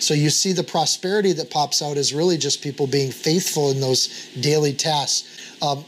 So 0.01 0.15
you 0.15 0.31
see 0.31 0.53
the 0.53 0.65
prosperity 0.65 1.33
that 1.35 1.49
pops 1.49 1.81
out 1.81 1.97
is 1.97 2.13
really 2.13 2.37
just 2.37 2.61
people 2.61 2.89
being 2.89 3.13
faithful 3.13 3.71
in 3.71 3.81
those 3.81 4.09
daily 4.41 4.73
tasks. 4.73 5.57
Um, 5.63 5.85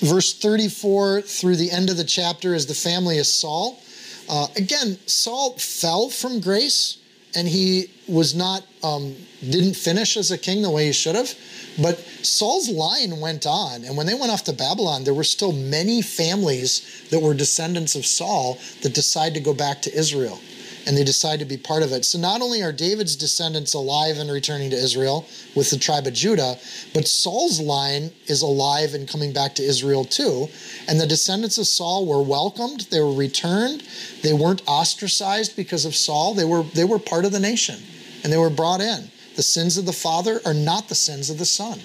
verse 0.00 0.34
34 0.34 1.22
through 1.22 1.56
the 1.56 1.70
end 1.70 1.88
of 1.88 1.96
the 1.96 2.04
chapter 2.04 2.54
is 2.54 2.66
the 2.66 2.74
family 2.74 3.18
of 3.20 3.26
Saul. 3.26 3.80
Uh, 4.28 4.48
again, 4.56 4.98
Saul 5.06 5.56
fell 5.56 6.10
from 6.10 6.40
grace 6.40 6.98
and 7.34 7.48
he 7.48 7.90
was 8.06 8.34
not 8.34 8.64
um, 8.82 9.16
didn't 9.40 9.76
finish 9.76 10.18
as 10.18 10.30
a 10.30 10.36
king 10.36 10.60
the 10.60 10.70
way 10.70 10.88
he 10.88 10.92
should 10.92 11.14
have. 11.14 11.34
But 11.80 11.98
Saul's 11.98 12.68
line 12.68 13.20
went 13.20 13.46
on, 13.46 13.84
and 13.84 13.96
when 13.96 14.06
they 14.06 14.14
went 14.14 14.32
off 14.32 14.44
to 14.44 14.52
Babylon, 14.52 15.04
there 15.04 15.14
were 15.14 15.24
still 15.24 15.52
many 15.52 16.02
families 16.02 17.06
that 17.10 17.20
were 17.20 17.34
descendants 17.34 17.94
of 17.94 18.06
Saul 18.06 18.58
that 18.82 18.94
decided 18.94 19.34
to 19.34 19.40
go 19.40 19.54
back 19.54 19.82
to 19.82 19.94
Israel 19.94 20.40
and 20.86 20.96
they 20.96 21.04
decide 21.04 21.40
to 21.40 21.44
be 21.44 21.56
part 21.56 21.82
of 21.82 21.92
it. 21.92 22.04
So 22.04 22.18
not 22.18 22.40
only 22.40 22.62
are 22.62 22.72
David's 22.72 23.16
descendants 23.16 23.74
alive 23.74 24.18
and 24.18 24.30
returning 24.30 24.70
to 24.70 24.76
Israel 24.76 25.26
with 25.56 25.70
the 25.70 25.78
tribe 25.78 26.06
of 26.06 26.14
Judah, 26.14 26.56
but 26.94 27.08
Saul's 27.08 27.60
line 27.60 28.12
is 28.26 28.42
alive 28.42 28.94
and 28.94 29.08
coming 29.08 29.32
back 29.32 29.56
to 29.56 29.64
Israel 29.64 30.04
too. 30.04 30.46
And 30.86 31.00
the 31.00 31.06
descendants 31.06 31.58
of 31.58 31.66
Saul 31.66 32.06
were 32.06 32.22
welcomed, 32.22 32.82
they 32.92 33.00
were 33.00 33.12
returned, 33.12 33.82
they 34.22 34.32
weren't 34.32 34.62
ostracized 34.68 35.56
because 35.56 35.84
of 35.84 35.96
Saul. 35.96 36.34
They 36.34 36.44
were 36.44 36.62
they 36.62 36.84
were 36.84 37.00
part 37.00 37.24
of 37.24 37.32
the 37.32 37.40
nation 37.40 37.80
and 38.22 38.32
they 38.32 38.38
were 38.38 38.50
brought 38.50 38.80
in. 38.80 39.10
The 39.36 39.42
sins 39.42 39.76
of 39.76 39.86
the 39.86 39.92
father 39.92 40.40
are 40.44 40.54
not 40.54 40.88
the 40.88 40.94
sins 40.94 41.30
of 41.30 41.38
the 41.38 41.44
son. 41.44 41.80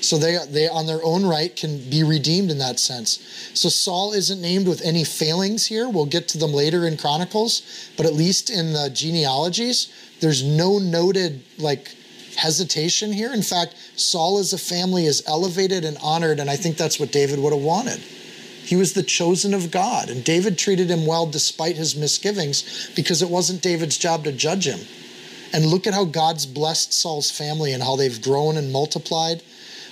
So 0.00 0.18
they, 0.18 0.38
they, 0.48 0.68
on 0.68 0.86
their 0.86 1.02
own 1.04 1.24
right, 1.24 1.54
can 1.54 1.78
be 1.90 2.02
redeemed 2.02 2.50
in 2.50 2.58
that 2.58 2.80
sense. 2.80 3.50
So 3.54 3.68
Saul 3.68 4.12
isn't 4.12 4.40
named 4.40 4.66
with 4.66 4.82
any 4.82 5.04
failings 5.04 5.66
here. 5.66 5.88
We'll 5.88 6.06
get 6.06 6.26
to 6.28 6.38
them 6.38 6.52
later 6.52 6.86
in 6.86 6.96
Chronicles, 6.96 7.90
but 7.96 8.06
at 8.06 8.14
least 8.14 8.50
in 8.50 8.72
the 8.72 8.90
genealogies, 8.90 9.92
there's 10.20 10.42
no 10.42 10.78
noted 10.78 11.42
like 11.58 11.94
hesitation 12.36 13.12
here. 13.12 13.32
In 13.32 13.42
fact, 13.42 13.74
Saul 13.96 14.38
as 14.38 14.52
a 14.52 14.58
family 14.58 15.04
is 15.04 15.22
elevated 15.26 15.84
and 15.84 15.98
honored, 16.02 16.40
and 16.40 16.48
I 16.48 16.56
think 16.56 16.76
that's 16.76 16.98
what 16.98 17.12
David 17.12 17.38
would 17.38 17.52
have 17.52 17.62
wanted. 17.62 17.98
He 17.98 18.76
was 18.76 18.94
the 18.94 19.02
chosen 19.02 19.52
of 19.52 19.70
God, 19.70 20.08
and 20.08 20.24
David 20.24 20.56
treated 20.56 20.90
him 20.90 21.06
well 21.06 21.26
despite 21.26 21.76
his 21.76 21.96
misgivings 21.96 22.90
because 22.94 23.20
it 23.20 23.28
wasn't 23.28 23.62
David's 23.62 23.98
job 23.98 24.24
to 24.24 24.32
judge 24.32 24.66
him. 24.66 24.80
And 25.52 25.66
look 25.66 25.86
at 25.86 25.94
how 25.94 26.04
God's 26.04 26.46
blessed 26.46 26.92
Saul's 26.92 27.30
family 27.30 27.72
and 27.72 27.82
how 27.82 27.96
they've 27.96 28.22
grown 28.22 28.56
and 28.56 28.72
multiplied. 28.72 29.42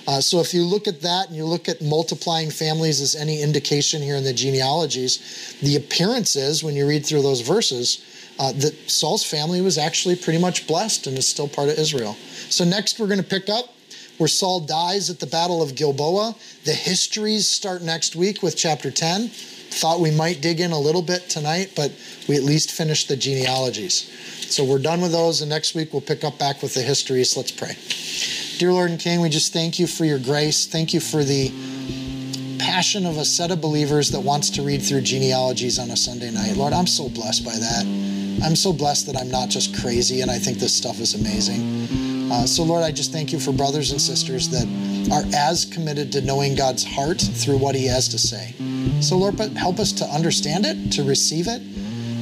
Uh, 0.07 0.21
so 0.21 0.39
if 0.39 0.53
you 0.53 0.63
look 0.63 0.87
at 0.87 1.01
that 1.01 1.27
and 1.27 1.35
you 1.35 1.45
look 1.45 1.69
at 1.69 1.81
multiplying 1.81 2.49
families 2.49 3.01
as 3.01 3.15
any 3.15 3.41
indication 3.41 4.01
here 4.01 4.15
in 4.15 4.23
the 4.23 4.33
genealogies, 4.33 5.57
the 5.61 5.75
appearance 5.75 6.35
is, 6.35 6.63
when 6.63 6.75
you 6.75 6.87
read 6.87 7.05
through 7.05 7.21
those 7.21 7.41
verses, 7.41 8.03
uh, 8.39 8.53
that 8.53 8.73
Saul's 8.89 9.23
family 9.23 9.61
was 9.61 9.77
actually 9.77 10.15
pretty 10.15 10.39
much 10.39 10.65
blessed 10.65 11.07
and 11.07 11.17
is 11.17 11.27
still 11.27 11.47
part 11.47 11.69
of 11.69 11.77
Israel. 11.77 12.15
So 12.49 12.63
next 12.63 12.99
we're 12.99 13.07
going 13.07 13.21
to 13.21 13.27
pick 13.27 13.49
up 13.49 13.65
where 14.17 14.27
Saul 14.27 14.61
dies 14.61 15.09
at 15.09 15.19
the 15.19 15.27
Battle 15.27 15.61
of 15.61 15.75
Gilboa. 15.75 16.35
The 16.65 16.73
histories 16.73 17.47
start 17.47 17.81
next 17.81 18.15
week 18.15 18.41
with 18.41 18.55
chapter 18.55 18.91
10. 18.91 19.29
Thought 19.71 19.99
we 19.99 20.11
might 20.11 20.41
dig 20.41 20.59
in 20.59 20.71
a 20.71 20.79
little 20.79 21.01
bit 21.01 21.29
tonight, 21.29 21.73
but 21.75 21.91
we 22.27 22.35
at 22.35 22.43
least 22.43 22.71
finished 22.71 23.07
the 23.07 23.15
genealogies. 23.15 24.09
So 24.53 24.65
we're 24.65 24.79
done 24.79 25.01
with 25.01 25.11
those, 25.11 25.41
and 25.41 25.49
next 25.49 25.75
week 25.75 25.93
we'll 25.93 26.01
pick 26.01 26.23
up 26.23 26.37
back 26.39 26.61
with 26.61 26.73
the 26.73 26.81
histories. 26.81 27.37
Let's 27.37 27.51
pray. 27.51 27.77
Dear 28.59 28.73
Lord 28.73 28.91
and 28.91 28.99
King, 28.99 29.21
we 29.21 29.29
just 29.29 29.53
thank 29.53 29.79
you 29.79 29.87
for 29.87 30.05
your 30.05 30.19
grace. 30.19 30.65
Thank 30.65 30.93
you 30.93 30.99
for 30.99 31.23
the 31.23 31.49
passion 32.59 33.05
of 33.05 33.17
a 33.17 33.25
set 33.25 33.51
of 33.51 33.61
believers 33.61 34.11
that 34.11 34.19
wants 34.19 34.49
to 34.51 34.61
read 34.61 34.81
through 34.81 35.01
genealogies 35.01 35.79
on 35.79 35.91
a 35.91 35.97
Sunday 35.97 36.31
night. 36.31 36.55
Lord, 36.57 36.73
I'm 36.73 36.87
so 36.87 37.07
blessed 37.09 37.45
by 37.45 37.55
that. 37.55 37.85
I'm 38.43 38.55
so 38.55 38.73
blessed 38.73 39.05
that 39.07 39.17
I'm 39.17 39.31
not 39.31 39.49
just 39.49 39.79
crazy 39.79 40.21
and 40.21 40.29
I 40.29 40.39
think 40.39 40.57
this 40.57 40.73
stuff 40.73 40.99
is 40.99 41.13
amazing. 41.13 42.08
Uh, 42.31 42.45
so, 42.45 42.63
Lord, 42.63 42.83
I 42.83 42.91
just 42.91 43.11
thank 43.11 43.33
you 43.33 43.39
for 43.39 43.51
brothers 43.51 43.91
and 43.91 43.99
sisters 43.99 44.49
that 44.49 44.67
are 45.11 45.23
as 45.35 45.65
committed 45.65 46.11
to 46.11 46.21
knowing 46.21 46.55
God's 46.55 46.83
heart 46.83 47.19
through 47.19 47.57
what 47.57 47.73
He 47.73 47.87
has 47.87 48.07
to 48.09 48.19
say. 48.19 48.53
So, 49.01 49.17
Lord, 49.17 49.35
but 49.35 49.51
help 49.51 49.79
us 49.79 49.91
to 49.93 50.05
understand 50.05 50.65
it, 50.65 50.91
to 50.93 51.03
receive 51.03 51.47
it. 51.47 51.61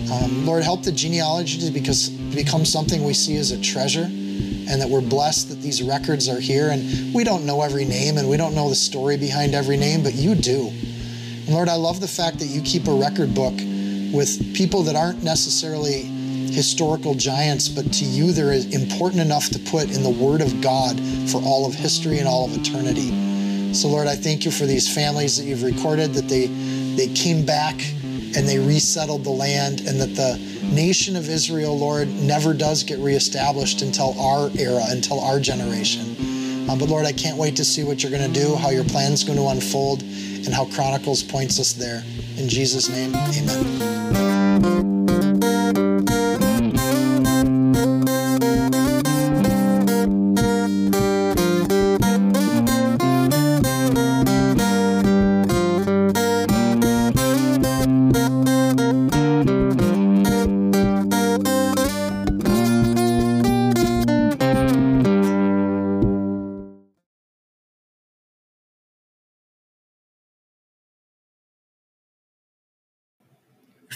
Um, 0.10 0.46
Lord, 0.46 0.64
help 0.64 0.84
the 0.84 0.94
genealogy 0.94 1.60
to 1.60 1.72
because, 1.72 2.10
become 2.10 2.64
something 2.64 3.04
we 3.04 3.14
see 3.14 3.36
as 3.36 3.52
a 3.52 3.62
treasure 3.62 4.06
and 4.06 4.82
that 4.82 4.90
we're 4.90 5.02
blessed 5.02 5.50
that 5.50 5.62
these 5.62 5.84
records 5.84 6.30
are 6.30 6.40
here. 6.40 6.70
And 6.70 7.14
we 7.14 7.26
don't 7.26 7.46
know 7.46 7.62
every 7.62 7.84
name 7.84 8.18
and 8.18 8.30
we 8.30 8.38
don't 8.38 8.56
know 8.56 8.70
the 8.70 8.76
story 8.76 9.18
behind 9.18 9.56
every 9.56 9.78
name, 9.78 10.04
but 10.04 10.14
you 10.14 10.36
do. 10.36 10.70
And 10.70 11.50
Lord, 11.50 11.68
I 11.68 11.76
love 11.76 12.00
the 12.00 12.08
fact 12.08 12.40
that 12.40 12.48
you 12.48 12.62
keep 12.62 12.88
a 12.88 12.94
record 12.94 13.34
book 13.36 13.54
with 14.14 14.56
people 14.56 14.84
that 14.84 14.96
aren't 14.96 15.24
necessarily 15.24 16.10
historical 16.58 17.14
giants, 17.14 17.70
but 17.70 17.94
to 17.94 18.04
you 18.04 18.32
they're 18.32 18.52
important 18.74 19.22
enough 19.22 19.48
to 19.52 19.60
put 19.60 19.92
in 19.96 20.02
the 20.02 20.10
Word 20.10 20.42
of 20.42 20.60
God 20.60 21.00
for 21.30 21.40
all 21.44 21.68
of 21.68 21.76
history 21.76 22.18
and 22.18 22.28
all 22.28 22.46
of 22.46 22.58
eternity. 22.58 23.76
So, 23.76 23.88
Lord, 23.88 24.08
I 24.08 24.16
thank 24.16 24.44
you 24.44 24.50
for 24.50 24.66
these 24.66 24.92
families 24.92 25.38
that 25.38 25.44
you've 25.44 25.62
recorded, 25.62 26.16
that 26.16 26.28
they, 26.28 26.48
they 26.96 27.14
came 27.14 27.46
back 27.46 27.76
and 28.36 28.50
they 28.50 28.58
resettled 28.58 29.24
the 29.24 29.30
land, 29.30 29.82
and 29.82 30.02
that 30.02 30.16
the 30.16 30.40
nation 30.74 31.16
of 31.16 31.30
Israel, 31.30 31.78
Lord, 31.78 32.08
never 32.08 32.56
does 32.56 32.82
get 32.82 32.98
reestablished 32.98 33.84
until 33.84 34.20
our 34.20 34.50
era, 34.58 34.82
until 34.88 35.20
our 35.20 35.40
generation. 35.40 36.16
Um, 36.68 36.80
but 36.80 36.90
Lord, 36.90 37.06
I 37.06 37.14
can't 37.14 37.38
wait 37.38 37.56
to 37.58 37.64
see 37.64 37.84
what 37.84 38.02
you're 38.02 38.12
going 38.12 38.34
to 38.34 38.40
do, 38.40 38.56
how 38.56 38.72
your 38.72 38.84
plan's 38.84 39.24
going 39.24 39.38
to 39.38 39.46
unfold, 39.46 40.02
and 40.02 40.52
how 40.52 40.66
Chronicles 40.66 41.22
points 41.22 41.60
us 41.60 41.74
there. 41.74 42.04
In 42.38 42.50
Jesus' 42.50 42.90
name, 42.90 43.16
amen. 43.16 44.97